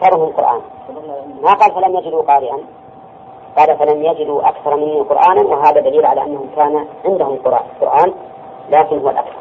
[0.00, 0.60] أكثرهم قرآن
[1.42, 2.58] ما قال فلم يجدوا قارئا.
[3.56, 7.38] قال فلم يجدوا أكثر مني قرآنا وهذا دليل على أنهم كان عندهم
[7.80, 8.12] قرآن
[8.70, 9.40] لكن هو الأكثر.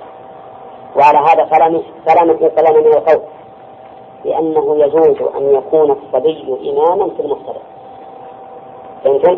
[0.95, 3.21] وعلى هذا سلامة سلامة من القول
[4.25, 7.61] لأنه يجوز أن يكون الصبي إماما في المفترض
[9.03, 9.37] فهمتم؟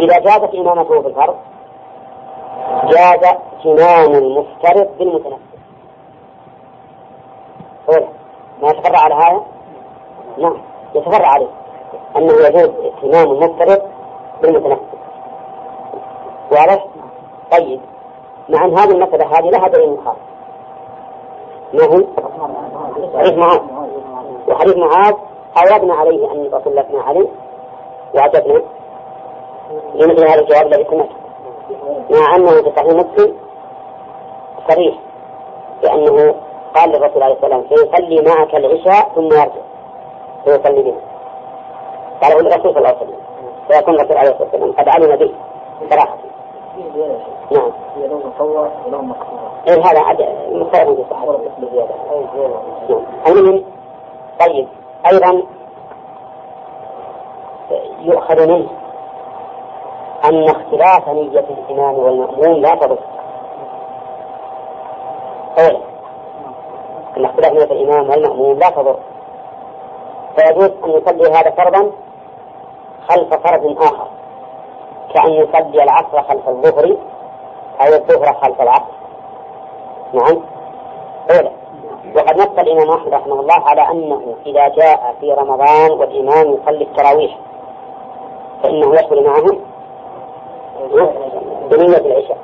[0.00, 1.36] إذا جازت إمامته في الفرض
[2.84, 3.36] جاز
[3.66, 5.42] إمام المفترض بالمتنفس
[8.62, 9.42] ما يتفرع على هذا؟
[10.38, 10.56] نعم.
[10.94, 11.48] يتفرع عليه.
[12.16, 13.82] أنه يجوز ائتمام المفترض
[14.42, 14.82] بالمتنفس.
[16.50, 16.86] واضح؟
[17.52, 17.80] طيب.
[18.48, 20.16] مع أن هذه المسألة هذه لها دليل خاص
[21.74, 22.04] ما هو؟
[23.18, 23.60] حديث معاذ.
[24.48, 25.14] وحديث معاذ
[25.56, 27.28] عوضنا عليه أن الرسول أثنى عليه.
[28.14, 28.62] وعجبنا
[29.94, 31.16] لمثل هذا الجواب الذي سمعته.
[32.10, 33.36] مع أنه في صحيح مسلم
[34.68, 34.94] صريح.
[35.82, 36.34] بأنه
[36.74, 39.71] قال للرسول عليه السلام سيصلي معك العشاء ثم يرجع.
[40.44, 41.00] فيصلي بها
[42.22, 43.16] قاله للرسول صلى الله عليه وسلم
[43.68, 45.32] فيكون الرسول عليه الصلاة والسلام قد علم به
[45.90, 46.16] صراحة
[47.50, 47.72] نعم.
[49.68, 51.38] إيه هذا عد مختلف في الصحابة.
[52.88, 53.02] نعم.
[53.26, 53.64] المهم
[54.40, 54.68] طيب
[55.12, 55.42] أيضا
[58.00, 58.66] يؤخذ منه
[60.24, 62.98] أن اختلاف نية الإمام والمأموم لا تضر.
[65.58, 65.80] أولا
[67.16, 68.96] أن اختلاف نية الإمام والمأموم لا تضر.
[70.36, 71.92] فيجوز أن يصلي هذا فرضا
[73.08, 74.06] خلف فرض آخر.
[75.14, 76.96] كأن يصلي العصر خلف الظهر
[77.80, 78.92] أو الظهر خلف العصر.
[80.12, 80.42] نعم.
[81.30, 81.50] أولا
[82.16, 87.38] وقد نص الإمام أحمد رحمه الله على أنه إذا جاء في رمضان والإمام يصلي التراويح
[88.62, 89.60] فإنه يدخل معهم
[91.70, 92.38] بنية العشاء.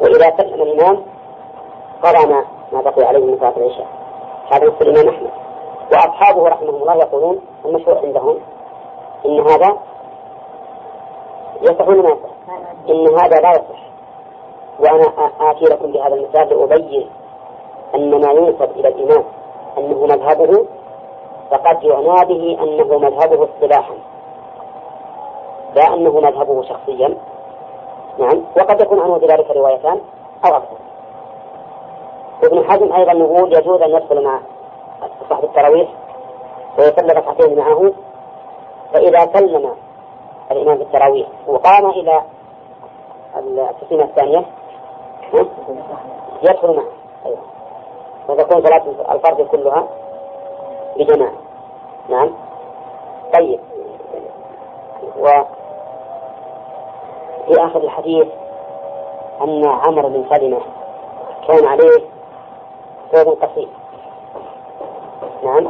[0.00, 1.02] وإذا سلم الإمام
[2.04, 3.86] ما ما بقي عليه من صلاة العشاء.
[4.50, 5.30] هذا نص الإمام أحمد.
[5.92, 8.38] وأصحابه رحمهم الله يقولون المشهور عندهم
[9.26, 9.78] إن هذا
[11.62, 12.16] يصح ولا؟
[12.88, 13.88] إن هذا لا يصح.
[14.80, 17.10] وأنا آتي لكم بهذا المثال لأبين
[17.94, 19.24] أن ما ينسب إلى الإمام
[19.78, 20.66] أنه مذهبه
[21.50, 23.94] فقد يعنى به أنه مذهبه اصطلاحا.
[25.74, 27.16] لا أنه مذهبه شخصيا.
[28.18, 28.44] نعم.
[28.56, 30.00] وقد يكون عنه بذلك روايتان
[30.44, 30.76] أو أكثر.
[32.44, 34.40] ابن حزم أيضا يقول يجوز أن يدخل مع
[35.28, 35.88] صاحب التراويح
[36.78, 37.92] ويصلي ركعتين معه
[38.92, 39.74] فإذا سلم
[40.50, 42.22] الإمام في التراويح وقام إلى
[43.36, 44.44] التسليمة الثانية
[46.42, 46.88] يدخل معه
[47.26, 47.38] أيوة.
[48.28, 49.88] وتكون صلاة الفرد كلها
[50.96, 51.32] بجماعة
[52.08, 52.30] نعم.
[53.34, 53.60] طيب.
[55.18, 55.28] و
[57.46, 58.28] في آخر الحديث
[59.40, 60.60] أن عمرو بن سلمة
[61.48, 62.04] كان عليه
[63.12, 63.68] ثوب قصير.
[65.42, 65.68] نعم.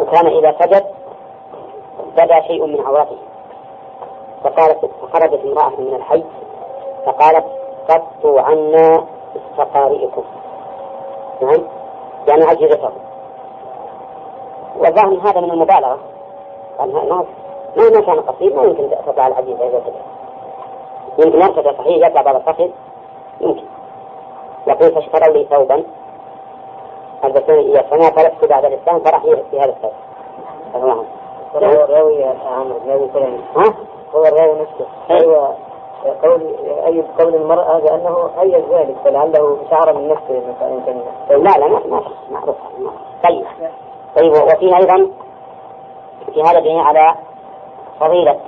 [0.00, 0.84] وكان إذا سجد
[2.16, 3.16] بدا شيء من عورته.
[4.44, 6.24] فقالت خرجت امرأة من الحي
[7.06, 7.44] فقالت
[7.88, 10.22] قطوا عنا استقارئكم
[11.42, 11.62] نعم.
[12.28, 12.90] يعني أجهزته
[14.78, 15.98] والظاهر هذا من المبالغة.
[16.78, 17.24] قال ما
[17.76, 20.02] ما كان قصير ما يمكن تطلع العجيزة إذا كذا
[21.18, 22.68] يمكن يرتفع صحيح يطلع بعض الفخذ
[23.40, 23.64] يمكن.
[24.66, 25.84] يقول فاشتروا لي ثوبا.
[27.24, 29.92] البسوني إياه فما تركت بعد الإسلام فرح في هذا الثوب
[30.74, 31.04] الله
[31.54, 33.10] هو الراوي عمرو الراوي
[33.56, 33.74] ها؟
[34.14, 34.86] هو الراوي نفسه.
[35.10, 35.54] أيوة
[36.22, 36.54] قول
[36.86, 42.56] أي قول المرأة بأنه أي ذلك فلعله شعر من نفسه مثلا لا لا ما معروف
[43.24, 43.46] طيب.
[44.16, 45.10] طيب وفيه أيضا
[46.34, 47.14] في هذا دليل على
[48.00, 48.40] فضيلة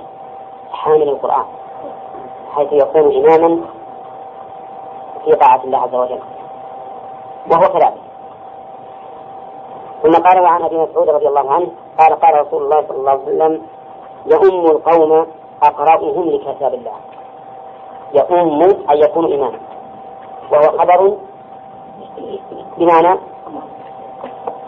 [0.71, 1.45] حامل القرآن
[2.55, 3.61] حيث يكون إماما
[5.25, 6.19] في طاعة الله عز وجل
[7.51, 8.04] وهو كذلك.
[10.03, 13.23] ثم قال عن أبي مسعود رضي الله عنه قال قال رسول الله صلى الله عليه
[13.23, 13.61] وسلم
[14.25, 15.27] يؤم القوم
[15.63, 16.93] أقرأهم لكتاب الله.
[18.13, 19.59] يؤم أي يكون إماما
[20.51, 21.17] وهو خبر
[22.77, 23.19] بمعنى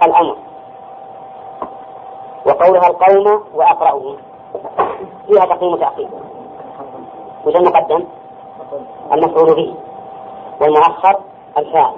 [0.04, 0.36] الأمر.
[2.46, 4.18] وقولها القوم وأقرأهم.
[5.28, 6.08] فيها تقديم وتأخير.
[7.46, 8.04] وش المقدم؟
[9.14, 9.76] المفعول به.
[10.62, 11.20] والمؤخر
[11.58, 11.96] الفاعل.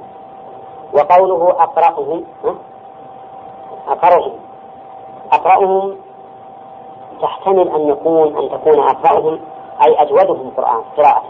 [0.93, 2.23] وقوله أقرأهم
[3.89, 4.33] أقرأهم.
[5.31, 5.95] أقرأهم
[7.21, 9.39] تحتمل أن يكون أن تكون أقرأهم
[9.85, 11.23] أي أجودهم قرآن قراءة.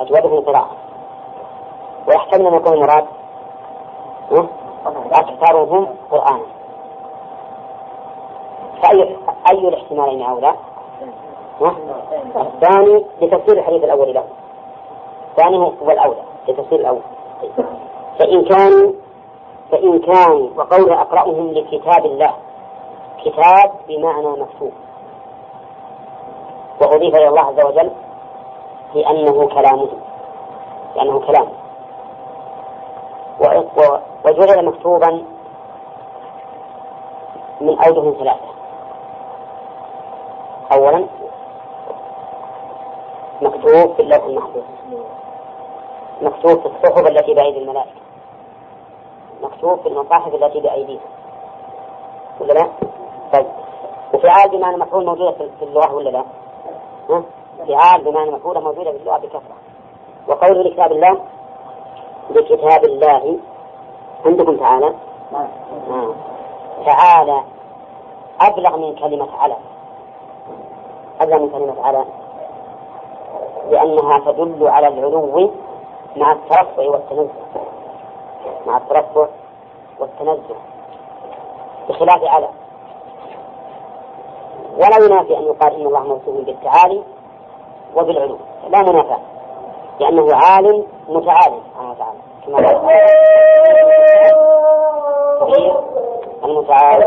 [0.00, 0.70] أجودهم قراءة.
[2.08, 3.06] ويحتمل أن يكون المراد
[5.12, 6.42] أكثرهم قرآنا.
[8.82, 9.16] فأي
[9.50, 10.54] أي الاحتمالين أولى؟
[12.36, 14.24] الثاني لتفسير الحديث الأول له.
[15.30, 16.22] الثاني هو الأولى.
[16.48, 17.02] لتفسير الأول.
[18.18, 18.92] فإن كانوا
[19.72, 22.34] فإن كانوا وقول أقرأهم لكتاب الله.
[23.24, 24.72] كتاب بمعنى مكتوب.
[26.80, 27.90] وأضيف إلى الله عز وجل
[28.94, 29.88] لأنه كلامه.
[30.96, 31.48] لأنه كلام.
[34.24, 35.24] وجعل مكتوبا
[37.60, 38.52] من أوجه ثلاثة.
[40.72, 41.06] أولا
[43.42, 44.62] مكتوب في اللوح المحفوظ.
[46.22, 48.01] مكتوب في الصحف التي بأيدي الملائكة.
[49.42, 51.00] مكتوب في المصاحف التي بأيديهم
[52.40, 52.68] ولا لا؟
[53.32, 53.46] طيب
[54.14, 56.24] وفعال بمعنى مفعول موجودة في اللغة ولا لا؟
[57.10, 57.22] ها؟
[57.68, 59.56] فعال بمعنى مفعولة موجودة في اللغة بكثرة
[60.28, 61.20] وقول لكتاب الله
[62.30, 63.38] لكتاب الله
[64.26, 64.94] عندكم تعالى
[65.90, 66.14] آه.
[66.86, 67.42] تعالى
[68.40, 69.56] أبلغ من كلمة على
[71.20, 72.04] أبلغ من كلمة على
[73.70, 75.50] لأنها تدل على العلو
[76.16, 77.30] مع الترفع والتنزه
[78.66, 79.26] مع الترفع
[79.98, 80.56] والتنزه
[81.88, 82.48] بخلاف على.
[84.74, 87.02] ولا ينافي أن يقال إن الله موصوف بالتعالي
[87.96, 88.38] وبالعلو.
[88.68, 89.20] لا منافاة.
[90.00, 92.18] لأنه عالم متعالي سبحانه وتعالى.
[92.46, 92.76] كما قال.
[96.44, 97.06] المتعالي.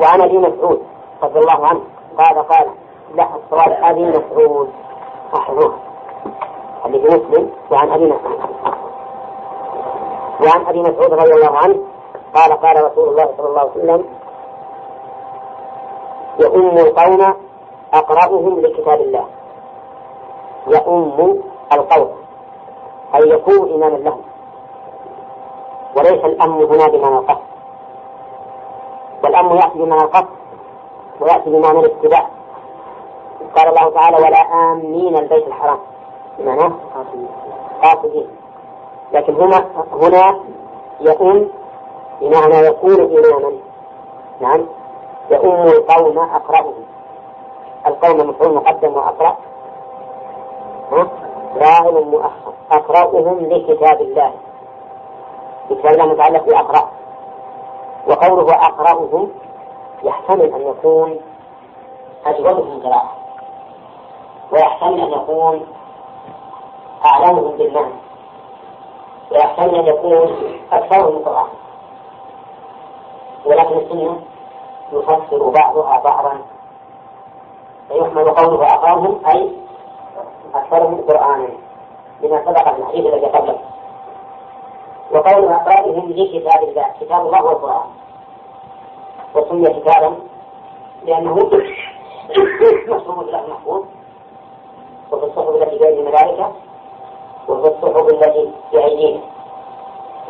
[0.00, 0.82] وعن ابي مسعود
[1.22, 1.80] رضي الله عنه.
[2.18, 2.70] قال قال
[3.14, 4.72] لا الصواب ابي مسعود.
[5.34, 5.87] احفظوه
[6.88, 8.40] حديث مسلم وعن أبي مسعود.
[10.40, 11.78] وعن أبي مسعود رضي الله عنه
[12.34, 14.04] قال قال رسول الله صلى الله عليه وسلم
[16.40, 17.34] يؤم القوم
[17.94, 19.24] أقرأهم لكتاب الله
[20.66, 21.42] يؤم
[21.72, 22.10] القوم
[23.14, 24.22] أي يكون إماما لهم
[25.96, 27.48] وليس الأم هنا بمعنى القصد.
[29.24, 30.28] والأم يأتي بمعنى القصد
[31.20, 32.26] ويأتي بمعنى الاتباع.
[33.56, 34.38] قال الله تعالى ولا
[34.72, 35.78] آمين البيت الحرام.
[36.38, 36.74] بمعنى
[37.82, 38.28] قاصدين
[39.12, 40.40] لكن هنا هنا
[41.00, 41.48] يؤم
[42.20, 43.52] بمعنى يكون إماما
[44.40, 44.66] نعم.
[45.30, 46.84] يؤم القوم أقرأهم.
[47.86, 49.36] القوم مفعول مقدم وأقرأ.
[51.60, 52.52] فاعل مؤخر.
[52.72, 54.32] أقرأهم لكتاب الله.
[55.70, 56.90] كتاب الله متعلق بأقرأ.
[58.08, 59.30] وقوله أقرأهم
[60.02, 61.20] يحتمل أن يكون
[62.26, 63.10] أجودهم قراءة.
[64.52, 65.66] ويحتمل أن يكون
[67.04, 67.94] أعلمهم بالمعنى
[69.30, 70.36] ويحتمل أن يكون
[70.72, 71.48] أكثرهم قراءة
[73.44, 74.20] ولكن السنة
[74.92, 76.38] يفسر بعضها بعضا
[77.88, 79.52] فيحمل قوله أقامهم أي
[80.54, 81.48] أكثرهم قرآنا
[82.22, 83.58] لما سبق في الحديث الذي قبله.
[85.10, 87.86] وقول أقرائهم لكتاب الله كتاب الله هو القرآن
[89.34, 90.16] وسمي كتابا
[91.04, 91.62] لأنه مكتوب
[93.28, 93.84] له محفوظ
[95.12, 96.52] وفي الصحف التي بأيدي الملائكة
[97.48, 99.20] وفي الصحف التي بأيدينا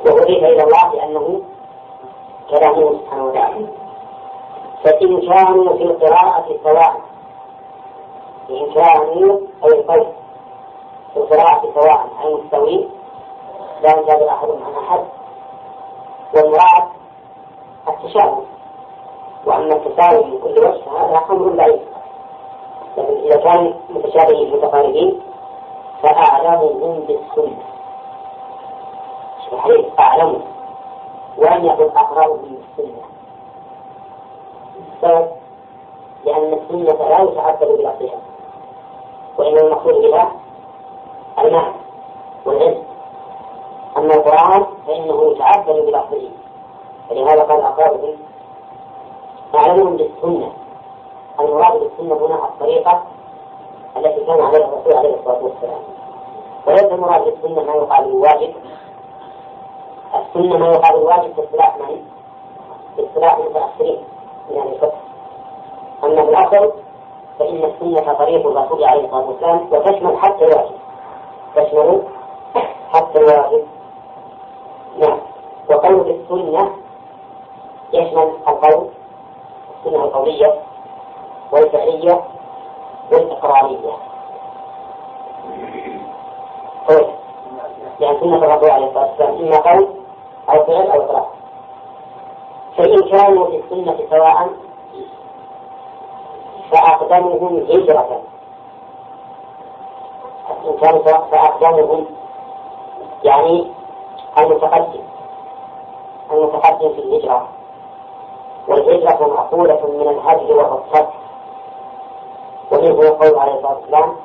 [0.07, 1.41] وأضيف إلى الله لأنه
[2.51, 3.67] كلامه سبحانه وتعالى.
[4.85, 7.01] فإن كانوا في القراءة سواء
[8.51, 10.07] إن كانوا أي القول
[11.15, 12.89] في القراءة سواء أي مستوي
[13.83, 15.05] لا يجاز أحد عن أحد.
[16.35, 16.89] والمراد
[17.89, 18.43] التشابه.
[19.47, 21.81] وأما التساوي من كل وجه هذا أمر بعيد.
[22.99, 25.21] لكن إذا كان متشابهين متقاربين
[26.03, 27.63] فأعلمهم بالسنة.
[29.53, 30.43] صحيح أعلمهم
[31.39, 32.37] ولم يقل أقرأهم
[32.77, 33.03] بالسنة
[34.95, 35.29] السبب
[36.25, 38.19] لأن السنة لا يتعبد بلفظها
[39.39, 40.33] وإنما المقصود بها
[41.39, 41.75] المعنى
[42.47, 42.83] والعلم.
[43.97, 46.29] أما القرآن فإنه يتعبد بلفظه
[47.09, 48.17] فلهذا قال أقرأهم
[49.55, 50.53] أعلمهم بالسنة.
[51.41, 53.03] المراد بالسنة هنا الطريقة
[53.99, 55.81] التي كان عليها الرسول عليه الصلاة والسلام.
[56.67, 58.55] وليس المراد بالسنة ما يقال بالواجب
[60.15, 62.05] السنة ما يقال بالواجب في اصطلاح من؟
[62.97, 63.99] في اصطلاح المتأخرين
[64.51, 64.99] من أهل الفقه.
[66.05, 66.73] أما في الأصل
[67.39, 70.75] فإن السنة طريق الرسول عليه الصلاة والسلام وتشمل حتى الواجب.
[71.57, 72.03] تشمل
[72.93, 73.67] حتى الواجب.
[74.99, 75.19] نعم.
[75.71, 76.71] وقول السنة
[77.93, 78.89] يشمل القول
[79.79, 80.55] السنة القولية
[81.53, 82.21] والفعلية
[83.13, 83.97] والإقرارية
[86.89, 87.09] طيب.
[88.01, 89.89] يعني سنة الرسول عليه الصلاة والسلام إما قول
[90.51, 91.27] أو فعل أو إقرار
[92.77, 94.49] فإن كانوا في السنة سواء
[96.73, 98.23] فأقدمهم هجرة.
[100.65, 102.07] إن كانوا فأقدمهم
[103.25, 103.67] يعني
[104.39, 105.03] المتقدم.
[106.31, 107.49] المتقدم في الهجرة.
[108.69, 110.81] والهجرة معقولة من الهجر وهو
[112.79, 114.17] ومنه يقول عليه الصلاة والسلام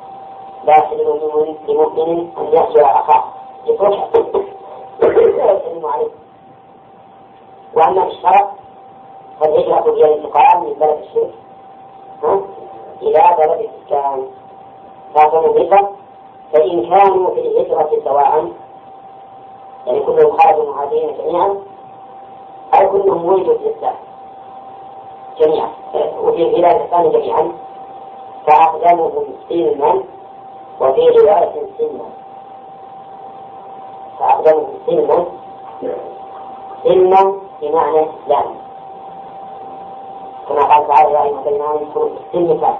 [0.64, 1.20] لا يحل
[1.68, 3.24] لمؤمن أن يهجر أخاه
[3.66, 3.92] يسلم
[5.86, 6.08] عليه
[7.76, 8.50] وأما في الشرع
[9.40, 11.34] فالهجرة هي الانتقال من بلد الشرك.
[13.02, 14.26] إلى بلد الإسلام.
[15.16, 15.90] لكن الهجرة
[16.52, 18.48] فإن كانوا في الهجرة سواء
[19.86, 21.56] يعني كلهم خرجوا مهاجرين جميعا
[22.74, 23.94] أو كلهم ولدوا في الإسلام
[25.38, 25.68] جميعا
[26.22, 27.52] وفي بلاد الإسلام جميعا.
[28.46, 29.94] فأقدمهم سنا
[30.80, 32.04] وفي رواية سنا
[34.18, 35.24] فأقدمهم سنا
[36.84, 38.54] سنا بمعنى إسلام.
[40.48, 42.76] كما قال تعالى يا أيها الذين آمنوا السن كان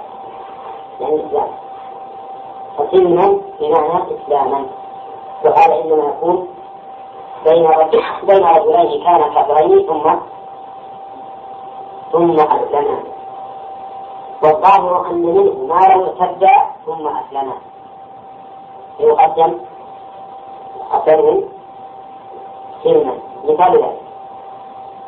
[1.01, 1.47] يعني الإسلام
[2.77, 4.65] فسنا بمعنى إسلاما
[5.45, 6.47] وهذا إنما يكون
[7.45, 7.65] بين
[8.45, 10.15] رجلين كان كافرين ثم
[12.11, 12.99] ثم أسلما
[14.43, 16.45] والظاهر أن منه ما لم يرتد
[16.85, 17.57] ثم أسلما
[18.99, 19.59] يقدم
[20.91, 21.49] أسلم
[22.83, 24.01] سلما مثال ذلك.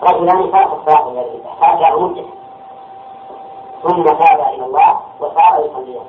[0.04, 2.24] رجلان فرق الصلاة الذي تحتاج مدة
[3.84, 6.06] ثم تاب إلى الله وصار يصليان.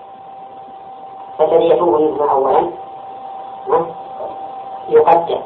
[1.38, 2.70] فالذي يتوب منهما أولا
[4.88, 5.42] يقدم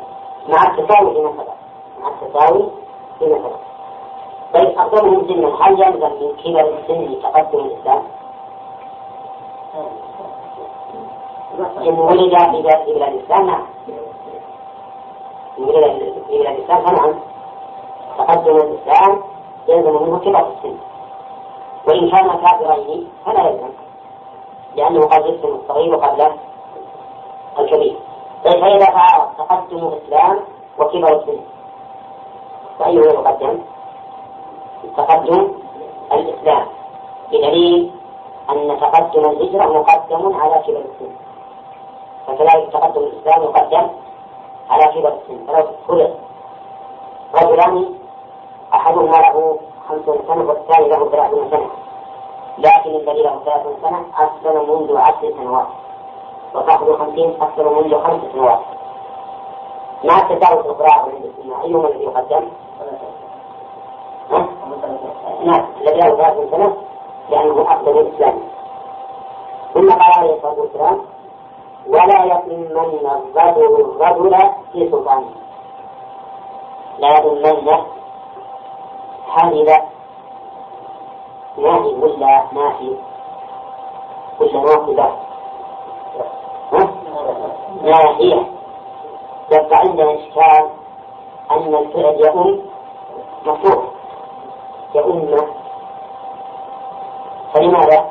[0.48, 1.54] مع التساوي في مثلا
[2.00, 2.68] مع التساوي
[3.18, 3.71] في مثلا
[4.54, 8.02] طيب أقدمهم سنا هل يلزم من كبر السن تقدم الإسلام؟
[11.88, 13.66] إن ولد في بلاد الإسلام نعم
[15.56, 17.14] في بلاد الإسلام فنعم
[18.18, 19.22] تقدم الإسلام
[19.68, 20.76] يلزم منه كبر السن
[21.88, 23.70] وإن كان كافرين فلا يلزم
[24.76, 26.32] لأنه قد يسلم الصغير قبل
[27.58, 27.96] الكبير
[28.44, 30.40] فإذا تعارض تقدم الإسلام
[30.78, 31.40] وكبر السن
[32.78, 33.58] فأيه يقدم؟
[34.96, 35.52] تقدم
[36.12, 36.66] الإسلام.
[37.32, 37.90] بدليل
[38.50, 41.12] أن تقدم الهجرة مقدم على كبر السن.
[42.26, 43.88] فكذلك تقدم الإسلام مقدم
[44.70, 45.46] على كبر السن.
[45.46, 46.10] فلو فرض
[47.34, 47.94] رجلان
[48.74, 49.58] أحدهما له
[49.88, 51.70] خمسون سنة والثاني له ثلاثون سنة.
[52.58, 55.66] لكن الذي له ثلاثون سنة أسلم منذ عشر سنوات.
[56.54, 58.60] وصاحب الخمسين أسلم منذ خمس سنوات.
[60.04, 62.48] مع التفاوت القراءة عند السنة؟ أيهما الذي يقدم؟
[65.44, 66.76] نعم الذي له ثلاثون سنة
[67.30, 68.38] لأنه أقدم الإسلام
[69.74, 71.00] ثم قال عليه الصلاة والسلام
[71.88, 72.76] ولا يتمن
[73.36, 74.36] الرجل الرجل
[74.72, 75.30] في سلطانه
[76.98, 77.68] لا يتمن
[79.36, 79.66] هل
[81.58, 82.96] ناهي ولا نافي
[84.40, 85.12] ولا ناقضة
[87.82, 88.46] ناهية
[89.52, 90.68] يبقى عندنا إشكال
[91.50, 92.60] أن الفعل يؤم
[93.46, 93.91] مفروض
[94.94, 95.36] يؤم
[97.54, 98.10] فلماذا؟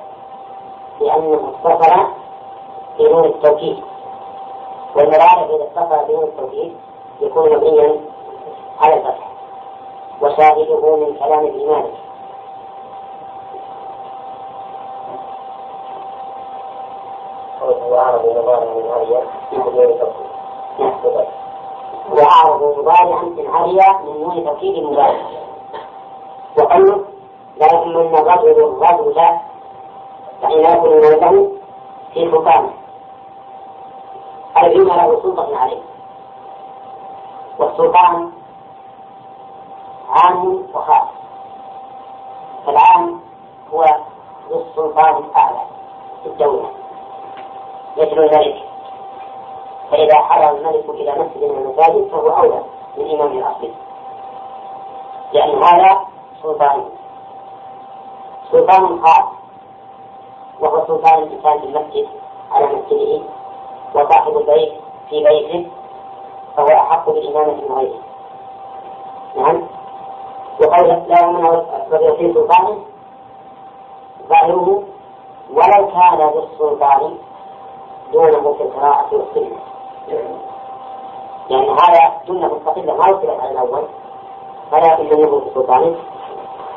[1.01, 1.93] لأنه اتصل
[2.99, 3.83] بنون التوكيد
[4.95, 6.75] والمضارع إذا اتصل بنون التوكيد
[7.21, 8.01] يكون مبنيا
[8.79, 9.27] على الفتح
[10.21, 11.93] وشاهده من كلام ابن مالك
[17.61, 19.23] وأعرض مضارعا من هريا
[22.11, 23.23] وأعرض مضارعا
[24.01, 25.21] من نون توكيد المضارع
[26.61, 27.05] وقوله
[27.57, 29.13] لا يؤمن الرجل الرجل
[30.41, 31.51] لا يكون له
[32.13, 32.73] في سلطانه
[34.57, 35.81] أي له سلطة عليه.
[37.59, 38.31] والسلطان
[40.09, 41.07] عام وخاص.
[42.65, 43.21] فالعام
[43.73, 43.85] هو
[44.49, 45.61] ذو السلطان الأعلى
[46.23, 46.69] في الدولة.
[47.97, 48.63] مثل ذلك.
[49.91, 52.63] فإذا حضر الملك إلى مسجد من المساجد فهو أولى
[52.97, 53.71] من إمام الأصلي
[55.33, 55.99] لأن هذا
[56.43, 56.89] سلطان.
[58.51, 59.25] سلطان خاص
[60.59, 62.07] وهو سلطان الإنسان في المسجد
[62.51, 63.21] على مسجده.
[63.95, 64.73] وصاحب البيت
[65.09, 65.69] في بيته.
[66.57, 67.99] فهو أحق بالإمامة من غيره
[69.35, 69.67] نعم.
[70.61, 72.39] وقول لا يمنع الرجل في
[74.29, 74.83] ظاهره
[75.53, 77.17] ولو كان بالسلطان
[78.13, 79.59] دونه في القراءة والسنة.
[81.49, 83.87] يعني هذا جملة مستقلة ما وصلت على الأول.
[84.71, 85.95] فلا يمنعه في سلطانه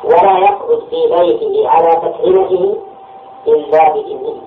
[0.05, 2.75] ولا يخرج في بيته على تكريمته
[3.47, 4.41] إلا بإذنه.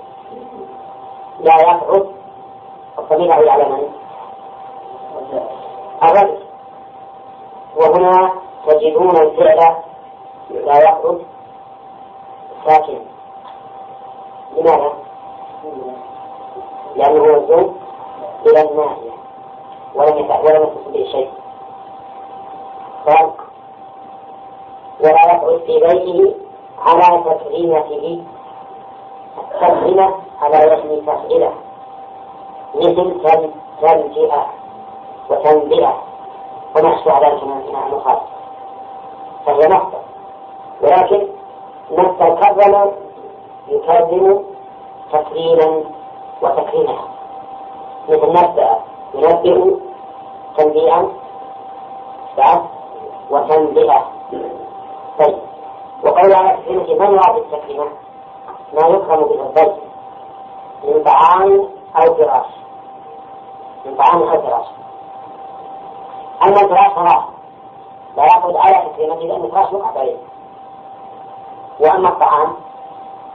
[1.41, 2.07] لا يخرج
[2.99, 3.88] الضمير على من؟
[6.03, 6.38] الرجل.
[7.77, 8.33] وهنا
[8.67, 9.77] تجدون الفعل
[10.50, 11.19] لا يخرج
[12.67, 13.00] ساكنا
[14.57, 14.93] لماذا؟
[16.97, 17.77] لأنه منسوب
[18.47, 19.11] إلى الناحية
[19.95, 21.31] ولم ولم يتصل به شيء
[23.07, 23.31] قال
[25.00, 26.35] ولا يخرج في بيته
[26.78, 28.25] على تكريمته
[29.61, 31.52] تكريمة على وزن تفعيلة
[32.75, 33.21] مثل
[33.83, 34.47] تنجئة
[35.31, 36.02] وتنبئة
[36.76, 38.23] ونحسب على ذلك من المخالف
[39.47, 39.99] وهي مصدر
[40.83, 41.28] ولكن
[41.90, 42.93] نفس الكرم
[43.69, 44.45] يكرم
[45.12, 45.85] تكريما
[46.43, 46.99] وتكريما.
[48.09, 48.78] مثل نبدأ
[49.14, 49.75] ينبئ
[50.57, 51.09] تنبيئا
[53.31, 54.07] وتنبئة.
[55.19, 55.39] طيب
[56.05, 57.85] وقول تكريمة من يعطي التكريمة
[58.75, 59.75] ما يكرم به الضيف
[60.85, 62.47] من طعام أو فراش.
[63.87, 64.67] من طعام أو فراش.
[66.43, 67.25] أما الفراش فراش
[68.17, 70.17] لا يأخذ على تكريمته لأن الفراش يقعد عليه.
[71.81, 72.57] وأما الطعام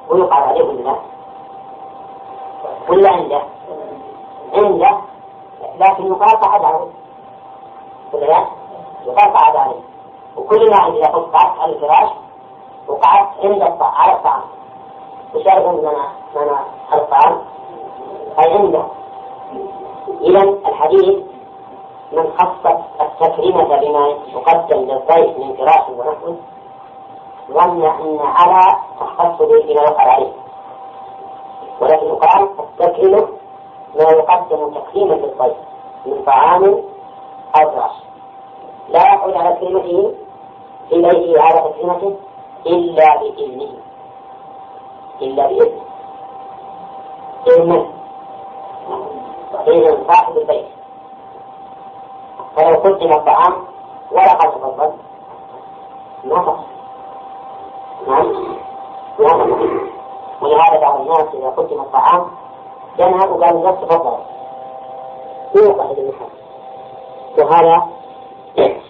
[0.10, 0.96] ويقعد عليه ولا
[2.90, 3.42] ولا عنده.
[4.54, 4.98] عنده.
[5.80, 6.88] لكن يقال قعد عليه
[8.14, 8.46] ولا لا؟
[9.06, 9.93] يقال عليه
[10.38, 12.10] وكل ما عندي يقول قعدت على الفراش
[12.88, 14.44] وقعدت عند الطعام على الطعام.
[15.36, 17.42] وش يعرفون معنى معنى الطعام؟
[18.40, 18.84] أي عنده
[20.22, 21.24] إذا الحديث
[22.12, 22.66] من خص
[23.02, 26.36] التكريمة بما يقدم للضيف من فراش ونحوه
[27.52, 30.34] ظن أن على تختص به بما يقع عليه.
[31.82, 33.28] ولكن يقال التكريمة
[33.96, 35.58] ما يقدم تكريما للضيف
[36.06, 36.64] من طعام
[37.56, 37.92] أو فراش.
[38.90, 40.14] لا يقعد على كلمته
[40.92, 42.16] بيته على تكريمته
[42.66, 43.72] إلا بإذنه.
[45.22, 45.82] إلا بإذنه.
[47.48, 47.86] إذن
[49.68, 50.66] إذن صاحب البيت.
[52.56, 53.54] فلو قدم الطعام
[54.12, 54.92] ولا قد تفضل
[56.24, 56.58] ما
[59.20, 59.58] نعم ما
[60.42, 62.28] ولهذا بعض الناس إذا قدم الطعام
[63.00, 64.18] ينهى وقال الناس تفضل.
[65.56, 66.32] يوقع للنحاس
[67.40, 67.88] وهذا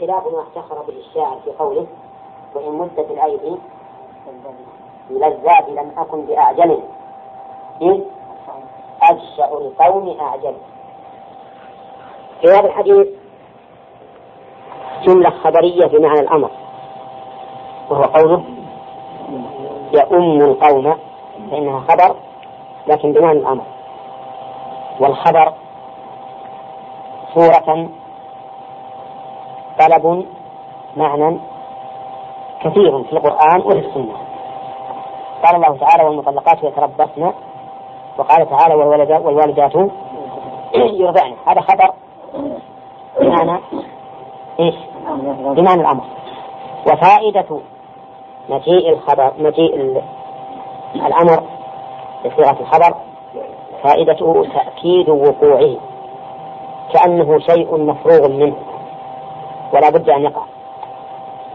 [0.04, 1.88] خلاف ما افتخر به الشاعر في قوله
[2.56, 3.56] وإن مدت الأيدي
[5.10, 6.80] للذات لم أكن بأعجم
[7.82, 8.02] إذ
[9.04, 10.54] أجشع القوم أعجم
[12.42, 13.08] في هذا الحديث
[15.04, 16.52] جملة خبرية بمعنى الأمر
[17.90, 18.44] وهو قوله
[19.94, 20.98] يؤم القوم
[21.52, 22.16] فإنها خبر
[22.88, 23.64] لكن بمعنى الأمر
[25.00, 25.54] والخبر
[27.34, 27.90] صورة
[29.80, 30.26] طلب
[30.98, 31.40] معنى
[32.62, 34.16] كثير في القرآن وفي السنة.
[35.44, 37.34] قال الله تعالى والمطلقات يتربصن.
[38.18, 39.76] وقال تعالى والوالدات
[40.76, 41.34] يرضعن.
[41.48, 41.94] هذا خبر
[43.20, 43.60] بمعنى
[44.60, 44.76] إيش؟
[45.56, 46.04] بمعنى الأمر.
[46.92, 47.60] وفائدة
[48.50, 50.02] مجيء الخبر مجيء
[50.96, 51.44] الأمر
[52.26, 52.96] بصيغة الخبر
[53.84, 55.76] فائدته تأكيد وقوعه
[56.94, 58.56] كأنه شيء مفروغ منه.
[59.74, 60.44] ولا بد أن يقع.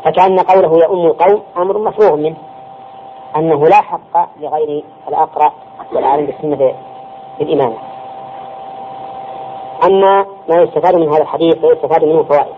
[0.05, 2.37] فكأن قوله يؤم القوم أمر مفروغ منه.
[3.37, 5.53] أنه لا حق لغير الأقرأ
[5.93, 6.75] والعالم بالسنة
[7.39, 7.77] بالإمامة
[9.85, 12.55] أما ما يستفاد من هذا الحديث فيستفاد منه فوائد.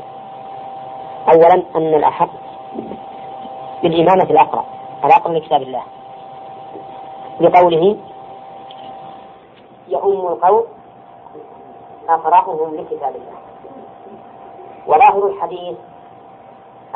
[1.32, 2.30] أولا أن الأحق
[3.82, 4.64] بالإمامة الأقرأ
[5.04, 5.82] الأقرأ لكتاب الله.
[7.40, 7.96] لقوله
[9.88, 10.64] يؤم القوم
[12.08, 13.49] أقرأهم لكتاب الله.
[14.90, 15.78] وظاهر الحديث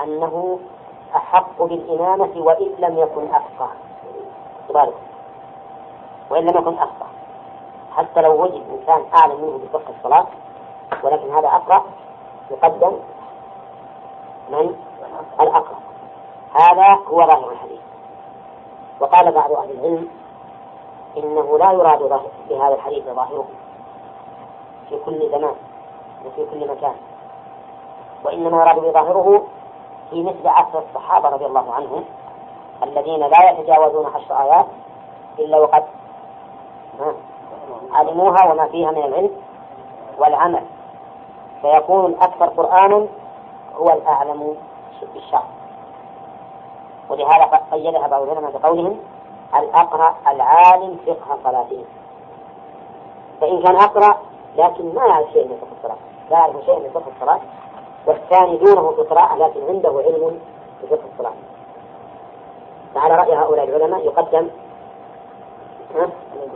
[0.02, 0.58] أنه
[1.16, 3.70] أحق بالإمامة وإن لم يكن أفقه.
[4.74, 4.94] ذلك
[6.30, 7.06] وإن لم يكن أفقه.
[7.96, 10.26] حتى لو وجد إنسان أعلم منه بفقه الصلاة
[11.02, 11.84] ولكن هذا أقرأ
[12.50, 12.92] يقدم
[14.50, 14.76] من؟
[15.40, 15.78] الأقرأ.
[16.54, 17.80] هذا هو ظاهر الحديث.
[19.00, 20.08] وقال بعض أهل العلم
[21.16, 23.46] إنه لا يراد بهذا الحديث ظاهره
[24.88, 25.54] في كل زمان
[26.26, 26.94] وفي كل مكان.
[28.24, 29.42] وإنما يراد بظاهره
[30.10, 32.04] في مثل عصر الصحابة رضي الله عنهم
[32.82, 34.66] الذين لا يتجاوزون عشر آيات
[35.38, 35.84] إلا وقد
[37.92, 39.30] علموها وما فيها من العلم
[40.18, 40.62] والعمل.
[41.62, 43.06] فيكون الأكثر قرآنا
[43.76, 44.56] هو الأعلم
[45.14, 45.42] بالشرع
[47.08, 49.00] ولهذا قيدها بعض العلماء بقولهم
[49.54, 51.84] الأقرأ العالم فقه صلاتهم
[53.40, 54.16] فإن كان أقرأ
[54.56, 55.96] لكن ما يعرف شيء من فقه الصلاة
[56.30, 57.40] لا يعرف شيء من فقه الصلاة
[58.06, 60.40] والثاني دونه في القراءة لكن عنده علم
[60.80, 61.32] في فقه الصلاة.
[62.94, 64.50] فعلى رأي هؤلاء العلماء يقدم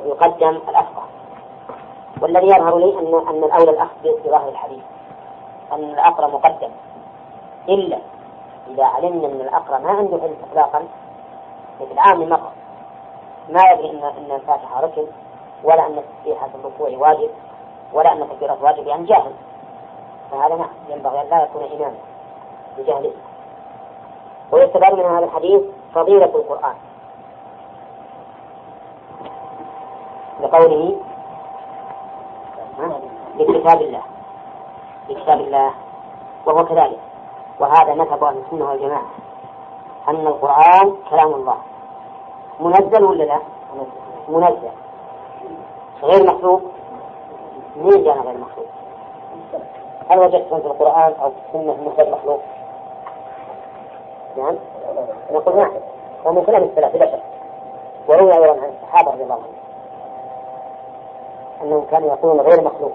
[0.05, 1.03] يقدم الأفقه
[2.23, 4.83] والذي يظهر لي أن أن الأولى الأخذ في ظاهر الحديث
[5.73, 6.71] أن الأقرأ مقدم.
[7.69, 7.99] إلا
[8.71, 10.83] إذا علمنا أن الأقرأ ما عنده علم إطلاقا
[11.81, 12.51] مثل عام مقر
[13.49, 15.05] ما يدري أن أن الفاتحة ركن
[15.65, 17.31] ولا أن التسبيحة الركوع واجب
[17.93, 19.33] ولا أن التكبيرات واجب يعني جاهل.
[20.31, 21.99] فهذا نعم ينبغي أن لا يكون إماما
[22.79, 23.13] بجهله
[24.53, 25.63] ويستفاد من هذا الحديث
[25.95, 26.75] فضيلة القرآن.
[30.41, 30.97] لقوله
[33.35, 34.03] بكتاب الله.
[35.09, 35.73] بكتاب الله.
[36.47, 36.99] وهو كذلك.
[37.61, 39.07] وهذا مذهب أهل السنة والجماعة.
[40.09, 41.59] أن القرآن كلام الله.
[42.61, 43.41] منزل ولا لا؟
[44.29, 44.71] منزل.
[46.03, 46.63] غير مخلوق؟
[47.77, 48.67] مين جانا غير مخلوق؟
[50.09, 52.41] هل وجدتم في القرآن أو في السنة مثل مخلوق؟
[54.37, 54.57] نعم.
[55.31, 55.73] نقول نعم
[56.25, 57.23] ومن كلام السلف بلا شك.
[58.09, 59.55] وروي أيضا عن الصحابة رضي الله عنهم.
[61.63, 62.93] أنهم كانوا يقولون غير مخلوق.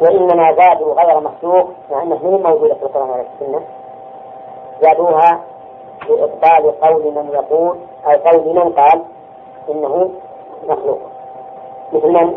[0.00, 3.60] وإنما زادوا غير مخلوق مع أنه من موجودة في القرآن ولا السنة.
[4.80, 5.40] زادوها
[6.08, 9.04] لإبطال قول من يقول أو قول من قال
[9.70, 10.10] إنه
[10.68, 11.00] مخلوق.
[11.92, 12.34] مثل من؟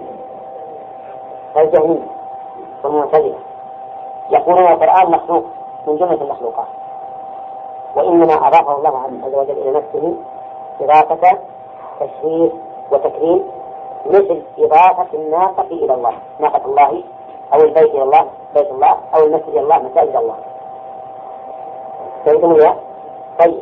[1.57, 2.06] الجهمية.
[2.87, 3.37] والمعتزلة
[4.29, 5.43] يقولون القرآن مخلوق
[5.87, 6.67] من جملة المخلوقات.
[7.95, 10.15] وإنما أضافه الله عز وجل إلى نفسه
[10.81, 11.37] إضافة
[11.99, 12.53] تشريف
[12.91, 13.51] وتكريم
[14.05, 16.13] مثل إضافة الناقة إلى الله.
[16.39, 17.03] ناقة الله
[17.53, 20.35] أو البيت إلى الله بيت الله أو المسجد إلى الله مساجد الله.
[22.25, 22.75] فهمتم
[23.39, 23.61] طيب.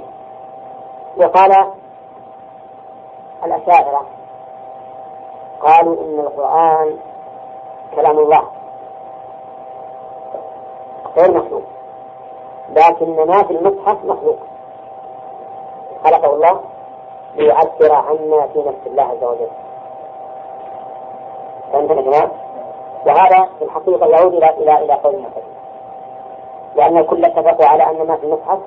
[1.18, 1.72] وقال
[3.46, 4.06] الأشاعرة
[5.62, 6.98] قالوا إن القرآن
[7.96, 8.55] كلام الله.
[11.18, 11.64] غير مخلوق.
[12.70, 14.38] لكن ما في المصحف مخلوق.
[16.04, 16.60] خلقه الله
[17.36, 19.48] ليعبر عنا في نفس الله عز وجل.
[21.74, 22.32] فهمتم يا جماعة؟
[23.06, 25.44] وهذا في الحقيقة يعود إلى إلى إلى قول المعتزلة
[26.76, 28.60] لأن الكل اتفقوا على أن ما في المصحف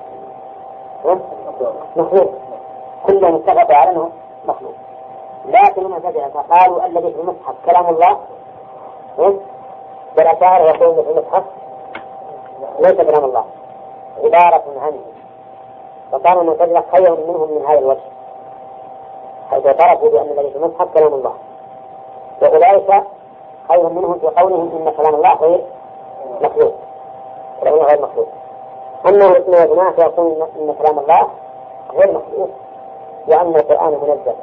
[1.95, 2.29] مخلوق.
[3.07, 4.09] كلهم اتفقوا على أنه
[4.45, 4.73] مخلوق.
[5.45, 8.19] لكن المعتزلة قالوا الذي في المصحف كلام الله
[10.17, 11.43] والأشاعرة يقولون في المصحف
[12.79, 13.45] ليس كلام الله
[14.23, 15.01] عبارة عنه.
[16.11, 17.99] فقالوا المعتزلة خير منهم من هذا الوجه
[19.49, 21.33] حيث اعترفوا بأن الذي في المصحف كلام الله.
[22.41, 23.03] وأولئك
[23.67, 25.61] خير منهم في قولهم إن كلام الله غير
[26.41, 26.73] مخلوق
[27.61, 28.27] كلام غير مخلوق.
[29.07, 31.27] أما الاسم والجماعة فيقول إن كلام الله
[31.93, 32.49] غير مخلوق
[33.27, 34.35] وأن القرآن منزل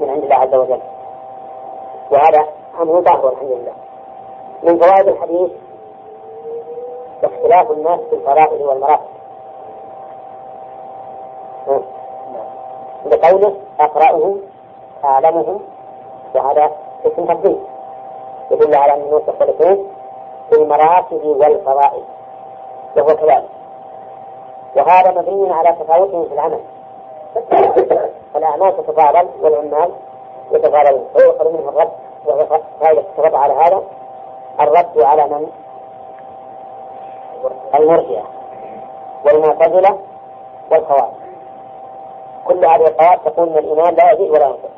[0.00, 0.80] من عند الله عز وجل.
[2.10, 2.46] وهذا
[2.80, 3.72] أمر ظاهر الحمد لله.
[4.62, 5.50] من فوائد الحديث
[7.24, 9.12] اختلاف الناس في الفرائض والمراتب.
[13.04, 14.40] بقوله أقرأهم
[15.04, 15.60] أعلمهم
[16.34, 16.70] وهذا
[17.06, 17.58] اسم تفضيل
[18.50, 19.88] يدل على أن الناس يختلفون
[20.50, 22.02] في المراتب والفرائض.
[22.96, 23.48] وهو كذلك
[24.76, 26.60] وهذا مبني على تفاوتهم في العمل.
[28.36, 29.92] الأعمال تتفاضل والعمال
[30.52, 31.04] يتفاضلون.
[31.16, 31.92] فيؤخذ منه الرد
[32.26, 32.46] وهو
[32.80, 33.82] فائدة على هذا.
[34.60, 35.61] الرد على من؟
[37.74, 38.22] المرجئة
[39.24, 39.98] والمعتزلة
[40.70, 41.12] والخوارج.
[42.44, 44.72] كل هذه القواعد تقول ان الإيمان لا يزيد ولا ينقص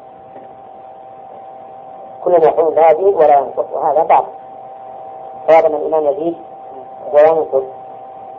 [2.25, 4.33] كلهم يقولون لا يزيد ولا ينقص وهذا باطل.
[5.51, 6.37] هذا من الإيمان يزيد
[7.13, 7.63] وينقص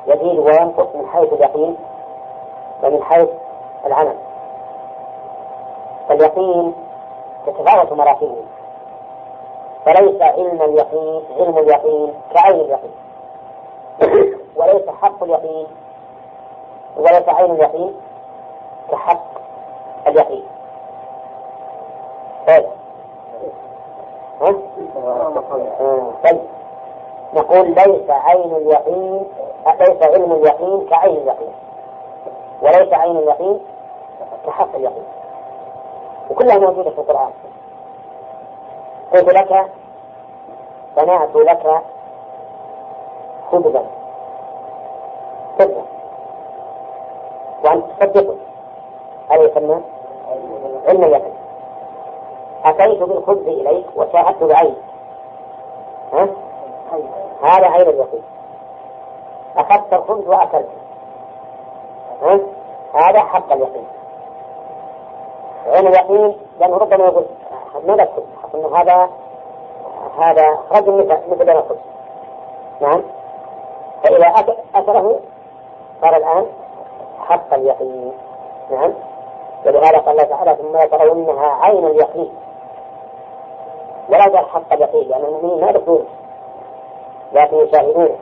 [0.08, 1.78] يزيد وينقص من حيث اليقين
[2.84, 3.30] ومن حيث
[3.86, 4.16] العمل.
[6.10, 6.74] فاليقين
[7.46, 8.36] تتفاوت مراتبه
[9.86, 13.05] فليس علم اليقين علم اليقين كعين اليقين.
[14.56, 15.68] وليس حق اليقين
[16.98, 17.96] وليس عين اليقين
[18.92, 19.26] كحق
[20.08, 20.44] اليقين.
[22.48, 22.66] طيب.
[24.42, 24.56] ها؟
[26.24, 26.42] طيب.
[27.34, 29.26] نقول ليس عين اليقين
[29.80, 31.54] ليس علم اليقين كعين اليقين.
[32.62, 33.60] وليس عين اليقين
[34.48, 35.06] كحق اليقين.
[36.30, 37.32] وكلها موجودة في القرآن.
[39.14, 39.72] قلت لك
[40.96, 41.82] صنعت لك
[43.52, 43.86] خبزا.
[45.60, 45.84] خبزا.
[47.64, 48.36] وأنت تصدقه.
[49.30, 49.82] هذا يسمى
[50.88, 51.34] علم اليقين.
[52.66, 54.76] أتيت بالخبز إليك وشاهدت بعيني
[56.14, 56.30] ها؟
[57.44, 58.24] هذا عين اليقين.
[59.58, 60.70] أخذت الخبز وأكلت.
[62.22, 62.40] ها؟
[62.94, 63.88] هذا حق اليقين.
[65.68, 67.26] عين اليقين لأنه ربما يقول
[67.88, 69.10] ماذا الخبز؟ أنه هذا
[70.20, 71.80] هذا مثل مثل الخبز.
[72.82, 73.02] نعم.
[74.06, 74.28] فإذا
[74.76, 75.20] أكله
[76.02, 76.46] صار الآن
[77.20, 78.14] حق اليقين.
[78.72, 78.94] نعم.
[79.66, 82.34] ولهذا قال الله تعالى ثم يترونها عين اليقين.
[84.10, 86.06] ولا قال حق اليقين لأن المؤمنين ما يدخلون
[87.34, 88.16] لكن يشاهدونه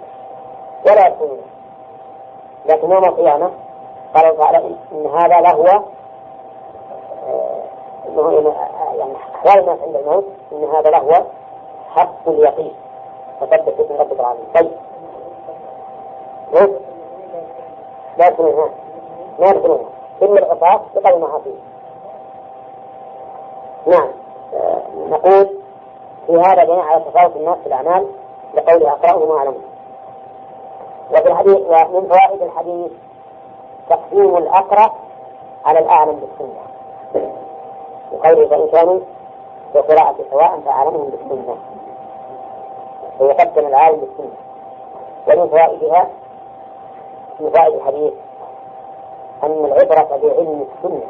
[0.86, 1.42] ولا يدخلونه
[2.66, 3.52] لكن يوم القيامة
[4.16, 5.84] قال الله تعالى إن هذا لهو
[8.08, 8.56] إنه
[8.98, 11.24] يعني احوال الناس عند الموت إن هذا لهو
[11.96, 12.74] حق اليقين.
[13.42, 14.46] فثبت باسم ربك العظيم.
[14.56, 14.72] طيب.
[18.18, 18.70] لا يدخلونها
[19.40, 19.90] ما يدخلونها
[20.22, 21.74] إلا العصاة بقدر ما فيه
[23.92, 24.10] نعم.
[24.54, 25.50] آه نقول
[26.28, 28.08] في هذا بناء على تفاوت الناس في الأعمال
[28.54, 29.62] لقوله أقرأه ما أعلمه.
[31.12, 32.92] وفي الحديث ومن فوائد الحديث
[33.90, 34.92] تقديم الأقرب
[35.66, 36.62] على الأعلم بالسنة.
[38.12, 39.00] وقوله فإن كانوا
[39.74, 41.56] في قراءة سواء فأعلمهم بالسنة.
[43.20, 44.36] ويقدم العالم بالسنة.
[45.28, 46.08] ومن فوائدها
[47.40, 48.14] من فوائد الحديث
[49.44, 51.04] أن العبرة بعلم السنة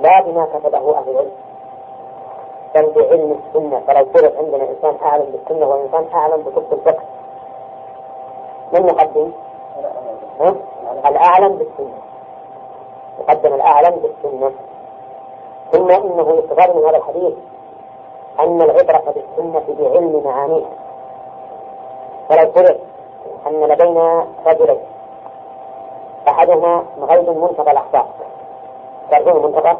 [0.00, 1.30] لا بما كتبه أهل العلم
[2.74, 3.80] بل بعلم السنة.
[3.86, 7.02] فلو فرض عندنا إنسان أعلم بالسنة وإنسان أعلم بكتب الفقه
[8.72, 9.30] من يقدم؟
[11.06, 11.98] الأعلم بالسنة.
[13.20, 14.52] يقدم الأعلم بالسنة.
[15.72, 17.34] ثم إنه يستفاد من هذا الحديث
[18.40, 20.70] أن العبرة بالسنة بعلم معانيها.
[22.28, 22.78] فلو فرض
[23.46, 24.80] أن لدينا رجلين
[26.28, 28.06] أحدهما غير منتقى الأخبار.
[29.10, 29.76] تعرفون منتقى؟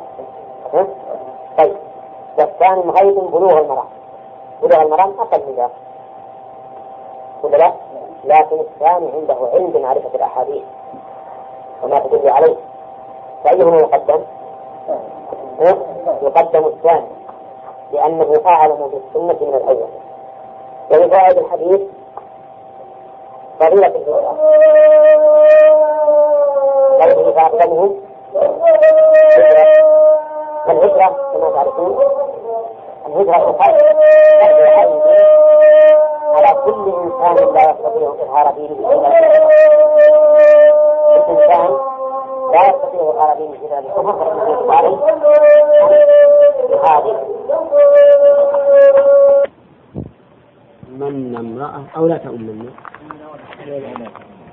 [1.59, 1.77] طيب.
[2.38, 3.87] والثاني غير بلوغ المرام.
[4.62, 5.70] بلوغ المرام أقل من ذلك.
[7.42, 7.72] ولا لا؟
[8.24, 10.62] لكن الثاني عنده علم بمعرفة الأحاديث.
[11.83, 12.57] وما تدل عليه.
[13.44, 14.20] فأيهما يقدم؟
[16.22, 17.07] يقدم الثاني.
[17.92, 19.88] لأنه أعلم بالسنة من الأول.
[20.90, 21.81] ولفوائد الحديث
[23.60, 24.36] فضيلة الهجرة
[27.00, 28.00] قوله فأقدمهم
[30.68, 31.98] الهجرة كما تعرفون
[33.06, 33.56] الهجرة
[36.34, 38.90] على كل إنسان لا يستطيع إظهار دينه
[41.16, 41.78] الإنسان
[42.52, 44.96] لا يستطيع إظهار دينه إلا بالكفر فإنه يجب عليه
[46.84, 47.16] هذه
[50.94, 52.70] من امرأة أو لا تؤمن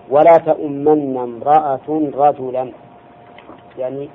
[0.09, 2.71] ولا تؤمن امرأة رجلا.
[3.77, 4.09] يعني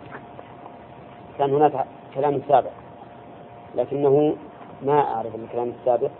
[1.39, 2.71] كان هناك كلام سابق
[3.75, 4.37] لكنه
[4.83, 6.11] ما أعرف الكلام السابق.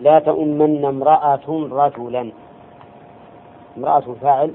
[0.00, 2.32] لا تؤمن امرأة رجلا.
[3.78, 4.50] امرأة فاعل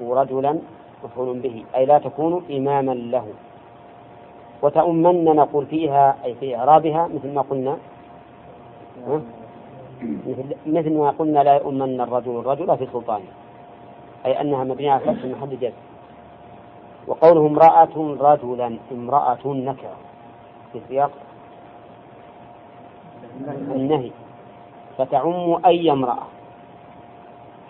[0.00, 0.58] ورجلا
[1.04, 3.26] مفعول به أي لا تكون إماما له.
[4.62, 7.76] وتؤمن نقول فيها أي في إعرابها مثل ما قلنا
[10.66, 13.24] مثل ما قلنا لا يؤمن الرجل الرجل في سلطانه
[14.26, 15.72] أي أنها مبنية على فتح محل جزم
[17.06, 19.96] وقوله امرأة رجلا امرأة نكرة
[20.72, 21.10] في سياق
[23.74, 24.10] النهي.
[24.98, 26.26] فتعم أي امرأة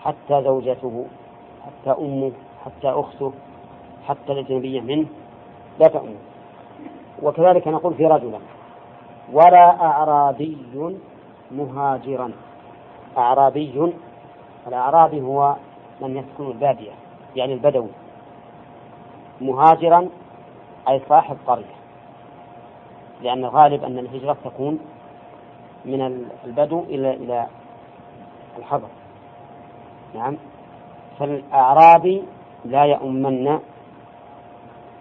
[0.01, 1.05] حتى زوجته
[1.65, 2.31] حتى أمه
[2.65, 3.31] حتى أخته
[4.07, 5.05] حتى الأجنبية منه
[5.79, 6.17] لا تؤمن
[7.23, 8.39] وكذلك نقول في رجلا
[9.33, 10.57] ولا أعرابي
[11.51, 12.31] مهاجرا
[13.17, 13.93] أعرابي.
[14.67, 15.55] الأعرابي هو
[16.01, 16.91] من يسكن البادية
[17.35, 17.89] يعني البدوي.
[19.41, 20.09] مهاجرا
[20.89, 21.75] أي صاحب قرية
[23.21, 24.79] لأن الغالب أن الهجرة تكون
[25.85, 27.47] من البدو إلى إلى
[28.57, 28.87] الحضر.
[30.15, 30.37] نعم.
[31.19, 32.23] فالأعرابي
[32.65, 33.59] لا يؤمن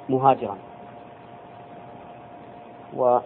[0.08, 0.56] مهاجرا.
[2.96, 3.18] و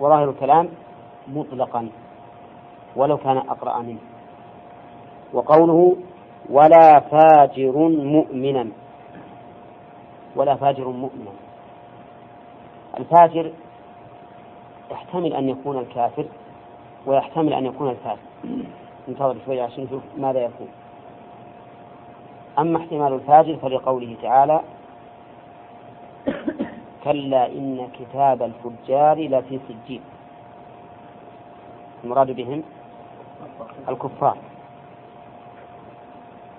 [0.00, 0.68] وظاهر الكلام
[1.34, 1.88] مطلقا
[2.96, 3.98] ولو كان أقرأ منه.
[5.32, 5.96] وقوله
[6.50, 8.68] ولا فاجر مؤمنا
[10.36, 11.30] ولا فاجر مؤمنا.
[12.98, 13.52] الفاجر
[14.90, 16.24] يحتمل أن يكون الكافر
[17.06, 18.28] ويحتمل أن يكون الفاسق.
[19.08, 20.68] انتظر شوي عشان نشوف ماذا يكون.
[22.58, 24.60] أما احتمال الفاجر فلقوله تعالى
[27.04, 30.00] كلا إن كتاب الفجار لفي سجين.
[32.08, 32.62] المراد بهم
[33.88, 34.36] الكفار.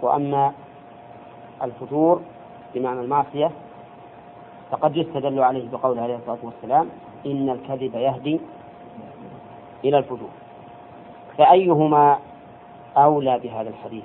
[0.01, 0.53] وأما
[1.61, 2.21] الفتور
[2.75, 3.51] بمعنى المعصية
[4.71, 6.89] فقد يستدل عليه بقوله عليه الصلاة والسلام
[7.25, 8.39] إن الكذب يهدي
[9.83, 10.29] إلى الفجور.
[11.37, 12.19] فأيهما
[12.97, 14.03] أولى بهذا الحديث؟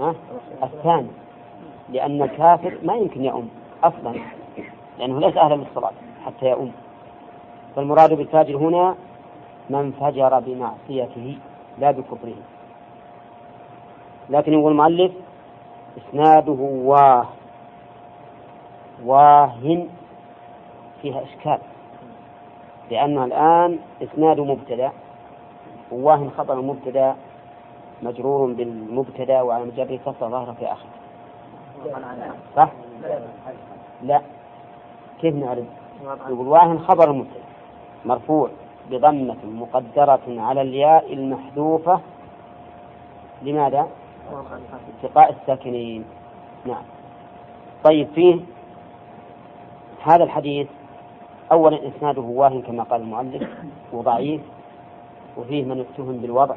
[0.00, 0.14] ها؟
[0.62, 1.08] الثاني
[1.88, 3.48] لأن الكافر ما يمكن يؤم
[3.84, 4.14] أصلا
[4.98, 5.92] لأنه ليس أهلا للصلاة
[6.26, 6.72] حتى يؤم.
[7.76, 8.94] فالمراد بالفاجر هنا
[9.72, 11.38] من فجر بمعصيته
[11.78, 12.34] لا بكفره
[14.30, 15.12] لكن يقول المؤلف
[15.98, 17.26] إسناده واه
[19.04, 19.52] واه
[21.02, 21.58] فيها إشكال
[22.90, 24.92] لأن الآن إسناد مبتدأ
[25.92, 27.16] وواه خبر مبتدأ
[28.02, 30.86] مجرور بالمبتدأ وعلى مجرد كسر ظاهرة في آخر
[32.56, 32.68] صح؟
[34.02, 34.22] لا
[35.20, 35.64] كيف نعرف؟
[36.28, 37.42] يقول واه خبر مبتدأ
[38.04, 38.50] مرفوع
[38.90, 42.00] بضمة مقدرة على الياء المحذوفة
[43.42, 43.88] لماذا؟
[44.88, 46.04] التقاء الساكنين.
[46.64, 46.82] نعم.
[47.84, 48.40] طيب فيه
[50.02, 50.68] هذا الحديث
[51.52, 53.48] أولا إسناده واهن كما قال المؤلف
[53.92, 54.40] وضعيف
[55.36, 56.54] وفيه من اتهم بالوضع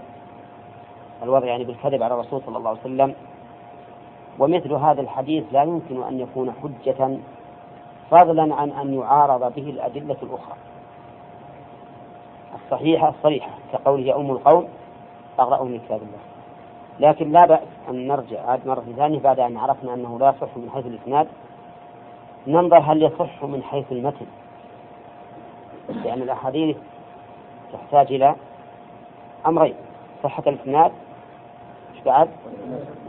[1.24, 3.14] الوضع يعني بالكذب على الرسول صلى الله عليه وسلم.
[4.40, 7.18] ومثل هذا الحديث لا يمكن أن يكون حجة
[8.12, 10.56] فضلا عن أن يعارض به الأدلة الأخرى.
[12.56, 14.68] الصحيحة الصريحة كقوله يا أم القوم
[15.40, 16.20] أقرأوا من كتاب الله.
[17.00, 20.70] لكن لا بأس أن نرجع عاد مرة ثانية بعد أن عرفنا أنه لا يصح من
[20.74, 21.28] حيث الإسناد
[22.48, 24.26] ننظر هل يصح من حيث المتن.
[25.90, 26.78] لأن الأحاديث
[27.74, 28.36] تحتاج إلى
[29.48, 29.76] أمرين
[30.24, 30.92] صحة الإسناد
[31.96, 32.30] إيش بعد؟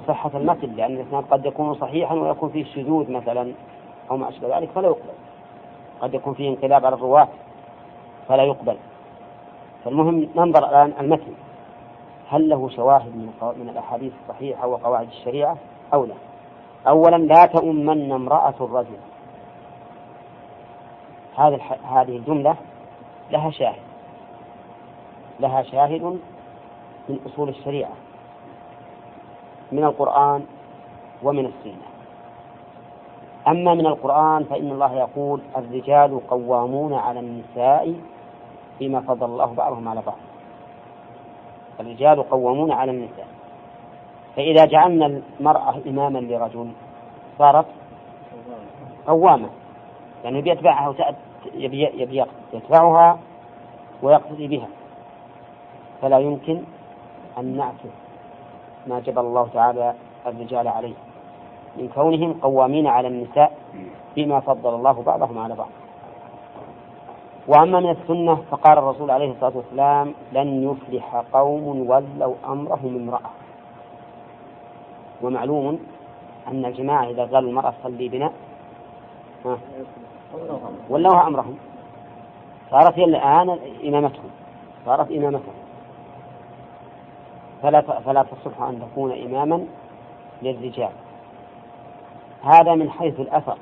[0.09, 3.53] صحة المتن لأن الإسناد قد يكون صحيحا ويكون فيه شذوذ مثلا
[4.11, 5.15] أو ما أشبه ذلك فلا يقبل.
[6.01, 7.29] قد يكون فيه انقلاب على الرواة
[8.29, 8.77] فلا يقبل.
[9.87, 11.33] فالمهم ننظر الآن المتن.
[12.29, 15.57] هل له شواهد من من الأحاديث الصحيحة وقواعد الشريعة
[15.95, 16.15] أو لا؟
[16.89, 18.99] أولا لا تؤمن امرأة الرجل.
[21.37, 22.57] هذه هذه الجملة
[23.31, 23.83] لها شاهد.
[25.41, 26.03] لها شاهد
[27.09, 27.93] من أصول الشريعة
[29.73, 30.45] من القرآن
[31.23, 31.87] ومن السنة.
[33.49, 37.95] أما من القرآن فإن الله يقول الرجال قوامون على النساء
[38.81, 40.17] بما فضل الله بعضهم على بعض.
[41.81, 43.29] الرجال قوامون على النساء.
[44.37, 46.71] فإذا جعلنا المرأة إماما لرجل
[47.39, 47.67] صارت
[49.07, 49.49] قوامة.
[50.25, 50.95] يعني بيتبعها
[51.55, 53.19] يبي, يبي يتبعها
[54.03, 54.69] ويقتدي بها.
[56.03, 56.63] فلا يمكن
[57.39, 57.95] أن نعكس
[58.87, 59.95] ما جبل الله تعالى
[60.27, 60.95] الرجال عليه.
[61.77, 63.59] من كونهم قوامين على النساء
[64.17, 65.69] بما فضل الله بعضهم على بعض.
[67.49, 73.31] وأما من السنة فقال الرسول عليه الصلاة والسلام لن يفلح قوم ولوا أمرهم امرأة.
[75.23, 75.79] ومعلوم
[76.49, 78.33] أن الجماعة إذا قالوا المرأة صلي بنا
[80.91, 81.57] ولوها أمرهم.
[82.71, 84.31] صارت هي الآن إمامتهم
[84.87, 85.55] صارت إمامتهم.
[87.63, 89.67] فلا فلا تصح أن تكون إماما
[90.43, 90.93] للرجال.
[92.43, 93.57] هذا من حيث الأثر.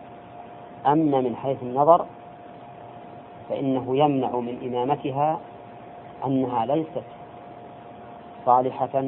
[0.86, 2.06] أما من حيث النظر
[3.48, 5.40] فإنه يمنع من إمامتها
[6.26, 7.02] أنها ليست
[8.46, 9.04] صالحة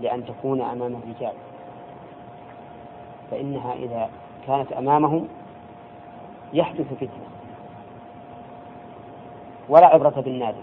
[0.00, 1.32] لأن تكون أمام الرجال.
[3.30, 4.10] فإنها إذا
[4.46, 5.28] كانت أمامهم
[6.52, 7.28] يحدث فتنة.
[9.68, 10.62] ولا عبرة بالنادي.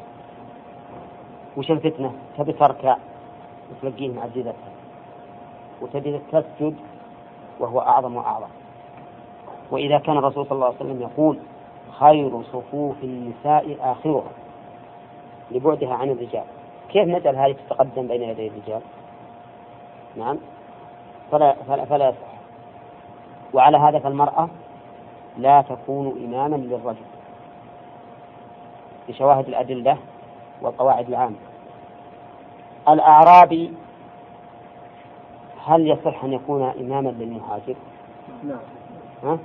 [1.57, 2.97] وش الفتنة؟ تبي تركع
[3.71, 4.71] وتلقيه معززتها
[5.81, 6.75] وتبي تسجد
[7.59, 8.49] وهو أعظم وأعظم.
[9.71, 11.39] وإذا كان الرسول صلى الله عليه وسلم يقول
[11.99, 14.31] خير صفوف النساء آخرها
[15.51, 16.43] لبعدها عن الرجال.
[16.89, 18.81] كيف نجعل هذه تتقدم بين يدي الرجال؟
[20.17, 20.37] نعم.
[21.31, 22.35] فلا, فلا, فلا يصح.
[23.53, 24.49] وعلى هذا فالمرأة
[25.37, 27.05] لا تكون إماما للرجل
[29.07, 29.97] بشواهد الأدلة
[30.61, 31.35] والقواعد العامة.
[32.89, 33.73] الأعرابي
[35.65, 37.75] هل يصح أن يكون إماما للمهاجر؟
[38.43, 38.59] نعم.
[39.23, 39.39] ها؟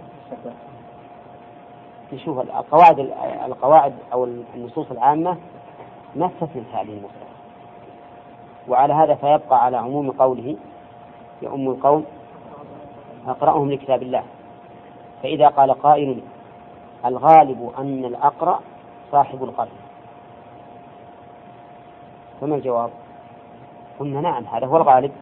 [2.13, 2.99] نشوف القواعد
[3.47, 5.37] القواعد أو النصوص العامة
[6.17, 7.31] ما تستثني هذه المسألة
[8.69, 10.57] وعلى هذا فيبقى على عموم قوله
[11.43, 12.05] يؤم القوم
[13.27, 14.23] أقرأهم لكتاب الله.
[15.23, 16.21] فإذا قال قائل
[17.05, 18.61] الغالب أن الأقرأ
[19.13, 19.71] صاحب القلب
[22.41, 22.91] فما الجواب؟
[24.01, 25.13] قلنا نعم هذا هو الغالب.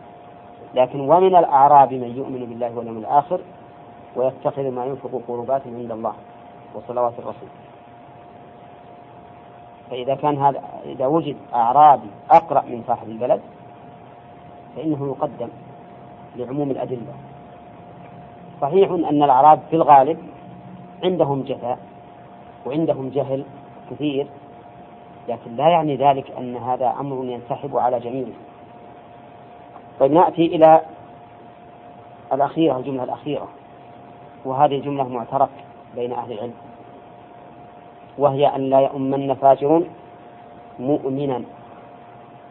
[0.75, 3.41] لكن ومن الأعراب من يؤمن بالله واليوم الآخر
[4.17, 6.15] ويتخذ ما ينفق قربات عند الله.
[6.75, 7.49] وصلوات الرسول.
[9.91, 13.41] فإذا كان هذا إذا وجد أعرابي أقرأ من صاحب البلد
[14.77, 15.49] فإنه يقدم
[16.37, 17.15] لعموم الأدلة.
[18.61, 20.19] صحيح أن الأعراب في الغالب
[21.05, 21.79] عندهم جفاء
[22.67, 23.45] وعندهم جهل
[23.91, 24.27] كثير
[25.29, 28.35] لكن لا يعني ذلك أن هذا أمر ينسحب على جميعهم
[30.01, 30.81] طيب نأتي إلى
[32.33, 33.49] الأخيرة الجملة الأخيرة
[34.45, 35.49] وهذه جملة معترف
[35.95, 36.55] بين أهل العلم.
[38.19, 39.83] وهي أن لا يؤمن فاجر
[40.79, 41.43] مؤمنا.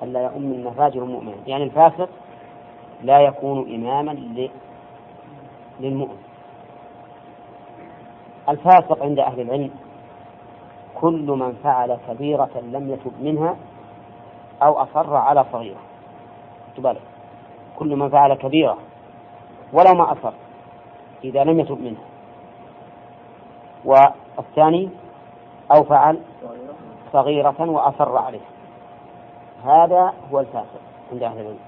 [0.03, 1.35] أن لا يؤمن فاجر مؤمنا.
[1.47, 2.09] يعني الفاسق
[3.03, 4.11] لا يكون إماما
[5.79, 6.17] للمؤمن.
[8.49, 9.71] الفاسق عند أهل العلم
[10.95, 13.55] كل من فعل كبيرة لم يتب منها
[14.61, 15.79] أو أصر على صغيرة.
[16.77, 16.99] تبالغ
[17.75, 18.77] كل من فعل كبيرة
[19.73, 20.31] ولو ما أصر
[21.23, 22.01] إذا لم يتب منها.
[23.86, 24.89] والثاني
[25.71, 26.19] أو فعل
[27.13, 28.41] صغيرة وأصر عليها.
[29.65, 31.59] هذا هو الفاسق عند أهل العلم.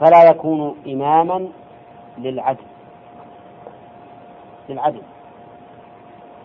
[0.00, 1.48] فلا يكون إماما
[2.18, 2.64] للعدل.
[4.68, 5.02] للعدل.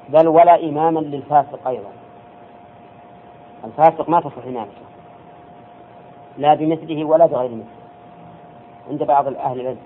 [0.09, 1.91] بل ولا إماما للفاسق أيضا.
[3.63, 4.83] الفاسق ما تصح إمامته
[6.37, 7.65] لا بمثله ولا بغير مثله.
[8.89, 9.77] عند بعض أهل العلم.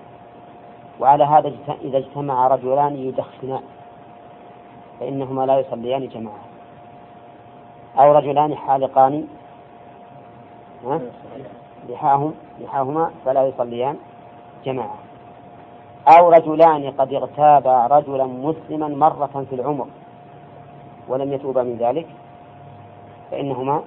[1.00, 1.52] وعلى هذا
[1.82, 3.62] إذا اجتمع رجلان يدخنان.
[5.00, 6.40] فإنهما لا يصليان جماعة.
[7.98, 9.26] أو رجلان حالقان.
[11.88, 13.96] لحاهم لحاهما فلا يصليان
[14.64, 14.94] جماعة.
[16.08, 19.86] أو رجلان قد اغتابا رجلا مسلما مرة في العمر
[21.08, 22.06] ولم يتوبا من ذلك
[23.30, 23.82] فإنهما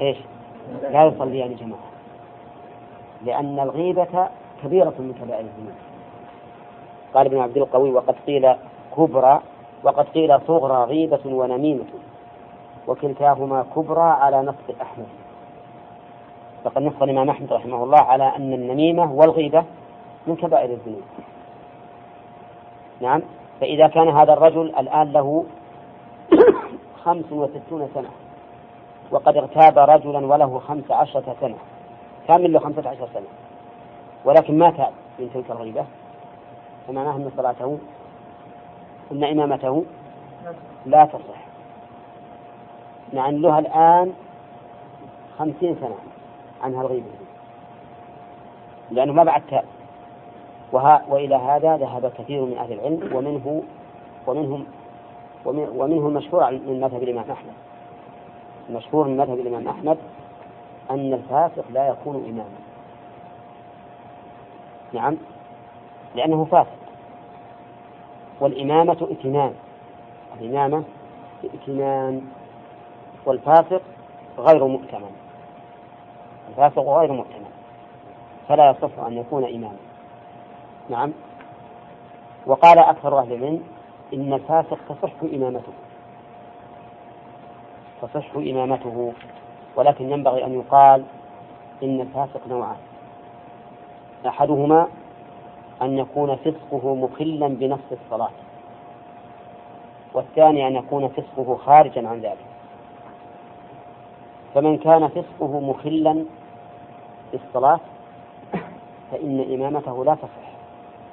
[0.00, 0.16] إيش؟
[0.82, 1.94] لا يصليان جماعة.
[3.24, 4.28] لأن الغيبة
[4.62, 5.74] كبيرة من كبائر الذنوب
[7.14, 8.54] قال ابن عبد القوي وقد قيل
[8.96, 9.40] كبرى
[9.84, 11.84] وقد قيل صغرى غيبة ونميمة
[12.88, 15.06] وكلتاهما كبرى على نص أحمد.
[16.64, 19.64] فقد نص الإمام أحمد رحمه الله على أن النميمة والغيبة
[20.26, 21.02] من كبائر الذنوب.
[23.00, 23.22] نعم
[23.60, 25.44] فإذا كان هذا الرجل الآن له
[27.04, 28.10] خمس وستون سنة
[29.10, 31.56] وقد اغتاب رجلا وله خمس عشرة سنة
[32.28, 33.26] كامل له خمسة عشر سنة
[34.24, 35.84] ولكن ما تاب من تلك الغيبة.
[36.88, 37.78] فمعناه أن صلاته
[39.12, 39.84] أن إمامته
[40.86, 41.44] لا تصح.
[43.12, 44.12] مع أن له الآن
[45.38, 45.96] خمسين سنة
[46.62, 47.06] عن هالغيبة
[48.90, 49.64] لأنه ما بعد تاب.
[51.08, 53.62] وإلى هذا ذهب كثير من أهل العلم ومنه
[54.26, 54.66] ومنهم
[55.46, 57.52] ومنه المشهور من مذهب الإمام أحمد.
[58.68, 59.98] المشهور من مذهب الإمام أحمد
[60.90, 62.58] أن الفاسق لا يكون إماما.
[64.92, 65.16] نعم؟
[66.14, 66.83] لأنه فاسق.
[68.40, 69.54] والإمامة ائتمان.
[70.40, 70.84] الإمامة
[71.44, 72.22] ائتمان.
[73.26, 73.82] والفاسق
[74.38, 75.10] غير مؤتمن.
[76.48, 77.50] الفاسق غير مؤتمن.
[78.48, 79.76] فلا يصح أن يكون إماما.
[80.88, 81.12] نعم.
[82.46, 83.62] وقال أكثر أهل العلم
[84.14, 85.72] إن الفاسق تصح إمامته.
[88.02, 89.12] تصح إمامته.
[89.76, 91.04] ولكن ينبغي أن يقال
[91.82, 92.76] إن الفاسق نوعان.
[94.26, 94.88] أحدهما
[95.82, 98.30] أن يكون فسقه مخلا بنفس الصلاة
[100.14, 102.46] والثاني أن يكون فسقه خارجا عن ذلك.
[104.54, 106.24] فمن كان فسقه مخلا
[107.32, 107.80] بالصلاة
[109.10, 110.44] فإن إمامته لا تصح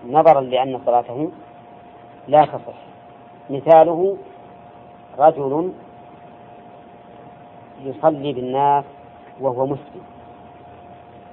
[0.10, 1.32] نظرا لأن صلاته
[2.28, 2.78] لا تصح.
[3.50, 4.18] مثاله
[5.20, 5.72] رجل
[7.84, 8.86] يصلي بالناس
[9.40, 10.04] وهو مسلم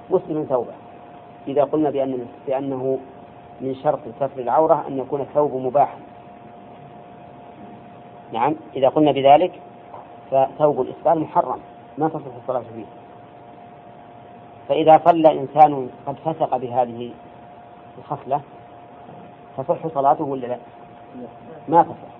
[0.09, 0.73] مسلم توبة.
[1.47, 2.99] إذا قلنا بأن بأنه
[3.61, 5.97] من شرط ستر العورة أن يكون الثوب مباحا.
[8.33, 9.51] نعم إذا قلنا بذلك
[10.31, 11.59] فثوب الإسبال محرم
[11.97, 12.85] ما تصح الصلاة فيه.
[14.67, 17.11] فإذا صلى إنسان قد فسق بهذه
[17.97, 18.41] الخصلة
[19.57, 20.57] تصح صلاته ولا لا؟
[21.67, 22.19] ما تصح.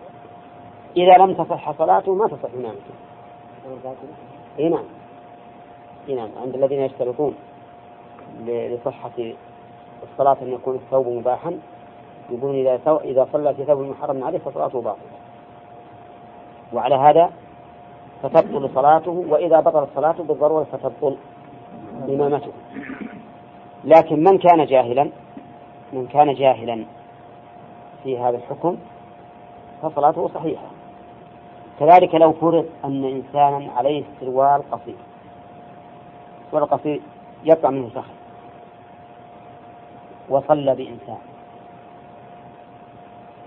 [0.98, 2.94] إذا لم تصح صلاته ما تصح إمامته.
[4.60, 4.86] إي نعم.
[6.10, 6.30] إي نعم.
[6.42, 7.36] عند الذين يشترطون
[8.48, 9.34] لصحة
[10.04, 11.60] الصلاة أن يكون الثوب مباحا
[12.30, 15.20] يقولون إذا إذا صلى في ثوب محرم عليه فصلاته باطلة.
[16.74, 17.32] وعلى هذا
[18.24, 21.18] فتبطل صلاته وإذا بطلت صلاته بالضرورة فتبطل
[22.10, 22.52] إمامته.
[23.84, 25.10] لكن من كان جاهلا
[25.94, 26.86] من كان جاهلا
[28.04, 28.78] في هذا الحكم
[29.82, 30.68] فصلاته صحيحة.
[31.80, 34.96] كذلك لو فرض أن إنسانا عليه سروال قصير.
[36.52, 37.02] سروال قصير
[37.44, 38.19] يقع منه سخن
[40.30, 41.18] وصلى بإنسان.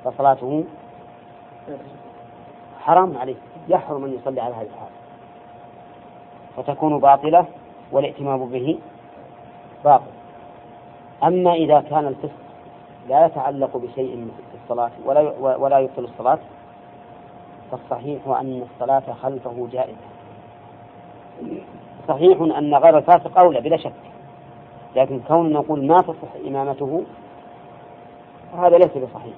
[0.05, 0.65] فصلاته
[2.81, 3.35] حرام عليه
[3.69, 4.89] يحرم أن يصلي على هذه الحال.
[6.57, 7.47] فتكون باطلة
[7.93, 8.79] والائتمام به
[9.85, 10.13] باطل.
[11.23, 12.43] أما إذا كان الفسق
[13.09, 14.31] لا يتعلق بشيء من
[14.63, 15.21] الصلاة ولا
[15.57, 16.39] ولا يبطل الصلاة
[17.71, 20.09] فالصحيح أن الصلاة خلفه جائزة.
[22.09, 24.12] صحيح أن غير الفاسق أولى بلا شك.
[24.97, 27.05] لكن كون نقول ما تصح إمامته
[28.59, 29.35] هذا ليس بصحيح.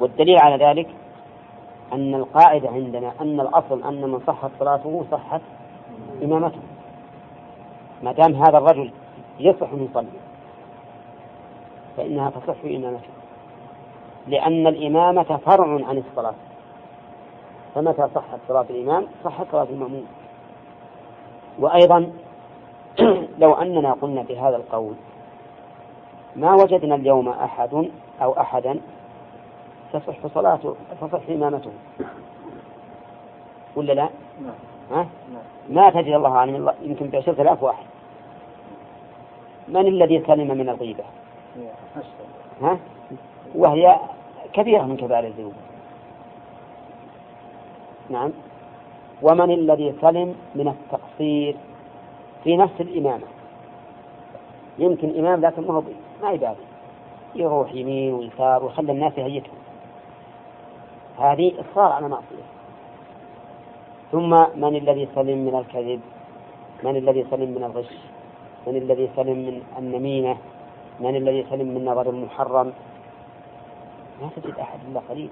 [0.00, 0.88] والدليل على ذلك
[1.92, 5.40] أن القاعدة عندنا أن الأصل أن من صحت صلاته صحت
[6.22, 6.60] إمامته.
[8.02, 8.90] ما دام هذا الرجل
[9.40, 10.18] يصح أن يصلي
[11.96, 13.10] فإنها تصح إمامته.
[14.26, 16.34] لأن الإمامة فرع عن الصلاة.
[17.74, 20.06] فمتى صحت صلاة الإمام؟ صحت صلاة المأموم.
[21.58, 22.12] وأيضا
[23.42, 24.94] لو أننا قلنا بهذا القول
[26.36, 27.90] ما وجدنا اليوم أحد
[28.22, 28.80] أو أحدا
[29.92, 31.70] تصح صلاته تصح إمامته
[33.76, 34.08] ولا لا؟
[34.90, 35.06] ها؟
[35.68, 37.84] ما تجد الله أعلم يمكن بعشرة آلاف واحد
[39.68, 41.04] من الذي سلم من الغيبة؟
[42.62, 42.78] ها؟
[43.54, 43.96] وهي
[44.52, 45.52] كثيرة من كبائر الذنوب
[48.10, 48.30] نعم
[49.22, 51.56] ومن الذي سلم من التقصير
[52.44, 53.26] في نفس الإمامة.
[54.78, 55.82] يمكن إمام لكن ما هو
[56.22, 56.56] ما يبالي.
[57.34, 59.58] يروح يمين ويسار ويخلي الناس يهيتهم
[61.18, 62.46] هذه إصرار على معصية.
[64.12, 64.30] ثم
[64.60, 66.00] من الذي سلم من الكذب؟
[66.82, 67.92] من الذي سلم من الغش؟
[68.66, 70.36] من الذي سلم من النميمة؟
[71.00, 72.72] من الذي سلم من نظر المحرم؟
[74.22, 75.30] ما تجد أحد إلا قليل.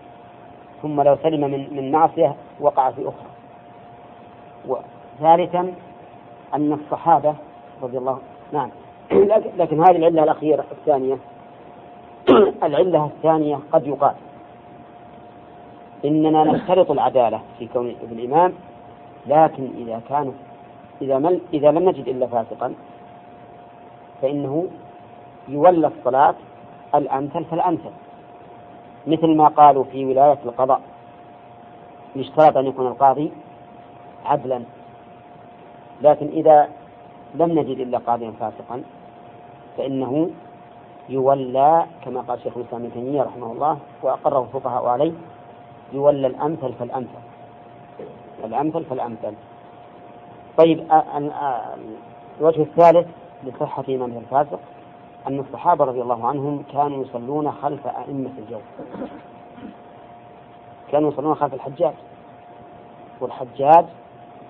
[0.82, 3.30] ثم لو سلم من من معصية وقع في أخرى.
[4.68, 5.74] وثالثا
[6.56, 7.34] أن الصحابة
[7.82, 8.18] رضي الله
[8.52, 8.70] نعم.
[9.58, 11.18] لكن هذه العلة الأخيرة الثانية.
[12.68, 14.14] العلة الثانية قد يقال
[16.04, 18.52] إننا نشترط العدالة في كون ابن الإمام
[19.26, 20.32] لكن إذا كان
[21.02, 22.74] إذا, مل إذا لم نجد إلا فاسقا
[24.22, 24.66] فإنه
[25.48, 26.34] يولى الصلاة
[26.94, 27.90] الأمثل فالأمثل.
[29.06, 30.80] مثل ما قالوا في ولاية القضاء
[32.16, 33.32] يشترط أن يكون القاضي
[34.24, 34.62] عدلا.
[36.02, 36.68] لكن إذا
[37.34, 38.82] لم نجد إلا قاضيا فاسقا
[39.76, 40.30] فإنه
[41.08, 45.12] يولى كما قال شيخ الإسلام ابن تيمية رحمه الله وأقره الفقهاء عليه
[45.92, 47.18] يولى الأمثل فالأمثل.
[48.44, 49.34] الأمثل فالأمثل.
[50.58, 50.86] طيب
[52.40, 53.06] الوجه الثالث
[53.44, 54.60] لصحة إمامه الفاسق
[55.26, 58.60] أن الصحابة رضي الله عنهم كانوا يصلون خلف أئمة الجو.
[60.92, 61.94] كانوا يصلون خلف الحجاج.
[63.20, 63.84] والحجاج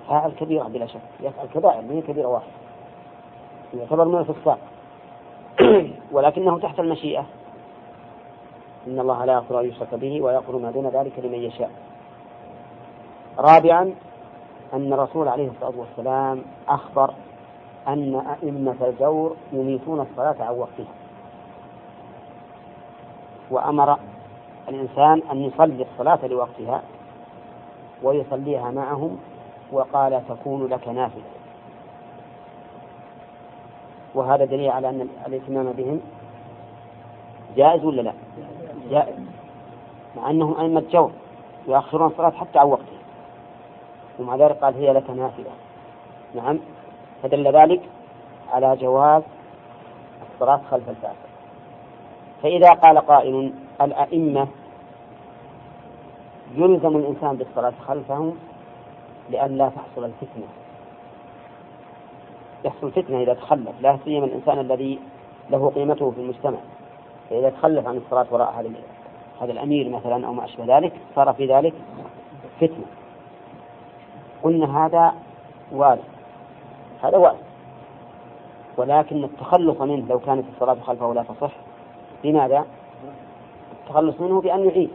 [0.08, 1.00] فاعل كبيرة بلا شك.
[1.20, 2.52] يفعل كبائر من كبيرة واحدة.
[3.74, 4.58] يعتبر من الفساق
[6.12, 7.26] ولكنه تحت المشيئة.
[8.86, 11.70] إن الله لا يغفر أن يشرك به ويغفر ما دون ذلك لمن يشاء.
[13.38, 13.94] رابعا
[14.74, 17.10] أن الرسول عليه الصلاة والسلام أخبر
[17.88, 20.94] أن أئمة الجور يميتون الصلاة عن وقتها.
[23.50, 23.98] وأمر
[24.68, 26.82] الإنسان أن يصلي الصلاة لوقتها
[28.02, 29.18] ويصليها معهم
[29.72, 31.22] وقال تكون لك نافلة.
[34.14, 36.00] وهذا دليل على أن الاهتمام بهم
[37.56, 38.12] جائز ولا لا؟
[38.90, 39.16] جائز.
[40.16, 41.12] مع أنهم أئمة جور
[41.68, 42.96] يؤخرون الصلاة حتى عن وقتها.
[44.18, 45.50] ومع ذلك قال هي لك نافلة.
[46.34, 46.58] نعم.
[47.22, 47.80] فدل ذلك
[48.52, 49.22] على جواز
[50.34, 51.26] الصلاة خلف الفاسق
[52.42, 54.48] فإذا قال قائل الأئمة
[56.54, 58.36] يلزم الإنسان بالصلاة خلفهم
[59.30, 60.46] لئلا تحصل الفتنة.
[62.64, 64.98] يحصل فتنة إذا تخلف لا سيما الإنسان الذي
[65.50, 66.58] له قيمته في المجتمع.
[67.30, 68.70] فإذا تخلف عن الصلاة وراء هذا
[69.40, 71.74] هذا الأمير مثلا أو ما أشبه ذلك صار في ذلك
[72.60, 72.86] فتنة.
[74.42, 75.14] قلنا هذا
[75.72, 76.04] وارد.
[77.02, 77.46] هذا وارد.
[78.76, 81.52] ولكن التخلص منه لو كانت الصلاة خلفه لا تصح.
[82.24, 82.66] لماذا؟
[83.72, 84.90] التخلص منه بأن يعيد.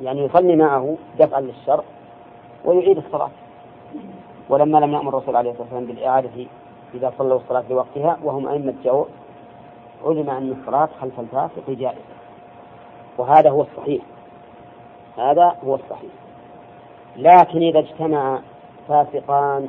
[0.00, 1.84] يعني يصلي معه دفعا للشر
[2.64, 3.30] ويعيد الصلاة.
[4.48, 6.46] ولما لم يأمر الرسول عليه الصلاة والسلام بالإعادة
[6.94, 9.08] إذا صلوا الصلاة لوقتها وهم أئمة جور
[10.04, 12.00] علم أن الصلاة خلف الفاسق جائزة.
[13.18, 14.02] وهذا هو الصحيح.
[15.18, 16.12] هذا هو الصحيح.
[17.16, 18.40] لكن إذا اجتمع
[18.88, 19.68] فاسقان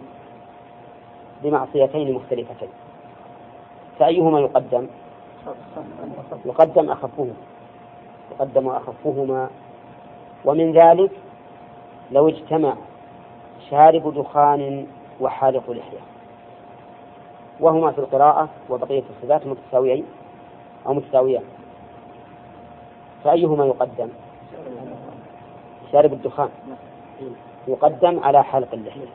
[1.43, 2.69] بمعصيتين مختلفتين
[3.99, 4.87] فأيهما يقدم؟
[6.45, 7.33] يقدم أخفهما.
[8.31, 9.49] يقدم أخفهما
[10.45, 11.11] ومن ذلك
[12.13, 12.73] لو اجتمع
[13.69, 14.87] شارب دخان
[15.21, 15.99] وحالق لحية.
[17.59, 20.05] وهما في القراءة وبقية الصفات متساويين
[20.87, 21.43] أو متساويان
[23.23, 24.09] فأيهما يقدم؟
[25.91, 26.49] شارب الدخان
[27.67, 29.07] يقدم على حلق اللحية.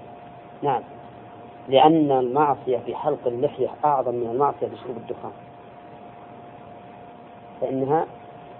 [0.62, 0.82] نعم.
[1.68, 5.32] لأن المعصية في حلق اللحية أعظم من المعصية في شرب الدخان.
[7.60, 8.06] فإنها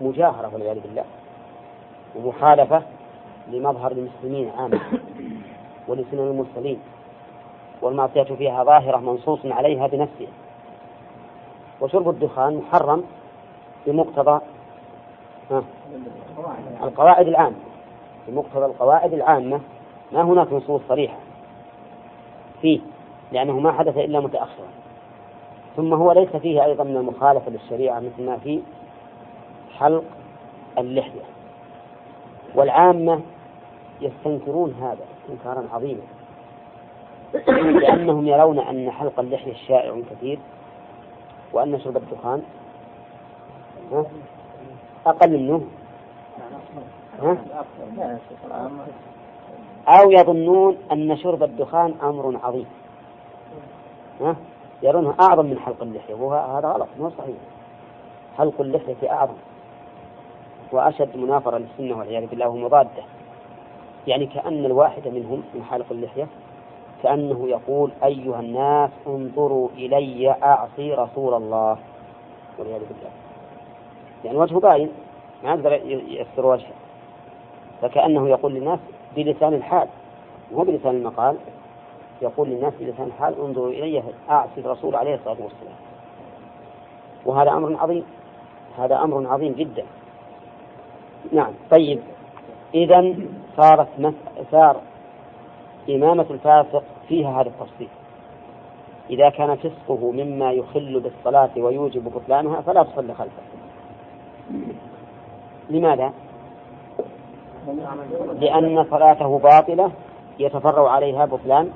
[0.01, 1.05] مجاهرة والعياذ بالله.
[2.17, 2.83] ومخالفة
[3.51, 4.81] لمظهر المسلمين عامة
[5.89, 6.79] ولسنن المرسلين
[7.83, 10.33] والمعصية فيها ظاهرة منصوص عليها بنفسها.
[11.81, 13.05] وشرب الدخان محرم
[13.87, 14.41] بمقتضى
[16.83, 17.57] القواعد العامة.
[18.29, 19.61] بمقتضى القواعد العامة
[20.13, 21.17] ما هناك نصوص صريحة
[22.63, 22.81] فيه
[23.33, 24.69] لأنه ما حدث إلا متأخرا.
[25.77, 28.61] ثم هو ليس فيه أيضا من المخالفة للشريعة مثل ما في
[29.79, 30.05] حلق
[30.79, 31.23] اللحية.
[32.55, 33.21] والعامة
[34.01, 36.03] يستنكرون هذا استنكارا عظيما.
[37.83, 40.39] لأنهم يرون أن حلق اللحية شائع كثير
[41.53, 42.43] وأن شرب الدخان
[45.07, 45.63] أقل منه
[49.89, 52.67] أو يظنون أن شرب الدخان أمر عظيم
[54.21, 54.37] ها؟
[54.83, 57.37] يرونه أعظم من حلق اللحية وهذا غلط مو صحيح.
[58.39, 59.35] حلق اللحية أعظم
[60.73, 63.03] وأشد منافرة للسنة والعياذ بالله ومضادة.
[64.09, 66.27] يعني كأن الواحد منهم من حلق اللحية
[67.03, 71.79] كأنه يقول أيها الناس انظروا إلي أعصي رسول الله.
[72.59, 73.11] والعياذ بالله.
[74.25, 74.89] يعني وجهه باين
[75.45, 75.73] ما يقدر
[76.09, 76.73] يستر وجهه.
[77.83, 78.79] فكأنه يقول للناس
[79.17, 79.89] بلسان الحال
[80.53, 81.37] مو بلسان المقال
[82.23, 85.77] يقول للناس بلسان الحال انظروا إلي أعصي الرسول عليه الصلاة والسلام.
[87.27, 88.05] وهذا أمر عظيم
[88.79, 89.85] هذا أمر عظيم جدا.
[91.33, 92.01] نعم طيب.
[92.75, 93.15] إذا
[93.57, 93.89] صارت.
[94.51, 94.81] صار
[95.91, 97.89] إمامة الفاسق فيها هذا التفصيل
[99.11, 103.43] إذا كان فسقه مما يخل بالصلاة ويوجب بطلانها فلا تصلي خلفه
[105.71, 106.13] لماذا؟
[108.41, 109.91] لأن صلاته باطلة
[110.39, 111.71] يتفرع عليها بطلان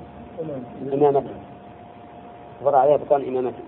[0.92, 1.30] إمامته
[2.56, 3.62] يتفرع عليها بطلان إمامته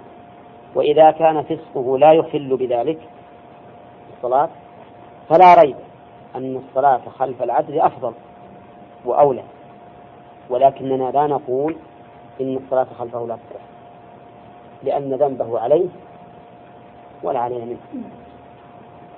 [0.74, 2.98] وإذا كان فسقه لا يخل بذلك
[4.16, 4.48] الصلاة
[5.28, 5.76] فلا ريب
[6.34, 8.12] أن الصلاة خلف العدل أفضل
[9.04, 9.42] وأولى.
[10.50, 11.76] ولكننا لا نقول
[12.40, 13.60] إن الصلاة خلفه لا تصح
[14.82, 15.88] لأن ذنبه عليه
[17.22, 18.04] ولا علينا منه.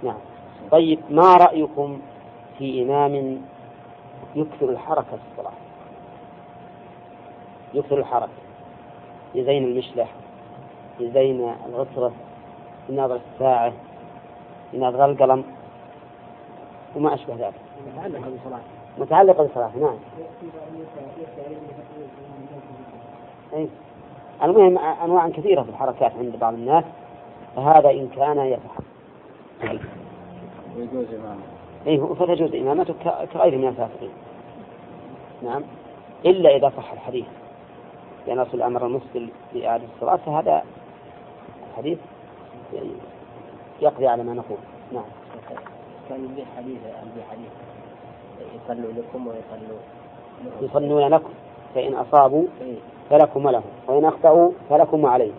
[0.02, 0.18] نعم.
[0.70, 2.00] طيب ما رأيكم
[2.58, 3.42] في إمام
[4.34, 5.52] يكثر الحركة في الصلاة؟
[7.74, 8.32] يكثر الحركة.
[9.34, 10.08] يزين المشلح
[11.00, 12.12] يزين الغطرة
[12.88, 13.72] يناظر الساعة
[14.72, 15.44] يناظر القلم.
[16.96, 17.54] وما أشبه ذلك.
[17.86, 18.60] متعلقة بالصلاة.
[18.98, 19.96] متعلقة بالصلاة نعم.
[23.54, 23.68] أي
[24.42, 26.84] المهم أنواع كثيرة في الحركات عند بعض الناس
[27.56, 29.80] فهذا إن كان يتحرك
[30.76, 32.94] ويجوز إمامته أي فتجوز إمامته
[33.32, 34.10] كغير من الفاسقين.
[35.42, 35.62] نعم.
[36.24, 37.26] إلا إذا صح الحديث.
[38.26, 40.62] لأن رسول أمر المسلم بإعادة الصلاة فهذا
[41.70, 41.98] الحديث
[43.80, 44.58] يقضي على ما نقول.
[44.92, 45.04] نعم.
[46.08, 46.78] كان به حديث
[47.16, 47.52] به حديث
[48.54, 49.78] يصلوا لكم ويصلوا.
[50.62, 51.30] يصلون لكم.
[51.74, 52.76] فإن أصابوا إيه.
[53.10, 53.62] فلكم ولهم.
[53.88, 55.34] وإن أخطأوا فلكم وعليهم.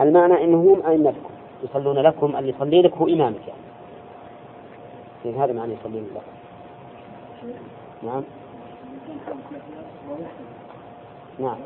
[0.00, 1.30] المعنى أنهم أئمتكم.
[1.62, 2.36] يصلون لكم.
[2.36, 3.60] اللي يصلي لك هو إمامك يعني.
[5.24, 6.20] يعني هذا معنى يصلون لكم.
[8.02, 8.22] نعم.
[11.38, 11.56] نعم.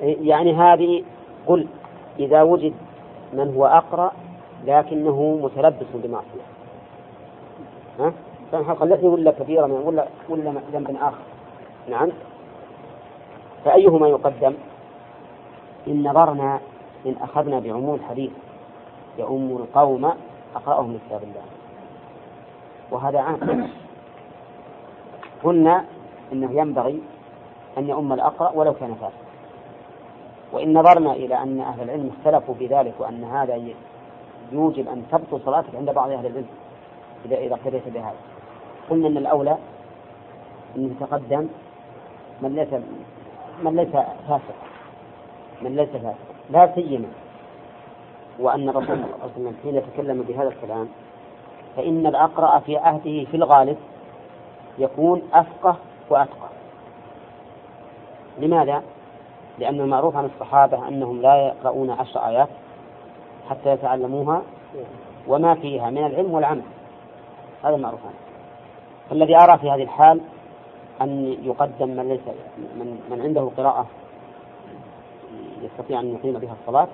[0.00, 1.04] يعني هذه
[1.46, 1.66] قل
[2.20, 2.72] إذا وجد
[3.32, 4.12] من هو أقرأ
[4.66, 6.46] لكنه متلبس بمعصية.
[7.98, 8.12] ها؟
[8.52, 11.22] كان اللحية ولا كبيرة من ولا ولا ذنب آخر؟
[11.90, 12.08] نعم.
[13.64, 14.54] فأيهما يقدم؟
[15.88, 16.60] إن نظرنا
[17.06, 18.30] إن أخذنا بعموم الحديث
[19.18, 20.10] يؤم القوم
[20.56, 21.42] أقرأهم لكتاب الله.
[22.90, 23.70] وهذا عام.
[25.44, 25.84] قلنا
[26.32, 27.00] إنه ينبغي
[27.78, 29.29] أن يؤم الأقرأ ولو كان فاسقا.
[30.52, 33.70] وإن نظرنا إلى أن أهل العلم اختلفوا في ذلك وأن هذا
[34.52, 36.46] يوجب أن تبطل صلاتك عند بعض أهل العلم
[37.24, 38.16] إذا إذا اقتديت بهذا.
[38.90, 39.56] قلنا أن الأولى
[40.76, 41.48] أن يتقدم
[42.42, 42.68] من ليس
[43.62, 43.92] من ليس
[44.28, 44.54] فاسق
[45.62, 46.16] من ليس فاسق
[46.50, 47.08] لا سيما.
[48.38, 50.88] وأن الرسول صلى الله عليه وسلم حين يتكلم بهذا الكلام
[51.76, 53.76] فإن الأقرأ في عهده في الغالب
[54.78, 55.76] يكون أفقه
[56.10, 56.48] وأتقى.
[58.38, 58.82] لماذا؟
[59.60, 62.48] لأن المعروف عن الصحابة أنهم لا يقرؤون عشر آيات
[63.50, 64.42] حتى يتعلموها
[65.28, 66.62] وما فيها من العلم والعمل.
[67.64, 68.14] هذا المعروف عنه.
[69.10, 70.20] فالذي أرى في هذه الحال
[71.00, 72.20] أن يقدم من ليس
[72.58, 73.86] من, من عنده قراءة
[75.62, 76.88] يستطيع أن يقيم بها الصلاة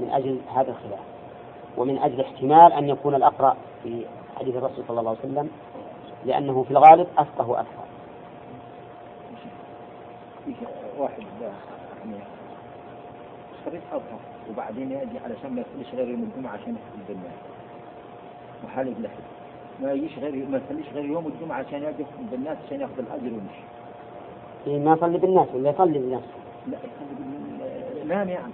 [0.00, 1.00] من أجل هذا الخلاف.
[1.76, 4.04] ومن أجل احتمال أن يكون الأقرأ في
[4.38, 5.50] حديث الرسول صلى الله عليه وسلم
[6.24, 7.82] لأنه في الغالب أفقه وأفقه
[10.98, 11.22] واحد.
[13.66, 17.38] خريج أظهر وبعدين يأتي علشان ما يصليش غير يوم الجمعة عشان يحفل بالناس
[18.64, 19.10] وحالف له
[19.82, 23.64] ما يجيش غير ما يصليش غير يوم الجمعة عشان يجي بالناس عشان يأخذ الأجر ويمشي.
[24.66, 26.26] إيه ما يصلي بالناس ولا يصلي بنفسه؟
[26.66, 27.24] لا يصلي
[27.94, 28.52] بالإمام يعني.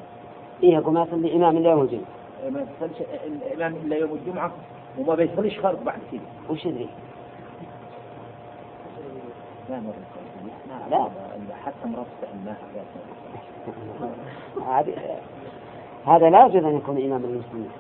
[0.63, 2.05] إيه ما يصلي إمام إلا يوم الجمعة.
[2.51, 4.53] ما يصليش الإمام إلا يوم الجمعة
[4.99, 6.21] وما بيصليش خارج بعد كده.
[6.51, 6.89] وش يدري؟
[9.71, 9.93] لا ما
[10.91, 11.09] لا
[11.65, 11.89] حتى
[12.21, 12.57] سألناها
[14.67, 14.95] هذه
[16.07, 17.71] هذا لا يجوز أن يكون إمام المسلمين.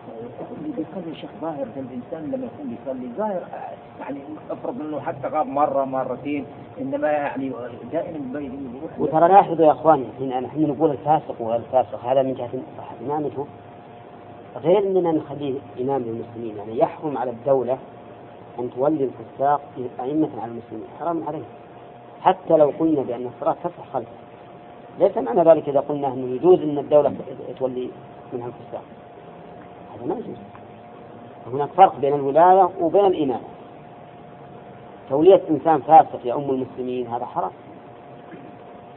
[0.60, 3.42] اللي بيصلي شيخ ظاهر الإنسان لما يكون بيصلي ظاهر
[4.00, 4.18] يعني
[4.50, 6.44] افرض إنه حتى غاب مرة مرتين
[6.80, 7.52] إنما يعني
[7.92, 12.94] دائما يروح وترى لاحظوا يا إخواني نحن نقول الفاسق وغير الفاسق هذا من جهة صحه
[13.06, 13.46] امامته
[14.56, 17.78] غير اننا نخليه إمام للمسلمين يعني يحرم على الدولة
[18.58, 19.60] أن تولي الفساق
[20.00, 21.42] أئمة على المسلمين حرام عليه.
[22.20, 24.28] حتى لو قلنا بأن الصلاه تصح خلفه
[24.98, 27.14] ليس معنى ذلك إذا قلنا أنه يجوز أن الدولة
[27.58, 27.88] تولي
[28.32, 28.82] منها الفساق.
[29.94, 30.36] هذا ما يجوز.
[31.52, 33.48] هناك فرق بين الولاية وبين الإمامة.
[35.10, 37.50] تولية إنسان فاسق أم المسلمين هذا حرام.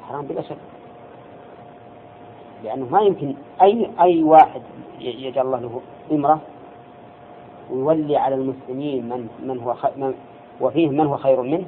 [0.10, 0.58] حرام بلا شك.
[2.64, 4.62] لأنه ما يمكن أي أي واحد
[5.00, 6.40] يجعل الله له امرأة
[7.72, 9.76] ويولي على المسلمين من من هو.
[9.98, 10.14] من
[10.62, 11.66] وفيه من هو خير منه.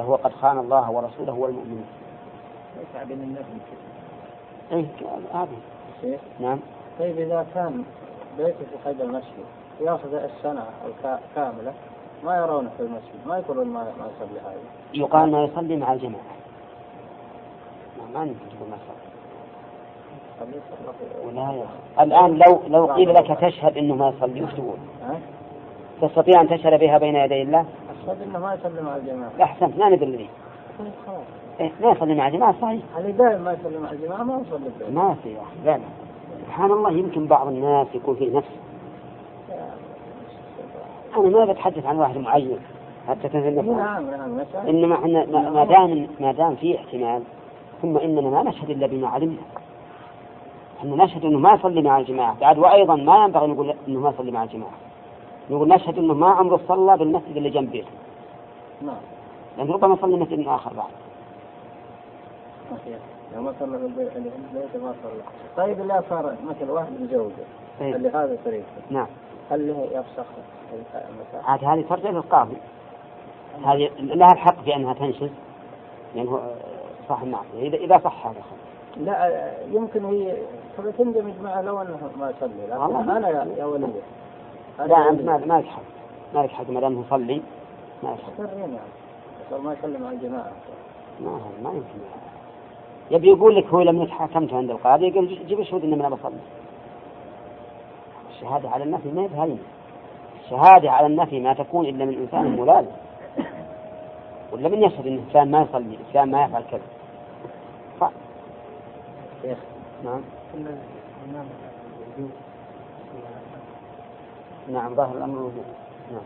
[0.00, 1.84] فهو قد خان الله ورسوله والمؤمنين.
[2.76, 3.44] ليس بين الناس
[4.72, 4.84] إيه
[5.34, 5.48] هذه
[6.00, 6.58] شيخ نعم
[6.98, 7.84] طيب إذا كان
[8.38, 9.44] بيته في قيد المسجد
[9.80, 11.72] يأخذ السنة الكا- كاملة
[12.24, 14.58] ما يرونه في المسجد ما يقولون ما ما يصلي هذا
[14.94, 16.22] يقال ما يصلي مع الجماعة.
[17.98, 19.00] ما- ما يمكن تقول ما يصلي.
[22.00, 24.76] الآن لو لو قيل لك تشهد أنه ما يصلي وش تقول؟
[26.02, 27.64] تستطيع أن تشهد بها بين يدي الله؟
[28.08, 30.28] أنه ما يصلي مع الجماعة أحسنت ما ندري ليه.
[31.60, 32.82] إيه ما يصلي مع الجماعة صحيح.
[32.98, 35.80] اللي دائما ما يصلي مع الجماعة ما يصلي ما في لا.
[36.46, 38.48] سبحان الله يمكن بعض الناس يكون فيه نفس
[41.16, 42.58] أنا ما بتحدث عن واحد معين
[43.08, 47.22] حتى تنزل نعم نعم إنما إحنا ما ما دام ما دام في احتمال
[47.82, 49.42] ثم إننا ما نشهد إلا بما علمنا.
[50.78, 54.30] إحنا نشهد إنه ما يصلي مع الجماعة، بعد وأيضا ما ينبغي نقول إنه ما يصلي
[54.30, 54.72] مع الجماعة.
[55.50, 57.90] نقول نشهد إنه ما عمره صلى بالمسجد اللي جنب بيته،
[58.82, 59.00] نعم
[59.58, 60.90] لأن ربما يصلي مسجد آخر بعد.
[63.34, 65.22] لو ما صلى في البيت اللي عند بيته ما صلى
[65.56, 67.32] طيب لا صار مثل واحد مزوجة
[67.80, 67.96] طيب.
[67.96, 69.06] اللي هذا طريقه نعم.
[69.50, 70.26] هل له يفسخ؟
[71.44, 72.56] عاد هذه ترجع للقاضي.
[73.64, 75.30] هذه لها الحق في أنها تنشز
[76.14, 76.40] لأنه
[77.08, 78.42] صح المعصية إذا إذا صح هذا.
[78.96, 80.36] لا يمكن هي
[80.98, 82.32] تندمج معه لو أنه ما
[82.78, 83.16] والله.
[83.16, 83.92] أنا يا, ولي أنا
[84.86, 85.36] لا أنت ما.
[85.36, 85.82] ما لك حق
[86.34, 87.42] ما لك حق ما دام يصلي
[88.02, 90.52] ما لك حق سرين يعني ما يصلي مع الجماعة.
[91.20, 91.98] ما ما يمكن.
[93.10, 96.36] يبي يقول لك هو لما حكمت عند القاضي يقول جيب الشهود إني أنا بصلي.
[98.30, 99.58] الشهادة على النفي ما يفهم
[100.44, 102.90] الشهادة على النفي ما تكون إلا من إنسان ملازم
[104.52, 106.80] ولا من يشهد أن إنسان ما يصلي إنسان ما يفعل كذا.
[108.00, 108.04] ف...
[109.42, 109.58] شيخ.
[110.04, 110.20] نعم.
[114.68, 115.64] نعم ظاهر الأمر الوجوب
[116.12, 116.22] نعم.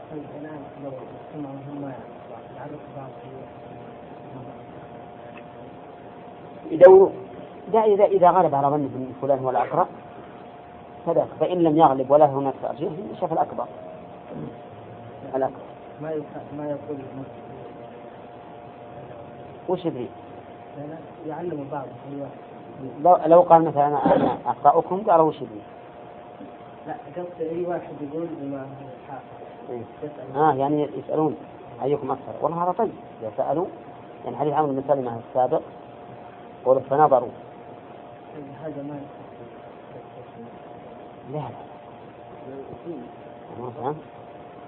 [6.70, 7.11] يدوروا
[7.72, 9.87] لا إذا إذا غلب على ظنه فلان هو الأقرب
[11.07, 11.28] فذاك.
[11.41, 13.66] فإن لم يغلب ولا هناك ترجيح شاف الأكبر.
[15.35, 15.57] الأكبر.
[16.03, 16.22] ما
[16.59, 16.99] ما يقول
[19.68, 20.09] وش يدري؟
[21.26, 21.87] يعلم بعض.
[23.03, 25.61] لو لو قال مثلا أنا أنا أقرأكم قالوا وش يدري؟
[26.87, 28.66] لا قصد أي واحد يقول بما
[29.03, 29.24] الحاكم
[29.70, 29.82] إيه.
[30.37, 31.37] آه يعني يسألون
[31.82, 32.32] أيكم أكثر.
[32.43, 32.91] والله هذا طيب.
[33.22, 33.66] إذا سألوا
[34.24, 35.62] يعني حديث عمرو بن سلمة السابق
[36.64, 37.28] قول فنظروا.
[38.62, 39.01] هذا ما
[41.32, 41.49] لا لا.
[43.61, 43.97] ما فهم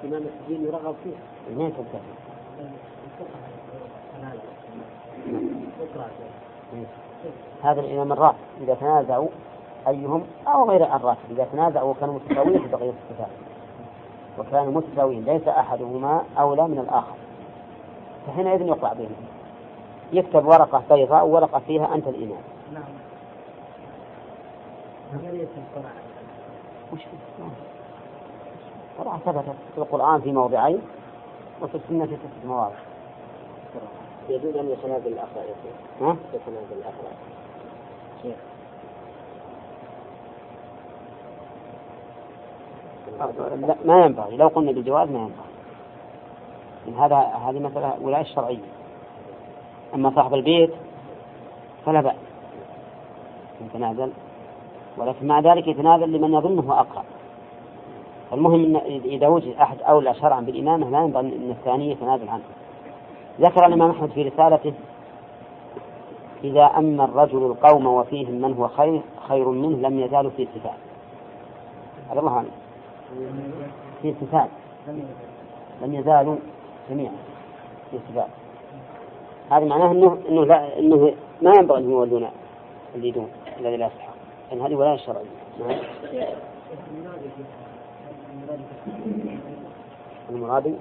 [0.05, 1.15] إمام الدين يرغب فيه.
[1.55, 2.01] منين تنتهي؟
[5.81, 6.09] اقرأ
[7.63, 9.29] هذا الإمام الراتب إذا تنازعوا
[9.89, 13.31] أيهم أو غير الراتب إذا تنازعوا وكانوا متساويين في بقية الصفات.
[14.39, 17.17] وكانوا متساويين ليس أحدهما أولى من الآخر.
[18.27, 19.27] فحينئذ يقع بينهم.
[20.13, 22.83] يكتب ورقة بيضاء وورقة فيها أنت الإمام نعم.
[25.15, 25.93] القرآن
[26.93, 27.01] وش
[28.99, 30.81] طبعا ثبتت في القرآن في موضعين
[31.63, 32.75] وفي السنة في ستة مواضع.
[34.29, 36.03] يجوز أن يتنازل الأخلاق يا شيخ.
[36.09, 37.17] ها؟ يتنازل الأخلاق
[43.61, 44.37] لا ما ينبغي.
[44.37, 45.47] لو قلنا بالجواز ما ينبغي.
[46.99, 48.59] هذا هذه مسألة ولاية شرعية.
[49.95, 50.71] أما صاحب البيت
[51.87, 52.15] فلا بأس.
[53.61, 54.11] يتنازل
[54.97, 57.05] ولكن مع ذلك يتنازل لمن يظنه أقرب.
[58.33, 62.43] المهم إن إذا وجد أحد أولى شرعا بالإمامة لا ينبغي أن الثاني يتنازل عنه.
[63.41, 64.73] ذكر الإمام أحمد في رسالته
[66.45, 70.79] إذا أما الرجل القوم وفيهم من هو خير خير منه لم يزالوا في صفات
[72.11, 72.51] هذا الله أعلم.
[74.03, 74.49] في صفات
[75.83, 76.37] لم يزالوا
[76.91, 77.13] جميعا
[77.91, 78.29] في صفات
[79.51, 82.29] هذا معناه انه إنه لا إنه ما ينبغي أن يولون
[82.95, 83.29] اللي دون
[83.61, 84.07] الذي لا يصح
[84.51, 85.25] لأن هذه ولاية شرعية.
[85.61, 85.79] نعم.
[90.31, 90.75] المرادي؟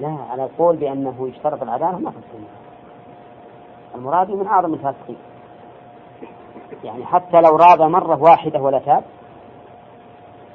[0.00, 2.48] لا على القول بأنه يشترط العدالة ما السنة
[3.94, 5.16] المرادي من أعظم الفاسقين.
[6.84, 9.04] يعني حتى لو راب مرة واحدة ولا تاب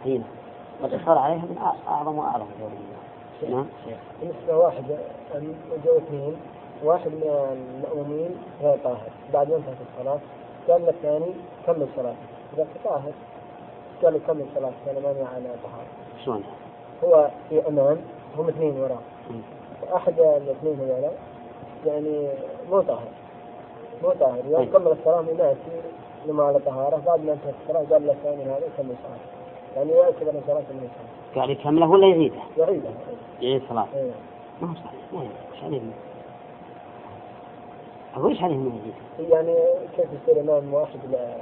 [0.06, 0.24] هنا
[0.84, 2.46] والإصرار عليها من أع- أعظم وأعظم
[3.50, 3.66] نعم.
[4.22, 4.84] بالنسبة واحد
[5.86, 6.36] جو اثنين
[6.84, 7.24] واحد من
[7.84, 10.20] المأمومين غير طاهر بعد ما انتهت الصلاة
[10.68, 11.34] قال للثاني
[11.68, 12.18] كمل صلاتك
[12.54, 13.12] إذا طاهر
[14.04, 15.88] قال له كمل صلاتك أنا مانع على طهارة
[16.26, 16.44] شلون؟
[17.04, 17.98] هو في أمام
[18.38, 19.00] هم اثنين وراه.
[19.96, 21.12] أحد الاثنين هذول
[21.86, 22.28] يعني
[22.70, 23.08] مو طاهر.
[24.04, 24.42] مو طاهر.
[24.50, 25.82] يوم كمل الصلاة من يأتي
[26.28, 27.02] لما على طهارة.
[27.06, 29.43] بعد ما انتهت الصلاة قال له الثاني هذا يكمل صلاة
[29.76, 32.92] يعني يعتبر أن صلاة من الصلاة قال يكمله ولا يزيده؟ يعيدها
[33.42, 34.12] يعيد الصلاة إيه.
[34.62, 35.22] ما هو صحيح ما
[35.56, 35.82] إيش عليه؟
[38.16, 39.56] أقول إيش عليه منه يزيد؟ يعني
[39.98, 41.00] كيف يصير إمام واحد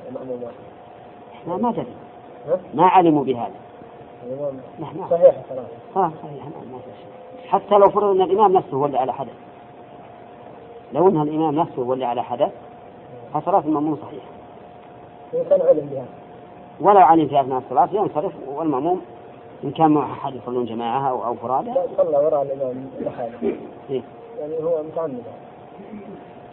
[0.10, 0.56] لمأموم واحد؟
[1.34, 1.86] إحنا ما دري
[2.48, 3.52] ها؟ ما علموا بهذا.
[4.24, 4.60] الإمام.
[4.80, 5.66] نحن صحيح الصلاة
[5.96, 9.14] آه صحيح ما ما في شيء حتى لو فرض أن الإمام نفسه هو اللي على
[9.14, 9.34] حدث.
[10.94, 12.52] لو أن الإمام نفسه هو اللي على حدث
[13.34, 14.28] فصلاة المأموم صحيحة.
[15.34, 16.06] إن كان علم بها
[16.82, 19.02] ولو علم في أثناء الصلاة ينصرف والمأموم
[19.64, 23.56] إن كان معه أحد يصلون جماعة أو أو فرادى لا صلى وراء الإمام لحاله.
[23.90, 24.02] إيه.
[24.40, 25.24] يعني هو متعمد.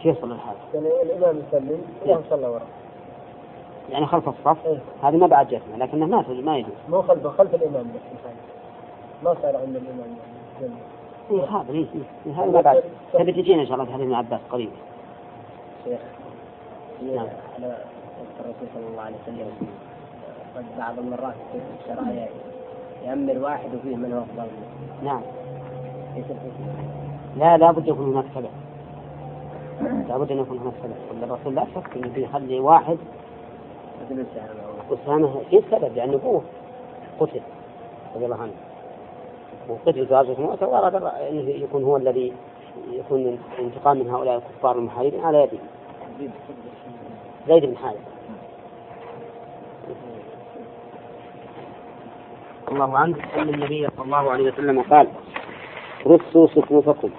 [0.01, 2.67] كيف يصلي الحال؟ يعني الإمام يسلم الإمام صلى وراء
[3.89, 4.79] يعني خلف الصف؟ إيه.
[5.03, 8.31] هذه ما بعد جسمه لكنه ما ما يجوز مو خلف خلف الإمام بس
[9.23, 10.17] ما صار عند الإمام.
[10.61, 10.73] يعني
[11.31, 11.85] إيه هذا إيه
[12.25, 12.83] إيه هذا ما بعد.
[13.13, 14.69] تبي تجينا إن شاء الله في حديث ابن عباس قريب.
[15.85, 15.99] شيخ
[17.15, 17.27] نعم.
[17.55, 17.77] على
[18.39, 19.88] الرسول صلى الله عليه وسلم.
[20.55, 22.27] قد بعض المرات في الشرائع
[23.05, 25.03] يأمر واحد وفيه من هو أفضل منه.
[25.03, 25.21] نعم.
[27.37, 28.49] لا لا بد يكون هناك سبب.
[30.07, 31.23] لا بد أن يكون هناك سبب.
[31.23, 32.97] الرسول لا شك إنه بيخلي واحد
[34.11, 34.21] السهامة
[35.03, 36.41] أسامة في سبب لأن أبوه
[37.19, 37.41] قتل
[38.15, 38.53] رضي الله عنه.
[39.69, 42.33] وقتل في غزوة مؤتة وأراد أن يكون هو الذي
[42.91, 45.59] يكون الانتقام من هؤلاء الكفار المحاربين على يده.
[47.47, 48.18] زيد بن حارثة.
[52.71, 55.07] الله عنه أن النبي صلى الله عليه وسلم قال
[56.07, 57.09] رصوا صفوفكم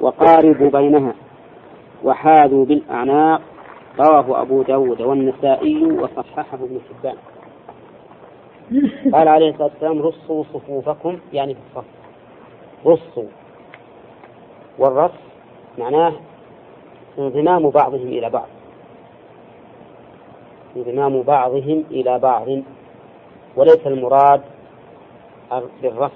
[0.00, 1.14] وقاربوا بينها
[2.04, 3.40] وحاذوا بالأعناق.
[4.00, 7.16] رواه أبو داود والنسائي وصححه ابن حبان.
[9.12, 11.84] قال عليه الصلاة والسلام رصوا صفوفكم يعني في الصف.
[12.86, 13.28] رصوا
[14.78, 15.10] والرص
[15.78, 16.12] معناه
[17.18, 18.48] انضمام بعضهم إلى بعض.
[20.76, 22.48] انضمام بعضهم إلى بعض.
[23.56, 24.40] وليس المراد
[25.82, 26.12] بالرص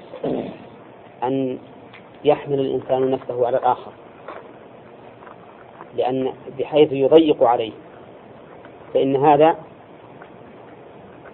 [1.22, 1.58] أن
[2.24, 3.92] يحمل الإنسان نفسه على الآخر
[5.96, 7.72] لأن بحيث يضيق عليه
[8.94, 9.56] فإن هذا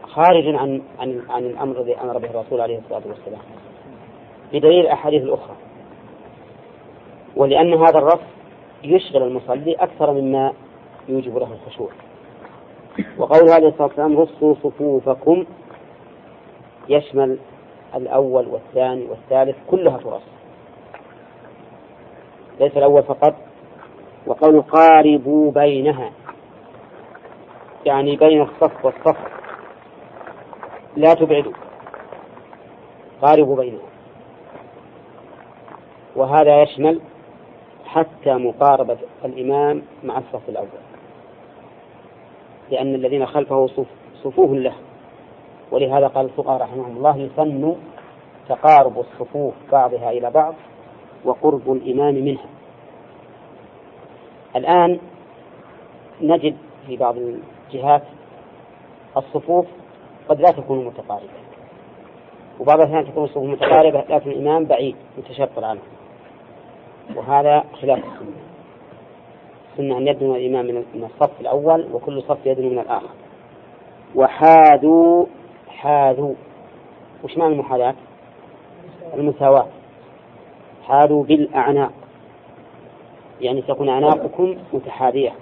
[0.03, 3.41] خارج عن عن عن الأمر الذي أمر به الرسول عليه الصلاة والسلام.
[4.53, 5.57] بدليل الأحاديث الأخرى
[7.37, 8.21] ولأن هذا الرف
[8.85, 10.53] يشغل المصلي أكثر مما
[11.09, 11.89] يوجب له الخشوع.
[13.19, 15.45] وقول عليه الصلاة والسلام رصوا صفوفكم
[16.89, 17.39] يشمل
[17.95, 20.22] الأول والثاني والثالث كلها ترص
[22.61, 23.34] ليس الأول فقط
[24.26, 26.11] وقول قاربوا بينها
[27.86, 29.16] يعني بين الصف والصف.
[30.97, 31.53] لا تبعدوا
[33.22, 33.86] قاربوا بينها.
[36.16, 37.01] وهذا يشمل
[37.86, 40.68] حتى مقاربة الإمام مع الصف الأول
[42.70, 43.86] لأن الذين خلفه صف
[44.22, 44.74] صفوف له.
[45.71, 47.75] ولهذا قال الفقهاء رحمهم الله يسن
[48.49, 50.55] تقارب الصفوف بعضها إلى بعض
[51.25, 52.47] وقرب الإمام منها.
[54.57, 54.99] الآن
[56.21, 56.57] نجد
[56.87, 58.03] في بعض الجهات
[59.16, 59.66] الصفوف
[60.29, 61.41] قد لا تكون متقاربة
[62.61, 65.81] وبعض الأحيان تكون الصفوف متقاربة لكن الإمام بعيد متشطر عنه
[67.16, 68.37] وهذا خلاف السنة.
[69.73, 73.09] السنة أن يدنو الإمام من الصف الأول وكل صف يدنو من الآخر.
[74.14, 75.27] وحاذوا
[75.81, 76.35] حاذوا
[77.24, 77.95] وش معنى المحاذاة؟
[79.14, 79.66] المساواة.
[80.87, 81.93] حاذوا بالأعناق.
[83.41, 85.33] يعني تكون أعناقكم متحاذية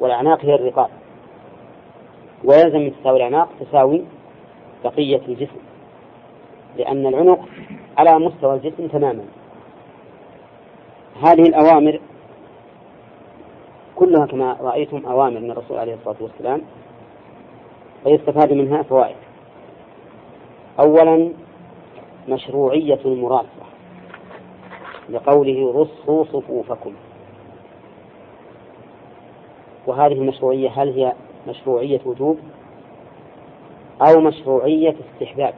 [0.00, 0.88] والأعناق هي الرقاب.
[2.44, 4.04] ويلزم من تساوي الأعناق تساوي
[4.84, 5.60] بقية الجسم
[6.76, 7.40] لأن العنق
[7.98, 9.24] على مستوى الجسم تماما.
[11.22, 12.00] هذه الأوامر
[13.96, 16.62] كلها كما رأيتم أوامر من الرسول عليه الصلاة والسلام
[18.04, 19.23] ويستفاد منها فوائد.
[20.80, 21.32] أولا
[22.28, 23.64] مشروعية المراسلة
[25.10, 26.92] لقوله رصوا صفوفكم.
[29.86, 31.12] وهذه المشروعية هل هي
[31.48, 32.38] مشروعية وجوب
[34.02, 35.54] أو مشروعية استحباب؟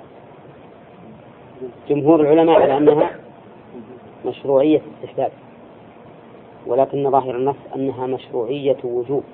[1.89, 3.11] جمهور العلماء على أنها
[4.27, 5.33] مشروعية استحباب
[6.67, 9.25] ولكن ظاهر النص أنها مشروعية وجوب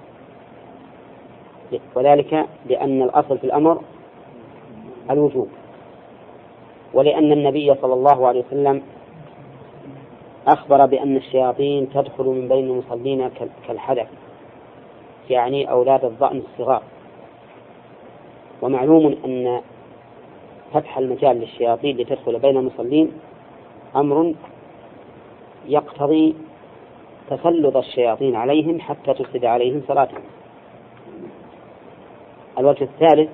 [1.95, 3.83] وذلك لأن الأصل في الأمر
[5.11, 5.49] الوجوب.
[6.95, 8.83] ولأن النبي صلى الله عليه وسلم
[10.49, 13.31] أخبر بأن الشياطين تدخل من بين المصلين
[13.69, 14.09] كالحدث
[15.31, 16.83] يعني أولاد الضأن الصغار.
[18.63, 19.61] ومعلوم أن
[20.73, 23.13] فتح المجال للشياطين لتدخل بين المصلين
[23.97, 24.35] أمر
[25.69, 26.35] يقتضي
[27.31, 30.23] تسلط الشياطين عليهم حتى تفسد عليهم صلاتهم.
[32.59, 33.31] الوجه الثالث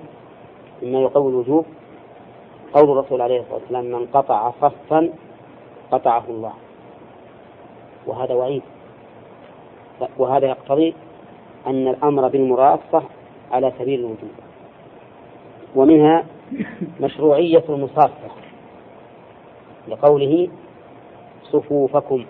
[0.82, 1.66] مما يقوي الوجوب
[2.74, 5.10] قول الرسول عليه الصلاة والسلام من قطع صفا
[5.92, 6.52] قطعه الله.
[8.06, 8.62] وهذا وعيد.
[10.18, 10.94] وهذا يقتضي
[11.66, 13.02] أن الأمر بالمراصة
[13.52, 14.30] على سبيل الوجوب.
[15.76, 16.24] ومنها
[17.00, 18.30] مشروعية المصافة
[19.88, 20.48] لقوله
[21.42, 22.24] صفوفكم.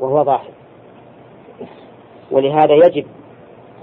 [0.00, 0.50] وهو ظاهر
[2.30, 3.06] ولهذا يجب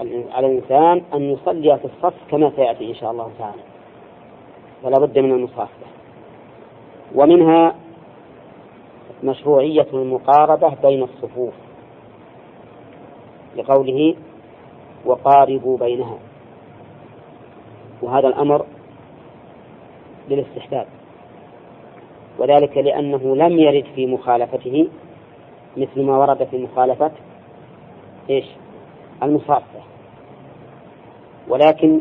[0.00, 3.62] على الإنسان أن يصلي في الصف كما سيأتي إن شاء الله تعالى.
[4.82, 5.86] فلا بد من المصافة
[7.14, 7.74] ومنها
[9.24, 11.54] مشروعية المقاربة بين الصفوف.
[13.56, 14.14] لقوله
[15.04, 16.18] وقاربوا بينها.
[18.02, 18.66] وهذا الأمر
[20.28, 20.86] للاستحباب.
[22.38, 24.88] وذلك لأنه لم يرد في مخالفته
[25.76, 27.10] مثل ما ورد في مخالفة
[28.30, 28.44] إيش؟
[29.22, 29.80] المصافة
[31.48, 32.00] ولكن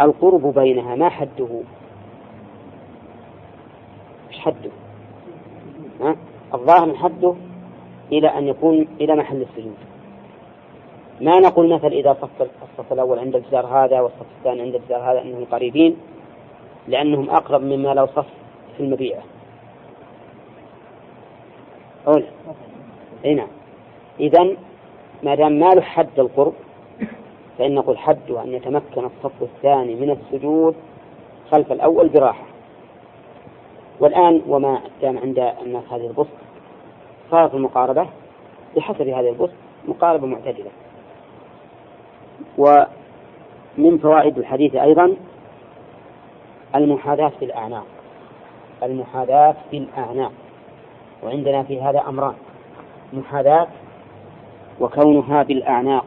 [0.00, 1.48] القرب بينها ما حده؟
[4.30, 4.70] إيش حده؟
[6.00, 6.16] ها؟
[6.54, 7.34] الظاهر حده
[8.12, 9.76] إلى أن يكون إلى محل السجود.
[11.20, 15.22] ما نقول مثلا إذا صف الصف الأول عند الجدار هذا والصف الثاني عند الجدار هذا
[15.22, 15.96] أنهم قريبين؟
[16.88, 18.26] لأنهم أقرب مما لو صف
[18.76, 19.22] في المبيعة.
[22.06, 22.26] أولا.
[23.24, 23.48] أي نعم.
[24.20, 24.56] إذا
[25.22, 26.52] ما دام ما له حد القرب
[27.58, 30.74] فإن نقول حده أن يتمكن الصف الثاني من السجود
[31.50, 32.44] خلف الأول براحة.
[34.00, 36.36] والآن وما دام عند الناس هذه البسط
[37.30, 38.06] صارت المقاربة
[38.76, 39.54] بحسب هذه البسط
[39.88, 40.70] مقاربة معتدلة.
[42.58, 45.16] ومن فوائد الحديث أيضا
[46.74, 47.86] المحاذاة في الأعناق.
[48.82, 50.32] المحاذاة في الأعناق.
[51.22, 52.34] وعندنا في هذا أمران.
[53.12, 53.66] محاذاة
[54.80, 56.04] وكونها بالأعناق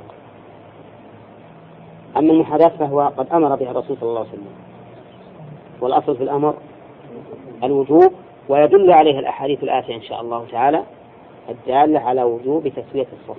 [2.17, 4.47] أما المحاذاة فهو قد أمر بها الرسول صلى الله عليه وسلم.
[5.82, 6.53] والأصل في الأمر
[7.63, 8.13] الوجوب
[8.49, 10.84] ويدل عليه الأحاديث الآتية إن شاء الله تعالى
[11.49, 13.38] الدالة على وجوب تسوية الصف.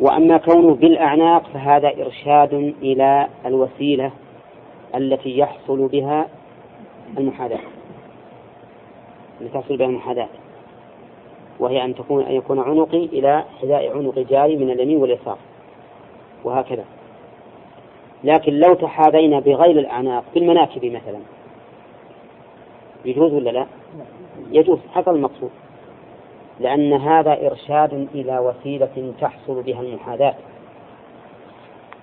[0.00, 4.10] وأما كونه بالأعناق فهذا إرشاد إلى الوسيلة
[4.94, 6.26] التي يحصل بها
[7.18, 7.58] المحاذاة
[9.40, 10.28] التي تحصل بها المحاذاة
[11.60, 15.38] وهي أن تكون أن يكون عنقي إلى حذاء عنق جاري من اليمين واليسار.
[16.44, 16.84] وهكذا.
[18.24, 21.18] لكن لو تحاذينا بغير الأعناق بالمناكب مثلا.
[23.04, 23.66] يجوز ولا لا؟
[24.52, 25.50] يجوز حصل المقصود.
[26.60, 30.34] لأن هذا إرشاد إلى وسيلة تحصل بها المحاذاة.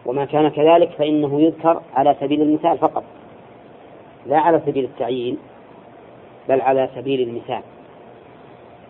[0.05, 3.03] وما كان كذلك فإنه يذكر على سبيل المثال فقط.
[4.25, 5.37] لا على سبيل التعيين
[6.49, 7.61] بل على سبيل المثال.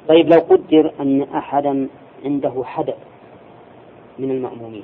[0.08, 1.88] طيب لو قدر أن أحدا
[2.26, 2.98] عنده حدث
[4.20, 4.84] من المأمومين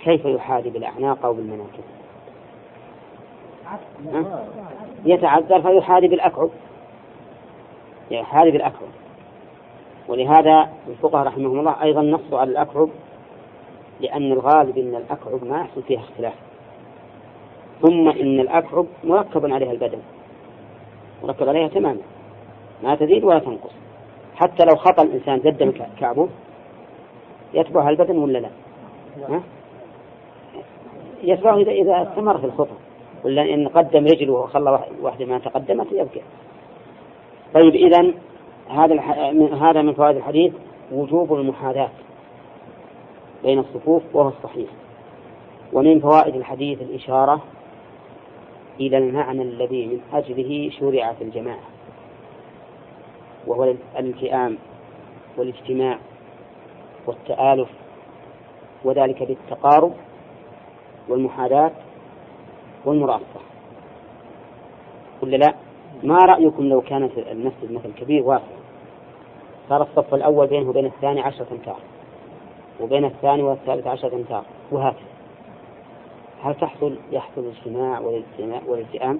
[0.00, 1.84] كيف يحاذي بالأعناق أو بالمناكب؟
[5.04, 6.50] يتعذر فيحاذي بالأكعب
[8.10, 8.88] يحاذي بالأكعب
[10.08, 12.88] ولهذا الفقهاء رحمهم الله أيضا نصوا على الأكعب
[14.00, 16.34] لأن الغالب أن الأكعب ما يحصل فيها اختلاف.
[17.82, 19.98] ثم إن الأكعب مركب عليها البدن.
[21.22, 22.00] مركب عليها تماما.
[22.82, 23.72] ما تزيد ولا تنقص.
[24.36, 26.28] حتى لو خطأ الإنسان قدم كعبه
[27.54, 28.48] يتبعها البدن ولا لا؟
[29.28, 29.42] ها؟
[31.22, 32.76] يتبعه إذا إذا استمر في الخطأ.
[33.24, 36.20] ولا إن قدم رجله وخلى واحدة ما تقدمت يبقى
[37.54, 38.12] طيب إذا
[38.68, 39.00] هذا
[39.54, 40.52] هذا من فوائد الحديث
[40.92, 41.90] وجوب المحاذاة
[43.44, 44.68] بين الصفوف وهو الصحيح.
[45.72, 47.40] ومن فوائد الحديث الإشارة
[48.80, 51.77] إلى المعنى الذي من أجله شرعت الجماعة.
[53.46, 54.58] وهو الالتئام
[55.36, 55.98] والاجتماع
[57.06, 57.68] والتآلف
[58.84, 59.92] وذلك بالتقارب
[61.08, 61.72] والمحاذاة
[62.84, 63.40] والمراصة
[65.22, 65.54] ولا لا؟
[66.02, 68.44] ما رأيكم لو كانت المسجد مثل كبير واسع؟
[69.68, 71.78] صار الصف الأول بينه وبين الثاني عشرة أمتار
[72.80, 75.08] وبين الثاني والثالث عشرة أمتار وهكذا.
[76.42, 78.00] هل تحصل؟ يحصل الاجتماع
[78.66, 79.18] والالتئام؟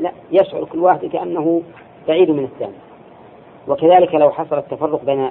[0.00, 1.62] لا يشعر كل واحد كأنه
[2.08, 2.74] بعيد من الثاني.
[3.68, 5.30] وكذلك لو حصل التفرق بين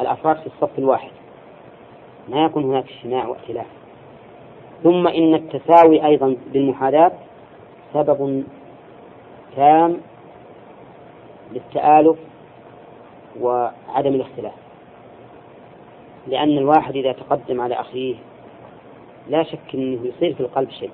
[0.00, 1.10] الأفراد في الصف الواحد
[2.28, 3.66] ما يكون هناك اجتماع وائتلاف.
[4.82, 7.12] ثم إن التساوي أيضا بالمحاذاة
[7.94, 8.44] سبب
[9.56, 9.96] تام
[11.52, 12.16] للتآلف
[13.40, 14.54] وعدم الاختلاف.
[16.26, 18.14] لأن الواحد إذا تقدم على أخيه
[19.28, 20.90] لا شك أنه يصير في القلب شيء.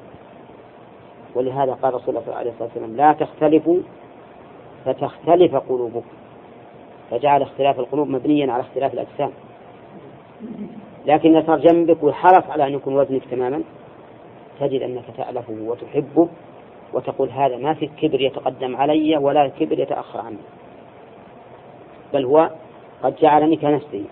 [1.35, 3.79] ولهذا قال رسول الله عليه الصلاة والسلام لا تختلفوا
[4.85, 6.13] فتختلف قلوبكم
[7.11, 9.31] فجعل اختلاف القلوب مبنيا على اختلاف الأجسام.
[11.07, 13.63] لكن إذا صار جنبك وحرص على أن يكون وزنك تماما
[14.61, 16.29] تجد أنك تألفه وتحبه
[16.93, 20.37] وتقول هذا ما في كبر يتقدم علي ولا كبر يتأخر عني
[22.13, 22.51] بل هو
[23.03, 24.05] قد جعلني كنفسي.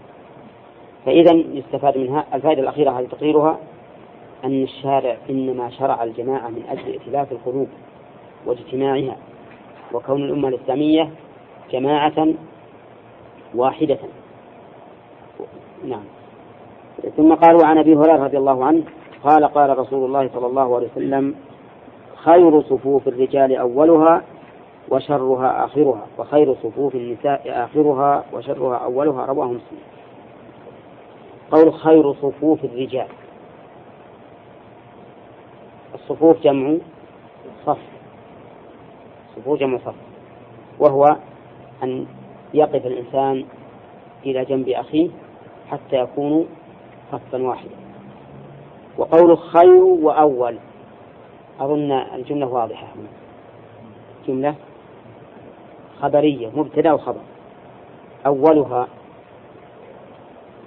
[1.07, 3.59] فإذا يستفاد منها الفائدة الأخيرة هذه تقريرها
[4.45, 7.69] أن الشارع إنما شرع الجماعة من أجل ائتلاف القلوب
[8.47, 9.17] واجتماعها
[9.93, 11.11] وكون الأمة الإسلامية
[11.73, 12.29] جماعة
[13.55, 13.99] واحدة.
[15.85, 16.05] نعم.
[17.17, 18.83] ثم قالوا عن أبي هريرة رضي الله عنه
[19.25, 21.35] قال قال رسول الله صلى الله عليه وسلم
[22.17, 24.23] خير صفوف الرجال أولها
[24.89, 29.79] وشرها آخرها وخير صفوف النساء آخرها وشرها أولها رواه مسلم.
[31.51, 33.09] قول خير صفوف الرجال.
[35.95, 36.77] الصفوف جمع
[37.67, 37.92] صف.
[39.47, 39.95] جمع صف
[40.79, 41.17] وهو
[41.83, 42.07] أن
[42.55, 43.45] يقف الإنسان
[44.27, 45.09] إلى جنب أخيه
[45.71, 46.45] حتى يكونوا
[47.13, 47.77] صفا واحدا.
[48.99, 50.57] وقول خير وأول
[51.61, 52.87] أظن الجملة واضحة.
[52.87, 53.09] هنا
[54.29, 54.55] جملة
[56.01, 57.21] خبرية مبتدأ وخبر.
[58.27, 58.89] أولها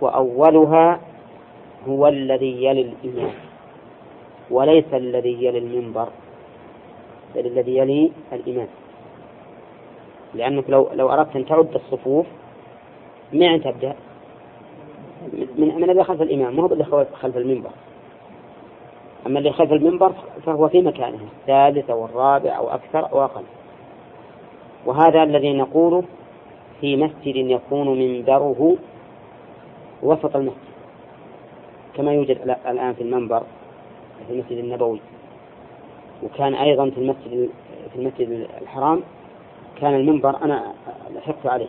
[0.02, 1.00] وأولها
[1.88, 3.34] هو الذي يلي الإمام
[4.52, 6.08] وليس الذي يلي المنبر.
[7.36, 8.68] بل الذي يلي الإمام
[10.34, 12.26] لأنك لو لو أردت أن تعد الصفوف
[13.34, 13.96] من تبدأ؟
[15.58, 16.84] من من الذي خلف الإمام ما هو الذي
[17.14, 17.70] خلف المنبر.
[19.28, 20.14] أما اللي خلف المنبر
[20.46, 23.44] فهو في مكانه الثالث أو الرابع أو أكثر أو أقل.
[24.86, 26.04] وهذا الذي نقوله
[26.82, 28.76] في مسجد يكون منبره
[30.04, 30.76] وسط المسجد
[31.96, 33.44] كما يوجد الآن في المنبر
[34.28, 35.00] في المسجد النبوي.
[36.24, 37.50] وكان أيضا في المسجد
[37.94, 39.02] في المسجد الحرام
[39.82, 40.74] كان المنبر أنا
[41.16, 41.68] لحقت عليه.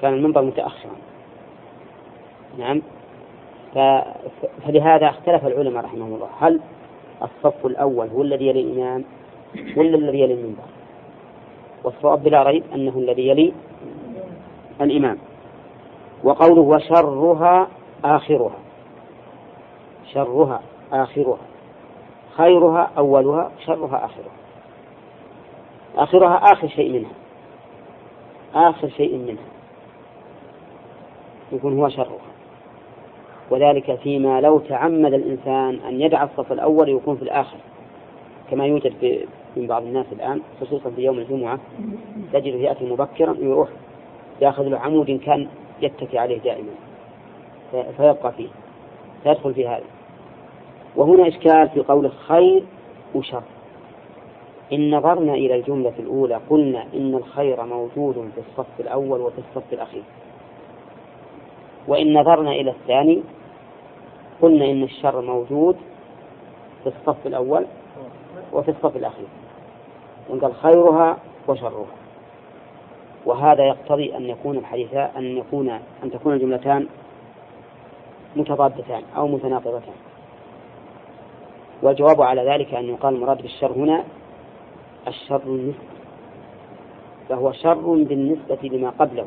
[0.00, 0.92] كان المنبر متأخرا.
[2.58, 2.82] نعم.
[4.64, 6.28] فلهذا اختلف العلماء رحمهم الله.
[6.40, 6.60] هل
[7.22, 9.04] الصف الأول هو الذي يلي الإمام
[9.76, 10.62] ولا الذي يلي المنبر؟
[11.84, 13.52] والصواب بلا ريب أنه الذي يلي
[14.80, 15.18] الإمام.
[16.24, 17.68] وقوله وشرها
[18.04, 18.58] آخرها.
[20.12, 21.49] شرها آخرها.
[22.40, 24.32] خيرها أولها شرها آخرها.
[25.96, 27.10] آخرها آخر شيء منها.
[28.54, 29.44] آخر شيء منها.
[31.52, 32.18] يكون هو شرها.
[33.50, 37.58] وذلك فيما لو تعمد الإنسان أن يدع الصف الأول يكون في الآخر.
[38.50, 39.26] كما يوجد في
[39.56, 41.58] من بعض الناس الآن خصوصا في يوم الجمعة
[42.32, 43.68] تجد يأتي مبكرا ويروح
[44.40, 45.48] يأخذ له عمود كان
[45.82, 46.70] يتكي عليه دائما.
[47.96, 48.48] فيبقى فيه.
[49.22, 49.84] فيدخل في هذا.
[50.96, 52.62] وهنا إشكال في قول خير
[53.14, 53.42] وشر.
[54.72, 60.02] إن نظرنا إلى الجملة الأولى قلنا إن الخير موجود في الصف الأول وفي الصف الأخير.
[61.88, 63.22] وإن نظرنا إلى الثاني
[64.42, 65.76] قلنا إن الشر موجود
[66.82, 67.66] في الصف الأول
[68.52, 69.26] وفي الصف الأخير.
[70.30, 71.18] وقال خيرها
[71.48, 71.86] وشرها.
[73.26, 75.68] وهذا يقتضي أن يكون الحديث أن يكون
[76.04, 76.86] أن تكون الجملتان
[78.36, 80.09] متضادتان أو متناقضتان.
[81.82, 84.04] والجواب على ذلك أن يقال المراد بالشر هنا
[85.08, 85.90] الشر النسبي
[87.28, 89.26] فهو شر بالنسبة لما قبله.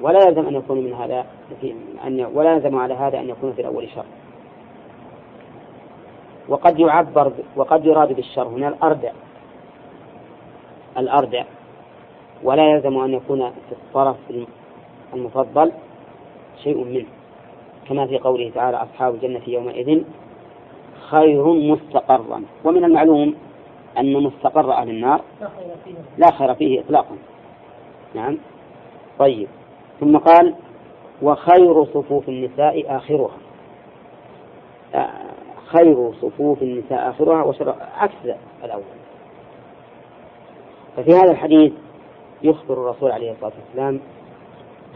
[0.00, 1.26] ولا يلزم أن يكون من هذا
[1.60, 1.74] في
[2.06, 4.04] أن ولا يلزم على هذا أن يكون في الأول شر.
[6.48, 9.12] وقد يعبر وقد يراد بالشر هنا الأردع
[10.98, 11.44] الأردع
[12.42, 14.16] ولا يلزم أن يكون في الطرف
[15.14, 15.72] المفضل
[16.62, 17.06] شيء منه.
[17.88, 20.04] كما في قوله تعالى أصحاب الجنة يومئذ
[21.12, 22.42] خير مستقرا.
[22.64, 23.34] ومن المعلوم
[23.98, 25.20] أن مستقر أهل النار
[26.18, 27.16] لا خير فيه إطلاقا.
[28.14, 28.38] نعم.
[29.18, 29.48] طيب.
[30.00, 30.54] ثم قال
[31.22, 33.36] وخير صفوف النساء آخرها.
[35.66, 38.82] خير صفوف النساء آخرها وشر عكس الأول.
[40.96, 41.72] ففي هذا الحديث
[42.42, 44.00] يخبر الرسول عليه الصلاة والسلام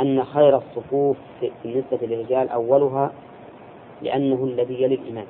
[0.01, 1.17] أن خير الصفوف
[1.65, 3.13] بالنسبة للرجال أولها
[4.03, 5.27] لأنه الذي يلي الإمام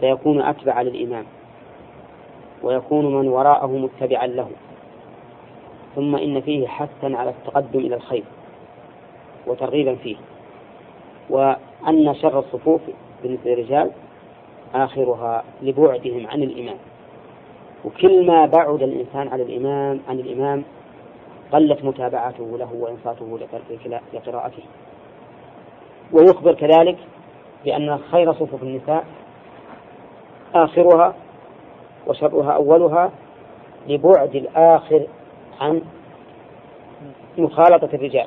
[0.00, 1.24] فيكون أتبع للإمام
[2.62, 4.48] ويكون من وراءه متبعا له.
[5.96, 8.24] ثم إن فيه حثا على التقدم إلى الخير
[9.46, 10.16] وترغيبا فيه.
[11.30, 12.80] وأن شر الصفوف
[13.22, 13.90] بالنسبة للرجال
[14.74, 16.76] آخرها لبعدهم عن الإمام.
[17.84, 20.64] وكل ما بعد الإنسان عن الإمام عن الإمام
[21.52, 23.38] قلت متابعته له وإنصاته
[24.12, 24.62] لقراءته.
[26.12, 26.96] ويخبر كذلك
[27.64, 29.04] بأن خير صفوف النساء
[30.64, 31.14] آخرها
[32.06, 33.10] وشرها أولها
[33.88, 35.06] لبعد الآخر
[35.60, 35.82] عن
[37.38, 38.26] مخالطة الرجال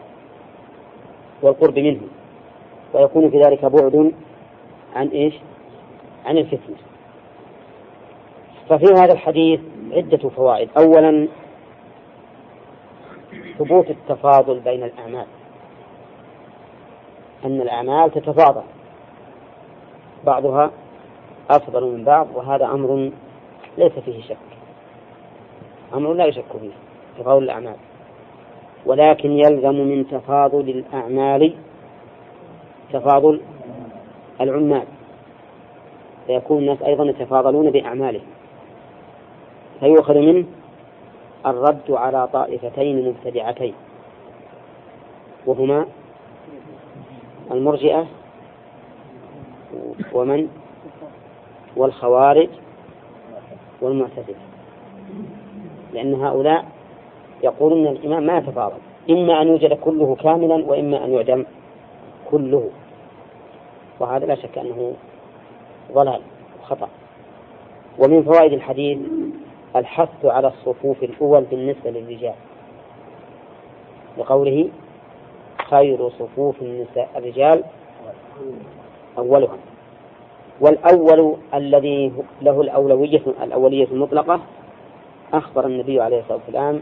[1.42, 2.08] والقرب منهم
[2.94, 4.12] ويكون في ذلك بعد
[4.96, 5.34] عن إيش؟
[6.26, 6.76] عن الفتنة.
[8.70, 9.60] ففي هذا الحديث
[9.92, 10.70] عدة فوائد.
[10.78, 11.28] أولا
[13.60, 15.26] ثبوت التفاضل بين الأعمال.
[17.46, 18.64] أن الأعمال تتفاضل.
[20.26, 20.72] بعضها
[21.50, 23.12] أفضل من بعض وهذا أمر
[23.78, 24.38] ليس فيه شك.
[25.94, 26.70] أمر لا يشك فيه
[27.20, 27.76] تفاضل الأعمال.
[28.86, 31.54] ولكن يلزم من تفاضل الأعمال
[32.94, 33.42] تفاضل
[34.42, 34.86] العمال.
[36.28, 38.28] فيكون الناس أيضا يتفاضلون بأعمالهم.
[39.80, 40.46] فيؤخذ منه
[41.46, 43.74] الرد على طائفتين مبتدعتين
[45.46, 45.86] وهما
[47.52, 48.08] المرجئة
[50.14, 50.48] ومن
[51.76, 52.50] والخوارج
[53.82, 54.36] والمعتزلة.
[55.94, 56.66] لأن هؤلاء
[57.44, 58.78] يقولون الإمام ما يتفاضل
[59.10, 61.46] إما أن يوجد كله كاملا وإما أن يعدم
[62.32, 62.70] كله.
[64.00, 64.94] وهذا لا شك أنه
[65.94, 66.22] ضلال
[66.62, 66.90] وخطأ.
[68.00, 69.00] ومن فوائد الحديث
[69.76, 72.36] الحث على الصفوف الأول بالنسبة للرجال.
[74.18, 74.70] لقوله
[75.70, 77.64] خير صفوف النساء الرجال
[79.18, 79.58] أولها
[80.62, 82.12] والأول الذي
[82.42, 84.40] له الأولوية الأولية المطلقة
[85.34, 86.82] أخبر النبي عليه الصلاة والسلام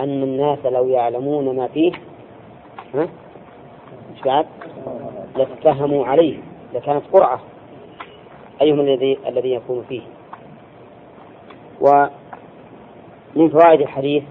[0.00, 1.92] أن الناس لو يعلمون ما فيه
[2.94, 3.08] ها؟
[4.24, 4.46] بعد؟
[5.36, 6.38] لاتهموا عليه
[6.74, 7.40] لكانت قرعة
[8.62, 10.02] أيهم الذي الذي يكون فيه.
[11.80, 14.22] ومن فوائد الحديث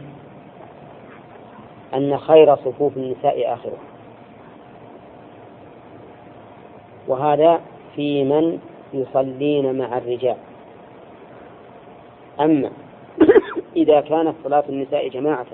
[1.94, 3.80] أن خير صفوف النساء آخرها
[7.08, 7.62] وهذا
[8.00, 8.60] في من
[8.94, 10.38] يصلين مع الرجال.
[12.40, 12.72] أما
[13.76, 15.46] إذا كانت صلاة النساء جماعة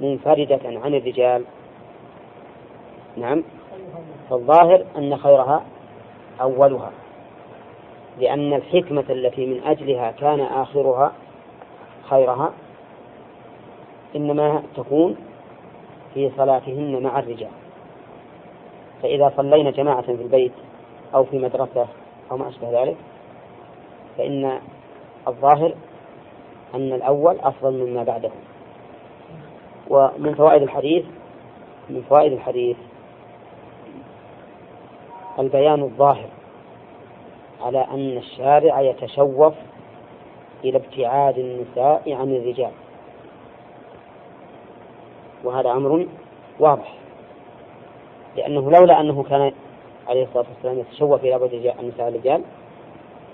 [0.00, 1.44] منفردة عن الرجال
[3.16, 3.44] نعم
[4.30, 5.62] فالظاهر أن خيرها
[6.40, 6.90] أولها
[8.20, 11.12] لأن الحكمة التي من أجلها كان آخرها
[12.10, 12.52] خيرها
[14.16, 15.16] إنما تكون
[16.14, 17.50] في صلاتهن مع الرجال.
[19.02, 20.52] فإذا صلينا جماعة في البيت
[21.14, 21.86] أو في مدرسة
[22.30, 22.96] أو ما أشبه ذلك
[24.18, 24.60] فإن
[25.28, 25.74] الظاهر
[26.74, 28.30] أن الأول أفضل مما بعده.
[29.88, 31.04] ومن فوائد الحديث
[31.90, 32.76] من فوائد الحديث
[35.38, 36.28] البيان الظاهر
[37.62, 39.54] على أن الشارع يتشوف
[40.64, 42.72] إلى ابتعاد النساء عن الرجال.
[45.44, 46.06] وهذا أمر
[46.58, 46.94] واضح
[48.36, 49.52] لأنه لولا أنه كان
[50.10, 52.42] عليه الصلاة والسلام يتشوف إلى بعد النساء الرجال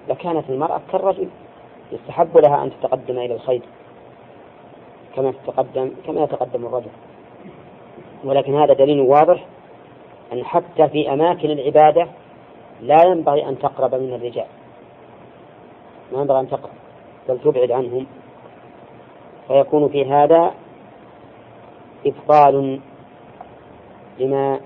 [0.09, 1.29] لكانت المرأة كالرجل
[1.93, 3.63] يستحب لها أن تتقدم إلى الخير
[5.17, 6.91] كما تتقدم كما يتقدم الرجل.
[8.25, 9.45] ولكن هذا دليل واضح
[10.33, 12.09] أن حتى في أماكن العبادة
[12.83, 14.47] لا ينبغي أن تقرب من الرجال.
[16.13, 16.75] ما ينبغي أن تقرب
[17.29, 18.07] بل تبعد عنهم.
[19.49, 20.55] فيكون في هذا
[22.07, 22.81] إبطال
[24.19, 24.61] لما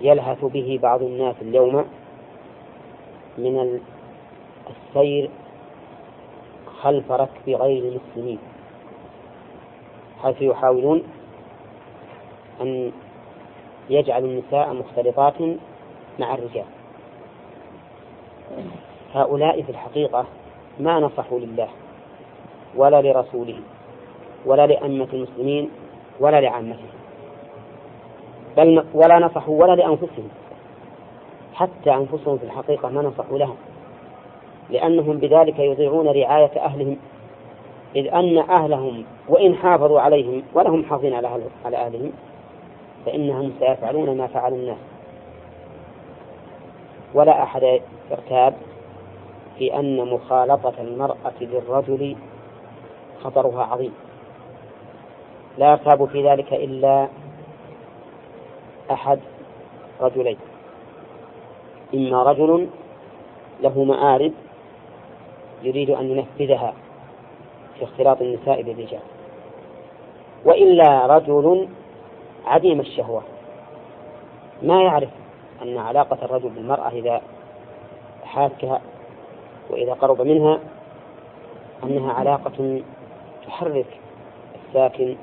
[0.00, 1.84] يلهث به بعض الناس اليوم
[3.38, 3.80] من
[4.70, 5.30] السير
[6.80, 8.38] خلف ركب غير المسلمين
[10.22, 11.02] حيث يحاولون
[12.60, 12.92] أن
[13.90, 15.34] يجعلوا النساء مختلطات
[16.18, 16.64] مع الرجال.
[19.14, 20.26] هؤلاء في الحقيقة
[20.80, 21.68] ما نصحوا لله
[22.76, 23.60] ولا لرسوله
[24.46, 25.70] ولا لأئمة المسلمين
[26.20, 26.97] ولا لعامتهم
[28.58, 30.28] بل ولا نصحوا ولا لأنفسهم.
[31.54, 33.56] حتى أنفسهم في الحقيقة ما نصحوا لهم.
[34.70, 36.96] لأنهم بذلك يضيعون رعاية أهلهم.
[37.96, 42.12] إذ أن أهلهم وإن حافظوا عليهم ولهم حافظين على أهلهم
[43.06, 44.78] فإنهم سيفعلون ما فعل الناس.
[47.14, 47.80] ولا أحد
[48.10, 48.54] يرتاب
[49.58, 52.16] في أن مخالطة المرأة للرجل
[53.24, 53.92] خطرها عظيم.
[55.58, 57.08] لا يرتاب في ذلك إلا
[58.90, 59.18] أحد
[60.00, 60.36] رجلين.
[61.94, 62.68] إما رجل
[63.60, 64.32] له مآرب
[65.62, 66.74] يريد أن ينفذها
[67.78, 69.00] في اختلاط النساء بالرجال
[70.44, 71.68] وإلا رجل
[72.46, 73.22] عديم الشهوة.
[74.62, 75.08] ما يعرف
[75.62, 77.22] أن علاقة الرجل بالمرأة إذا
[78.24, 78.80] حاكها
[79.70, 80.58] وإذا قرب منها
[81.84, 82.80] أنها علاقة
[83.46, 83.86] تحرك
[84.54, 85.16] الساكن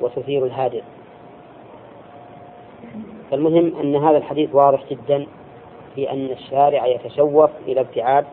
[0.00, 0.82] وتثير الهادئ.
[3.30, 5.26] فالمهم أن هذا الحديث واضح جدا
[5.94, 8.24] في أن الشارع يتشوف إلى ابتعاد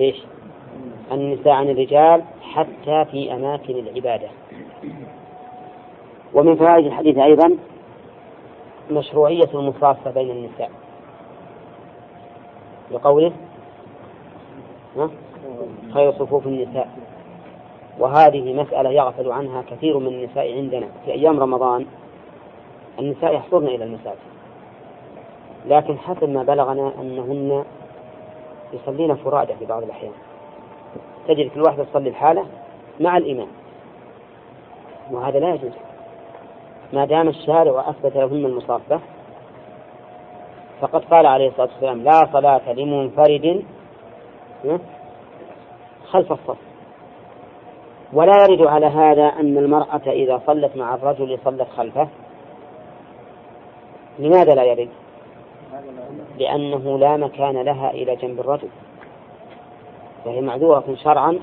[0.00, 0.22] إيش؟
[1.12, 4.28] النساء عن الرجال حتى في أماكن العبادة.
[6.34, 7.56] ومن فوائد الحديث أيضا
[8.90, 10.70] مشروعية المصافة بين النساء.
[12.90, 13.32] لقوله
[15.94, 16.88] خير صفوف النساء.
[17.98, 21.86] وهذه مسألة يغفل عنها كثير من النساء عندنا في أيام رمضان.
[22.98, 24.18] النساء يحضرن إلى المساجد.
[25.66, 27.64] لكن حسب ما بلغنا أنهن
[28.72, 30.12] يصلين فرادى في بعض الأحيان.
[31.28, 32.46] تجد كل واحدة تصلي الحالة
[33.00, 33.48] مع الإمام.
[35.10, 35.72] وهذا لا يجوز.
[36.92, 39.00] ما دام الشارع أثبت لهن المصافة
[40.80, 43.64] فقد قال عليه الصلاة والسلام لا صلاة لمنفرد
[46.10, 46.58] خلف الصف.
[48.12, 52.08] ولا يرد على هذا أن المرأة إذا صلت مع الرجل صلت خلفه.
[54.18, 54.88] لماذا لا يرد؟
[56.38, 58.68] لأنه لا مكان لها إلى جنب الرجل.
[60.24, 61.38] فهي معذورة شرعا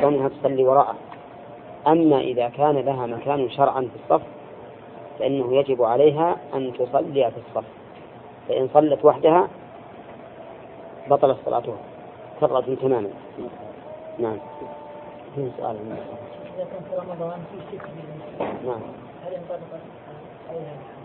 [0.00, 0.94] كونها تصلي وراءه.
[1.86, 4.26] أما إذا كان لها مكان شرعا في الصف
[5.18, 7.64] فإنه يجب عليها أن تصلي في الصف.
[8.48, 9.48] فإن صلت وحدها
[11.10, 11.78] بطلت صلاتها.
[12.40, 13.10] كالرجل تماما.
[14.18, 14.38] نعم.
[15.34, 15.76] في سؤال.
[16.56, 17.88] إذا كان في رمضان في ستر
[18.66, 18.80] نعم.
[19.26, 19.80] هل ينطبق
[20.48, 20.97] عليها؟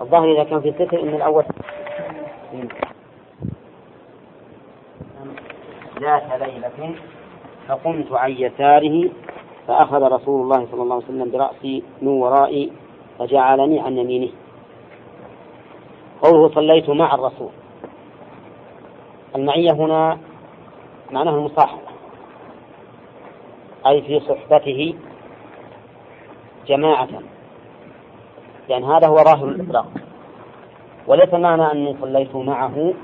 [0.00, 1.44] الظاهر إذا كان في ستر إن الأول
[6.00, 6.94] ذات ليلة
[7.68, 9.10] فقمت عن يساره
[9.68, 12.72] فأخذ رسول الله صلى الله عليه وسلم برأسي من ورائي
[13.18, 14.32] فجعلني عن يمينه.
[16.22, 17.50] قوله صليت مع الرسول.
[19.36, 20.18] المعية هنا
[21.10, 21.90] معناه المصاحبة.
[23.86, 24.94] أي في صحبته
[26.66, 27.08] جماعة.
[28.70, 29.86] لأن هذا هو ظاهر الإطلاق.
[31.06, 32.94] وليس معنى أني صليت معه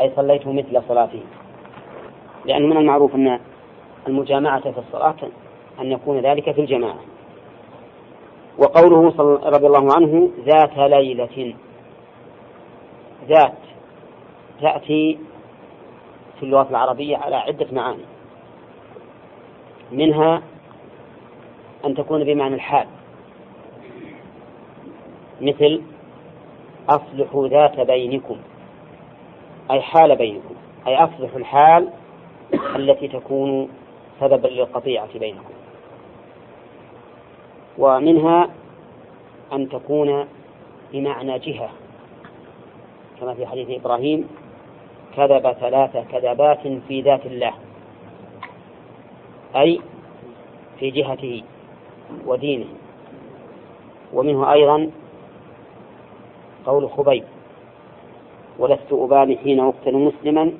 [0.00, 1.22] أي صليت مثل صلاته
[2.44, 3.40] لأن من المعروف أن
[4.08, 5.16] المجامعة في الصلاة
[5.80, 6.98] أن يكون ذلك في الجماعة.
[8.58, 9.14] وقوله
[9.44, 11.54] رضي الله عنه ذات ليلة.
[13.28, 13.58] ذات
[14.60, 15.18] تأتي
[16.38, 18.04] في اللغة العربية على عدة معاني.
[19.92, 20.42] منها
[21.84, 22.86] أن تكون بمعنى الحال
[25.40, 25.82] مثل
[26.88, 28.36] أصلحوا ذات بينكم
[29.70, 30.54] أي حال بينكم
[30.86, 31.88] أي أصلحوا الحال
[32.76, 33.68] التي تكون
[34.20, 35.54] سببا للقطيعة بينكم.
[37.78, 38.50] ومنها
[39.52, 40.26] أن تكون
[40.92, 41.70] بمعنى جهة
[43.20, 44.28] كما في حديث إبراهيم
[45.16, 47.52] كذب ثلاث كذبات في ذات الله
[49.56, 49.80] أي
[50.78, 51.42] في جهته
[52.26, 52.66] ودينه.
[54.12, 54.90] ومنه أيضا
[56.66, 57.24] قول خبيب
[58.58, 60.52] ولست أبالي حين أقتل مسلما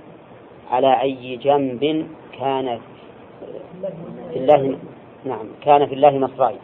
[0.71, 2.07] على أي جنب
[2.39, 2.79] كان
[4.33, 4.79] في الله
[5.25, 6.57] نعم كان في الله مصراي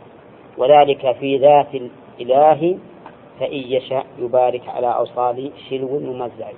[0.59, 1.75] وذلك في ذات
[2.21, 2.79] الإله
[3.41, 6.51] فإن يشاء يبارك على أوصال شلو ممزع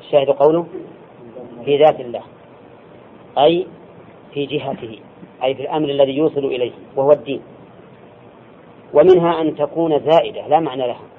[0.00, 0.66] الشاهد قوله
[1.64, 2.22] في ذات الله
[3.38, 3.66] أي
[4.34, 4.98] في جهته
[5.44, 7.40] أي في الأمر الذي يوصل إليه وهو الدين.
[8.94, 11.09] ومنها أن تكون زائدة لا معنى لها.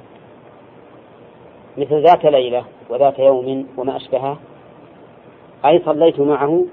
[1.77, 4.38] مثل ذات ليلة وذات يوم وما أشبهه
[5.65, 6.65] أي صليت معه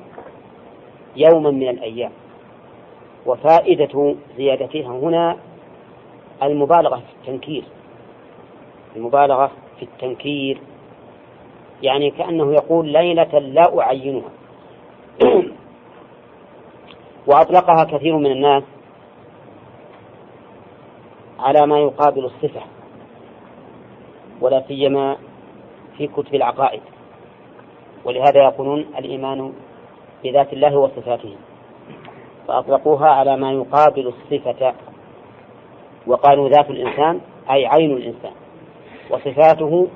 [1.17, 2.11] يوما من الأيام.
[3.27, 5.37] وفائدة زيادتها هنا
[6.43, 7.65] المبالغة في التنكير.
[8.97, 10.61] المبالغة في التنكير
[11.83, 14.31] يعني كأنه يقول ليلة لا أعينها.
[17.29, 18.63] وأطلقها كثير من الناس
[21.39, 22.78] على ما يقابل الصفة.
[24.41, 25.17] ولا سيما
[25.97, 26.81] في كتب العقائد.
[28.05, 29.53] ولهذا يقولون الإيمان
[30.25, 31.37] بذات الله وصفاته.
[32.49, 34.75] فأطلقوها على ما يقابل الصفة
[36.07, 37.21] وقالوا ذات الإنسان
[37.51, 38.33] أي عين الإنسان.
[39.11, 39.89] وصفاته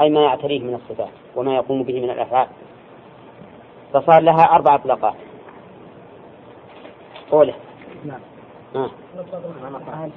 [0.00, 2.48] أي ما يعتريه من الصفات وما يقوم به من الأفعال.
[3.92, 5.14] فصار لها أربع أطلاقات.
[7.30, 7.54] قوله.
[8.04, 8.20] نعم.
[8.76, 8.90] آه.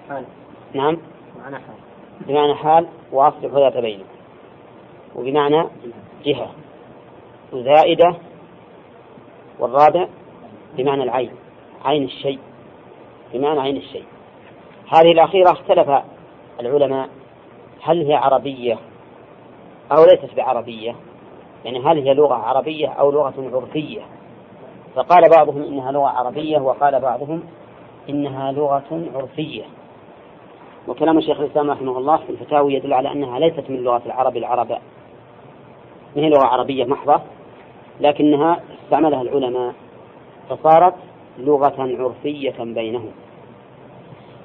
[0.09, 0.25] حال
[0.73, 0.97] نعم.
[1.39, 1.90] معنى حال.
[2.27, 4.03] بمعنى حال وأصلح ذات بينه.
[5.15, 5.67] وبمعنى
[6.25, 6.51] جهة.
[7.53, 8.15] وزائدة
[9.59, 10.07] والرابع
[10.77, 11.31] بمعنى العين.
[11.85, 12.39] عين الشيء.
[13.33, 14.05] بمعنى عين الشيء.
[14.93, 16.03] هذه الأخيرة اختلف
[16.59, 17.09] العلماء.
[17.81, 18.77] هل هي عربية
[19.91, 20.95] أو ليست بعربية؟
[21.65, 24.01] يعني هل هي لغة عربية أو لغة عرفية؟
[24.95, 27.43] فقال بعضهم إنها لغة عربية وقال بعضهم
[28.09, 29.63] إنها لغة عرفية.
[30.87, 34.81] وكلام الشيخ الإسلام رحمه الله في الفتاوي يدل على أنها ليست من لغة العرب العرباء
[36.15, 37.21] ما هي لغة عربية محضة
[38.01, 39.73] لكنها استعملها العلماء
[40.49, 40.93] فصارت
[41.39, 43.11] لغة عرفية بينهم.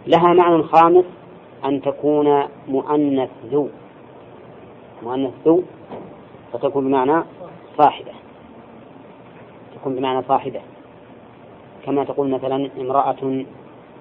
[0.06, 1.04] لها معنى خامس
[1.64, 3.68] أن تكون مؤنث ذو.
[5.02, 5.62] مؤنث ذو
[6.52, 7.22] فتكون بمعنى
[7.78, 8.12] صاحبة.
[9.74, 10.60] تكون بمعنى صاحبة.
[11.86, 13.44] كما تقول مثلا امرأة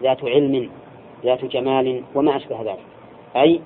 [0.03, 0.69] ذات علم
[1.25, 2.79] ذات جمال وما أشبه ذلك.
[3.35, 3.61] أي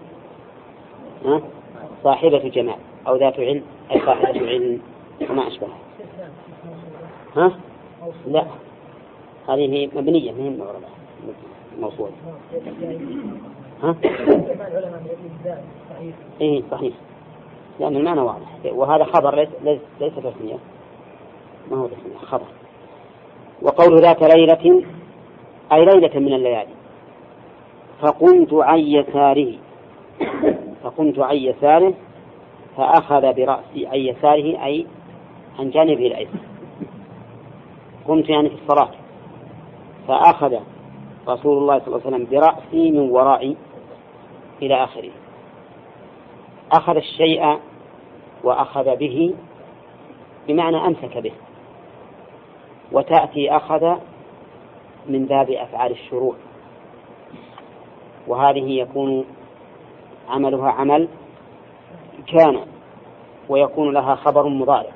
[2.03, 2.75] صاحبة جمال
[3.07, 4.81] أو ذات علم أي صاحبة علم
[5.29, 5.67] وما أشبه
[7.35, 7.51] ها؟
[8.27, 8.45] لا.
[9.49, 10.87] هذه مبنية من معربة
[11.79, 12.09] موصول.
[13.83, 13.95] ها؟
[16.41, 16.93] إيه صحيح.
[17.79, 18.47] لأن المعنى واضح.
[18.65, 20.57] وهذا خبر ليس, ليس تسمية.
[21.71, 22.47] ما هو تسمية خبر.
[23.61, 24.83] وقول ذات ليلة
[25.71, 26.78] أي ليلة من الليالي.
[28.01, 29.53] فقمت عن يساره.
[30.83, 31.93] فقمت عن يساره
[32.77, 34.85] فأخذ برأسي عن يساره أي
[35.59, 36.39] عن جانبه الأيسر.
[38.07, 38.89] قمت يعني في الصلاة.
[40.07, 40.55] فأخذ
[41.27, 43.57] رسول الله صلى الله عليه وسلم برأسي من ورائي
[44.61, 45.11] إلى آخره.
[46.71, 47.59] أخذ الشيء
[48.43, 49.35] وأخذ به
[50.47, 51.31] بمعنى أمسك به.
[52.91, 53.95] وتأتي أخذ
[55.07, 56.35] من باب أفعال الشروع.
[58.29, 59.25] وهذه يكون
[60.29, 61.07] عملها عمل
[62.27, 62.59] كان
[63.49, 64.91] ويكون لها خبر مضارع.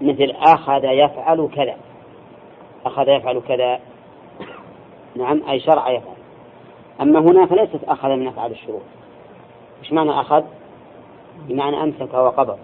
[0.00, 1.76] مثل أخذ يفعل كذا.
[2.86, 3.80] أخذ يفعل كذا.
[5.16, 6.14] نعم أي شرع يفعل.
[7.00, 8.80] أما هنا فليست أخذ من أفعال الشروع
[9.82, 10.44] إيش معنى أخذ؟
[11.48, 12.58] بمعنى أمسك وقبض.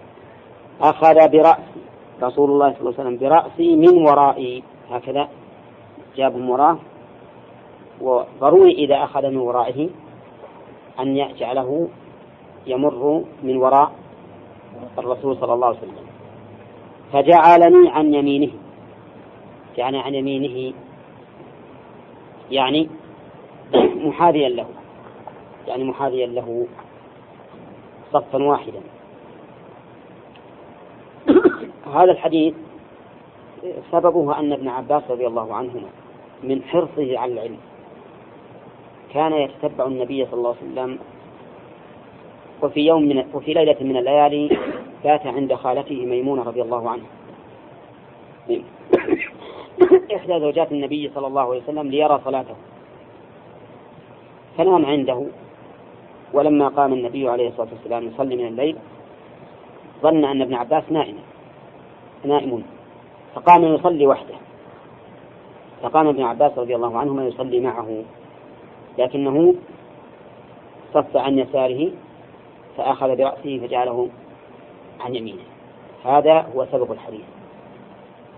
[0.81, 1.61] أخذ برأسي
[2.23, 4.63] رسول الله صلى الله عليه وسلم برأسي من ورائي.
[4.91, 5.27] هكذا
[6.15, 6.77] جاب من وراه
[8.01, 9.89] وضروري إذا أخذ من ورائه
[10.99, 11.87] أن يجعله
[12.67, 13.91] يمر من وراء
[14.97, 16.07] الرسول صلى الله عليه وسلم.
[17.13, 18.51] فجعلني عن يمينه.
[19.77, 20.73] جعلني عن يمينه
[22.51, 22.89] يعني
[23.95, 24.65] محاذيا له.
[25.67, 26.67] يعني محاذيا له
[28.13, 28.81] صفا واحدا.
[31.93, 32.53] هذا الحديث
[33.91, 35.89] سببه أن ابن عباس رضي الله عنهما
[36.43, 37.57] من حرصه على العلم.
[39.13, 40.99] كان يتتبع النبي صلى الله عليه وسلم
[42.61, 44.57] وفي يوم من وفي ليلة من الليالي
[45.03, 47.05] بات عند خالته ميمونة رضي الله عنها.
[50.15, 52.55] إحدى زوجات النبي صلى الله عليه وسلم ليرى صلاته.
[54.57, 55.25] فنام عنده
[56.33, 58.75] ولما قام النبي عليه الصلاة والسلام يصلي من الليل
[60.03, 61.15] ظن أن ابن عباس نائم
[62.25, 62.63] نائم.
[63.35, 64.35] فقام يصلي وحده.
[65.81, 68.03] فقام ابن عباس رضي الله عنهما يصلي معه.
[68.99, 69.55] لكنه
[70.93, 71.91] صف عن يساره
[72.77, 74.09] فأخذ برأسه فجعله
[74.99, 75.43] عن يمينه.
[76.05, 77.25] هذا هو سبب الحديث.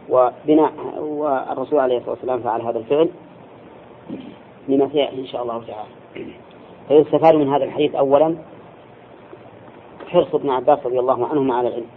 [0.09, 3.09] وبناء والرسول عليه الصلاة والسلام فعل هذا الفعل
[4.67, 5.89] لما سيأتي إن شاء الله تعالى.
[6.87, 8.35] فيستفاد من هذا الحديث أولا
[10.07, 11.87] حرص ابن عباس رضي الله عنهما على العلم.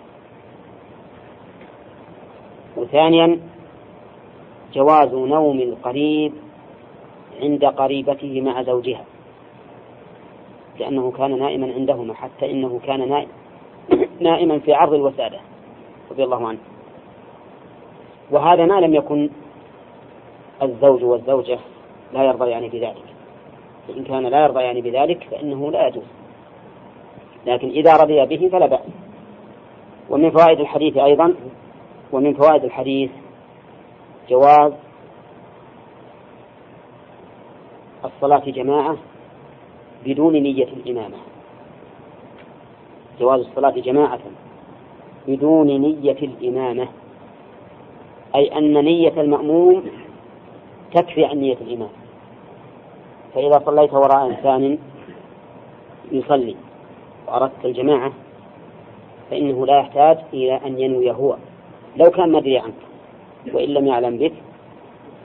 [2.76, 3.40] وثانيا
[4.74, 6.32] جواز نوم القريب
[7.42, 9.04] عند قريبته مع زوجها.
[10.80, 13.28] لأنه كان نائما عندهما حتى إنه كان نائم.
[14.20, 15.40] نائما في عرض الوسادة
[16.10, 16.58] رضي الله عنه.
[18.30, 19.30] وهذا ما لم يكن
[20.62, 21.58] الزوج والزوجة
[22.12, 23.04] لا يرضى يعني بذلك.
[23.88, 26.04] فإن كان لا يرضى يعني بذلك فإنه لا يجوز.
[27.46, 29.04] لكن إذا رضي به فلا بأس.
[30.10, 31.34] ومن فوائد الحديث أيضا
[32.12, 33.10] ومن فوائد الحديث
[34.28, 34.72] جواز
[38.04, 38.96] الصلاة جماعة
[40.06, 41.16] بدون نية الإمامة.
[43.20, 44.20] جواز الصلاة جماعة
[45.28, 46.88] بدون نية الإمامة
[48.34, 49.82] أي أن نية المأموم
[50.94, 51.88] تكفي عن نية الإمام
[53.34, 54.78] فإذا صليت وراء إنسان
[56.12, 56.56] يصلي
[57.28, 58.12] وأردت الجماعة
[59.30, 61.36] فإنه لا يحتاج إلى أن ينوي هو.
[61.96, 62.74] لو كان مدري عنك
[63.52, 64.32] وإن لم يعلم بك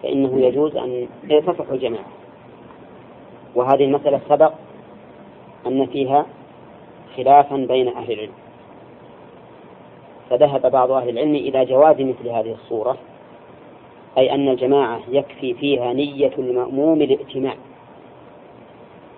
[0.04, 2.19] فإنه يجوز أن تصح الجماعة.
[3.56, 4.54] وهذه المسألة سبق
[5.68, 6.26] أن فيها
[7.18, 8.34] خلافا بين أهل العلم.
[10.30, 12.98] فذهب بعض أهل العلم إلى جواز مثل هذه الصورة
[14.18, 17.56] أي أن الجماعة يكفي فيها نية المأموم الائتماع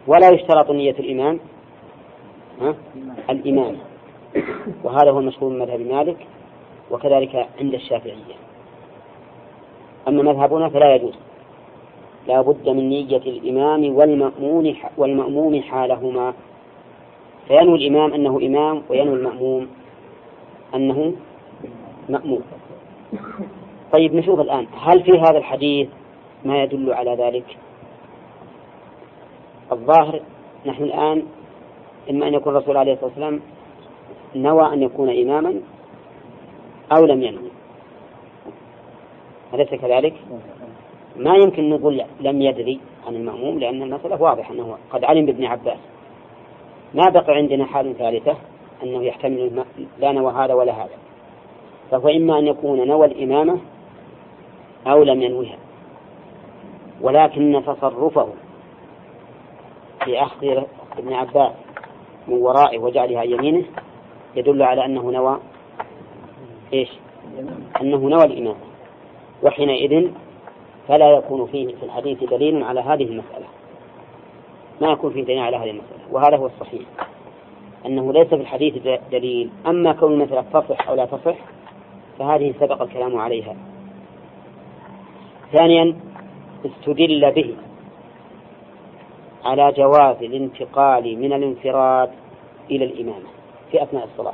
[0.08, 1.40] ولا يشترط نية الإمام
[2.62, 2.76] ها؟
[3.30, 3.78] الإمام.
[4.84, 6.18] وهذا هو المشهور من مذهب مالك
[6.92, 8.36] وكذلك عند الشافعية.
[10.08, 11.14] أما مذهبنا فلا يجوز.
[12.28, 16.34] لا بد من نية الإمام والمأمون والمأموم حالهما.
[17.48, 19.68] فينوي الإمام أنه إمام وينوي المأموم
[20.76, 21.14] أنه
[22.10, 22.42] مأمور
[23.92, 25.90] طيب نشوف الآن هل في هذا الحديث
[26.46, 27.58] ما يدل على ذلك؟
[29.72, 30.22] الظاهر
[30.66, 31.24] نحن الآن
[32.10, 33.42] إما أن يكون الرسول عليه الصلاة والسلام
[34.36, 35.62] نوى أن يكون إماما
[36.92, 37.52] أو لم ينوي.
[39.54, 40.14] أليس كذلك؟
[41.16, 45.78] ما يمكن نقول لم يدري عن المأموم لأن المسألة واضحة أنه قد علم بابن عباس.
[46.94, 48.38] ما بقى عندنا حال ثالثة
[48.84, 49.64] أنه يحتمل
[50.00, 50.98] لا نوى هذا ولا هذا.
[51.92, 53.60] فهو إما أن يكون نوى الإمامة
[54.88, 55.58] أو لم ينويها.
[57.02, 58.28] ولكن تصرفه
[60.06, 60.48] في أخذ
[60.98, 61.52] ابن عباس
[62.28, 63.66] من ورائه وجعلها يمينه
[64.36, 65.40] يدل على أنه نوى
[66.74, 66.90] إيش؟
[67.82, 68.60] أنه نوى الإمامة.
[69.44, 70.12] وحينئذ
[70.92, 73.46] فلا يكون فيه في الحديث دليل على هذه المسألة.
[74.82, 76.82] ما يكون فيه دليل على هذه المسألة وهذا هو الصحيح
[77.86, 78.74] أنه ليس في الحديث
[79.12, 79.50] دليل.
[79.68, 81.36] أما كون المسألة تصح أو لا تصح
[82.20, 83.56] فهذه سبق الكلام عليها.
[85.54, 85.96] ثانيا
[86.66, 87.56] استدل به
[89.46, 92.10] على جواز الانتقال من الانفراد
[92.72, 93.30] إلى الإمامة
[93.72, 94.34] في أثناء الصلاة.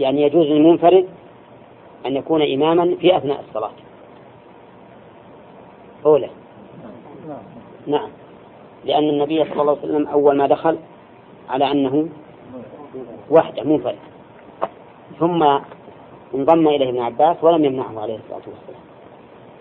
[0.00, 1.08] يعني يجوز للمنفرد
[2.06, 3.85] أن يكون إماما في أثناء الصلاة.
[6.06, 6.30] أولى
[7.86, 8.08] نعم.
[8.84, 10.78] لأن النبي صلى الله عليه وسلم أول ما دخل
[11.48, 12.08] على أنه
[13.30, 13.96] وحده منفرد
[15.18, 15.42] ثم
[16.34, 18.80] انضم إليه ابن عباس ولم يمنعه عليه الصلاة والسلام.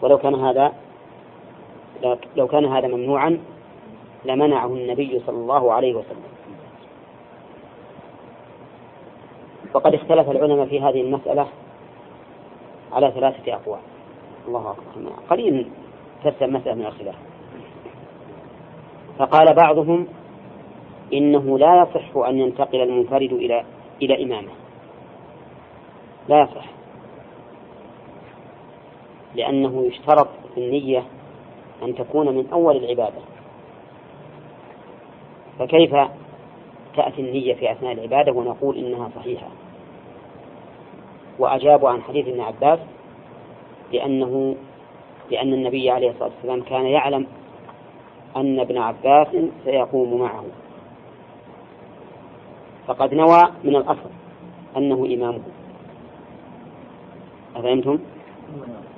[0.02, 0.74] ولو كان هذا
[2.36, 3.40] لو كان هذا ممنوعا
[4.26, 6.24] لمنعه النبي صلى الله عليه وسلم.
[9.74, 11.48] وقد اختلف العلماء في هذه المسألة
[12.94, 13.80] على ثلاثة أقوال.
[14.48, 15.12] الله أكبر.
[15.30, 15.68] قليل.
[16.24, 17.16] تسلم مسألة من الخلاف.
[19.20, 20.08] فقال بعضهم
[21.14, 23.64] إنه لا يصح أن ينتقل المنفرد إلى
[24.02, 24.52] إلى إمامة.
[26.30, 26.66] لا يصح.
[29.36, 31.04] لأنه يشترط في النية
[31.84, 33.22] أن تكون من أول العبادة.
[35.60, 35.96] فكيف
[36.96, 39.48] تأتي النية في أثناء العبادة ونقول إنها صحيحة؟
[41.40, 42.80] وأجابوا عن حديث ابن عباس
[43.94, 44.56] لأنه
[45.32, 47.28] لأن النبي عليه الصلاة والسلام كان يعلم
[48.36, 49.28] أن ابن عباس
[49.66, 50.44] سيقوم معه.
[52.88, 54.10] فقد نوى من الأصل
[54.78, 55.42] أنه إمامه.
[57.56, 58.00] أفهمتم؟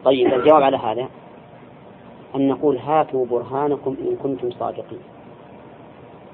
[0.06, 1.08] طيب الجواب على هذا
[2.36, 5.00] أن نقول هاتوا برهانكم إن كنتم صادقين.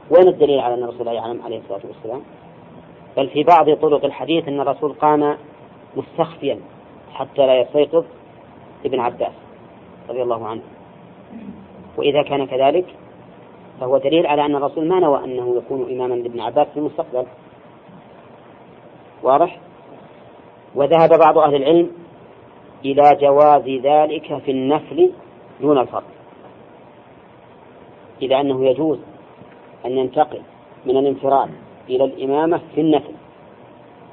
[0.10, 2.22] وين الدليل على أن الرسول لا يعلم عليه الصلاة والسلام؟
[3.18, 5.38] بل في بعض طرق الحديث أن الرسول قام
[5.96, 6.60] مستخفيا
[7.14, 8.06] حتى لا يستيقظ
[8.86, 9.43] ابن عباس.
[10.10, 10.62] رضي الله عنه.
[11.98, 12.86] وإذا كان كذلك
[13.80, 17.26] فهو دليل على أن الرسول ما نوى أنه يكون إماما لابن عباس في المستقبل.
[19.24, 19.60] واضح؟
[20.76, 21.92] وذهب بعض أهل العلم
[22.86, 25.12] إلى جواز ذلك في النفل
[25.62, 26.04] دون الفرض.
[28.22, 29.00] إلى أنه يجوز
[29.86, 30.42] أن ينتقل
[30.86, 31.50] من الانفراد
[31.90, 33.14] إلى الإمامة في النفل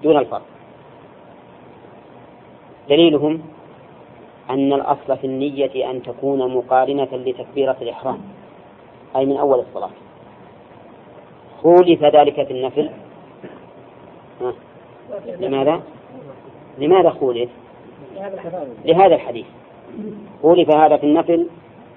[0.02, 0.42] دون الفرض.
[2.88, 3.42] دليلهم
[4.50, 8.18] أن الأصل في النية أن تكون مقارنة لتكبيرة الإحرام
[9.16, 9.90] أي من أول الصلاة.
[11.62, 12.90] خولف ذلك في النفل.
[15.40, 15.82] لماذا؟
[16.78, 17.48] لماذا خولف؟
[18.84, 19.46] لهذا الحديث.
[20.42, 21.46] خولف هذا في النفل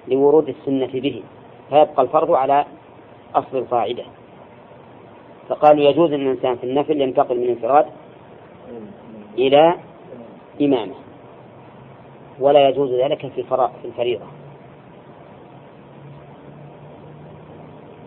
[0.08, 1.22] لورود السنة به
[1.70, 2.64] فيبقى الفرض على
[3.34, 4.04] أصل القاعدة.
[5.48, 7.86] فقالوا يجوز أن الإنسان في النفل ينتقل من انفراد
[9.38, 9.74] إلى
[10.60, 11.03] إمامة.
[12.40, 14.24] ولا يجوز ذلك في في الفريضة.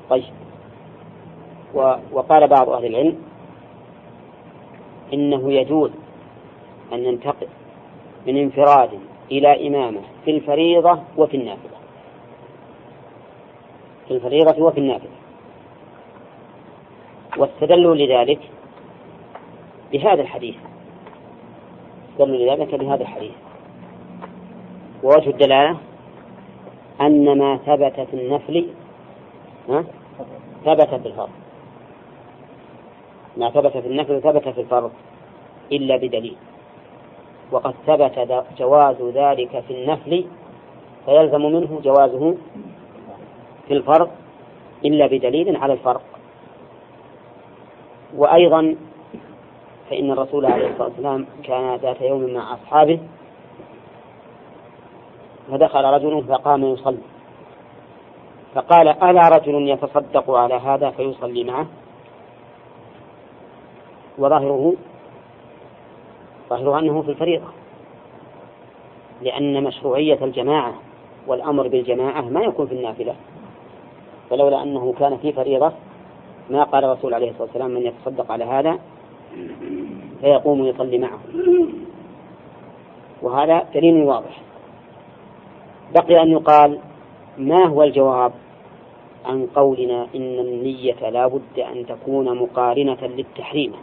[0.10, 0.24] طيب.
[2.12, 3.18] وقال بعض أهل العلم
[5.14, 5.92] إنه يجوز
[6.94, 7.48] أن ينتقل
[8.28, 8.90] من انفراد
[9.32, 11.78] إلى إمامة في الفريضة وفي النافلة.
[14.08, 15.18] في الفريضة وفي النافلة.
[17.38, 18.40] واستدلوا لذلك
[19.92, 20.56] بهذا الحديث.
[22.12, 23.47] استدلوا لذلك بهذا الحديث.
[25.04, 25.78] ووجه الدلالة
[27.02, 28.68] أن ما ثبت في النفل
[30.66, 31.30] ثبت في الفرض.
[33.38, 34.92] ما ثبت في النفل ثبت في الفرض
[35.72, 36.36] إلا بدليل.
[37.52, 40.26] وقد ثبت جواز ذلك في النفل
[41.06, 42.36] فيلزم منه جوازه
[43.68, 44.10] في الفرض
[44.86, 46.02] إلا بدليل على الفرق
[48.16, 48.76] وأيضا
[49.90, 53.00] فإن الرسول عليه الصلاة والسلام كان ذات يوم مع أصحابه
[55.52, 56.98] فدخل رجل فقام يصلي.
[58.56, 61.68] فقال ألا رجل يتصدق على هذا فيصلي معه؟
[64.18, 64.74] وظاهره
[66.50, 67.48] ظاهرها أنه في الفريضة.
[69.22, 70.74] لأن مشروعية الجماعة
[71.28, 73.16] والأمر بالجماعة ما يكون في النافلة.
[74.30, 75.72] فلولا أنه كان في فريضة
[76.50, 78.80] ما قال الرسول عليه الصلاة والسلام من يتصدق على هذا
[80.22, 81.20] فيقوم يصلي معه.
[83.22, 84.47] وهذا دليل واضح.
[85.94, 86.80] بقي أن يقال
[87.38, 88.32] ما هو الجواب؟
[89.26, 93.74] عن قولنا إن النية لا بد أن تكون مقارنة للتحريم.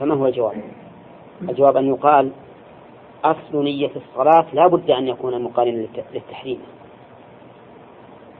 [0.00, 0.62] فما هو الجواب؟
[1.42, 2.30] الجواب أن يقال
[3.24, 6.58] أصل نية الصلاة لا بد أن يكون مقارنا للتحريم.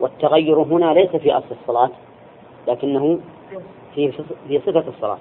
[0.01, 1.91] والتغير هنا ليس في أصل الصلاة
[2.69, 3.19] لكنه
[3.95, 4.13] في
[4.49, 5.19] في صفة الصلاة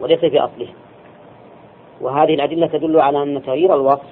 [0.00, 0.68] وليس في أصله.
[2.00, 4.06] وهذه الأدلة تدل على أن تغيير الوصف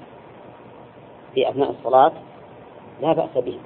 [1.34, 2.12] في أثناء الصلاة
[3.02, 3.58] لا بأس به.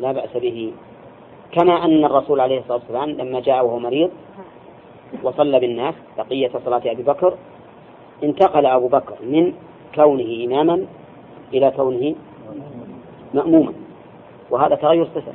[0.00, 0.72] لا بأس به.
[1.52, 4.10] كما أن الرسول عليه الصلاة والسلام لما جاء وهو مريض
[5.22, 7.34] وصلى بالناس بقية صلاة أبي بكر
[8.24, 9.52] انتقل أبو بكر من
[9.94, 10.86] كونه إماما
[11.54, 12.14] إلى كونه
[13.34, 13.72] مأموما.
[14.50, 15.32] وهذا تغير صفة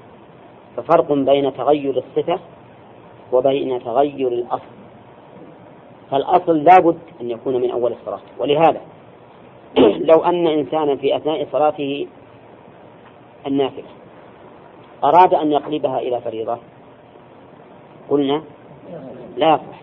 [0.78, 2.40] ففرق بين تغير الصفة
[3.32, 4.81] وبين تغير الأصل.
[6.12, 8.82] فالأصل لابد أن يكون من أول الصلاة ولهذا
[10.12, 12.08] لو أن إنسانا في أثناء صلاته
[13.48, 13.90] النافلة
[15.04, 16.58] أراد أن يقلبها إلى فريضة
[18.10, 18.44] قلنا
[19.38, 19.82] لا يصح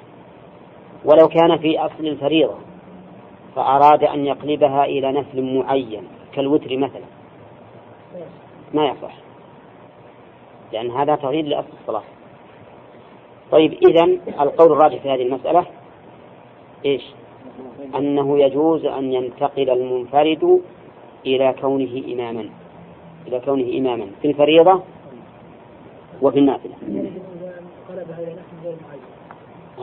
[1.05, 2.55] ولو كان في أصل الفريضة
[3.57, 7.05] فأراد أن يقلبها إلى نفل معين كالوتر مثلا
[8.75, 9.15] ما يصح
[10.73, 12.03] لأن هذا تغيير لأصل الصلاة.
[13.53, 14.05] طيب إذا
[14.41, 15.67] القول الراجح في هذه المسألة
[16.85, 17.03] إيش؟
[17.95, 20.61] أنه يجوز أن ينتقل المنفرد
[21.27, 22.49] إلى كونه إماما.
[23.27, 24.07] إلى كونه إماما.
[24.23, 24.83] في الفريضة
[26.23, 26.75] وفي النافلة.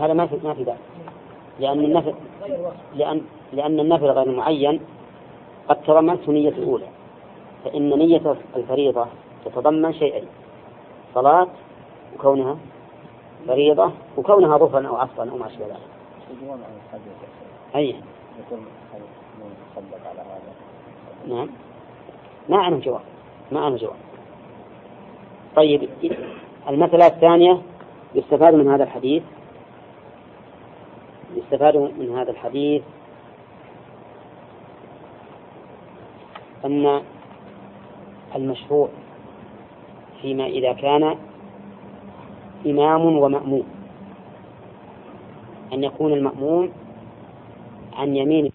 [0.02, 0.78] هذا ما في ما في ذلك
[1.60, 2.14] لأن النفل
[2.96, 3.22] لأن
[3.54, 4.80] لأن النفل غير معين
[5.70, 6.88] قد تضمنته نية الأولى.
[7.66, 9.06] فإن نية الفريضة
[9.46, 10.28] تتضمن شيئين.
[11.16, 11.48] صلاة
[12.16, 12.58] وكونها
[13.48, 15.95] فريضة وكونها ظهرا أو عصرا أو ما أشبه ذلك.
[17.76, 17.96] أي.
[21.28, 21.50] نعم.
[22.50, 23.02] ما عنه جواب.
[23.52, 23.96] ما عنه جواب.
[25.56, 25.90] طيب
[26.70, 27.62] المسألة الثانية
[28.16, 29.24] يستفاد من هذا الحديث؟
[31.36, 32.84] يستفاد من هذا الحديث
[36.66, 37.02] أن
[38.36, 38.90] المشروع
[40.22, 41.18] فيما إذا كان
[42.66, 43.75] إمام ومأموم.
[45.74, 46.70] أن يكون المأموم
[47.94, 48.52] عن يمين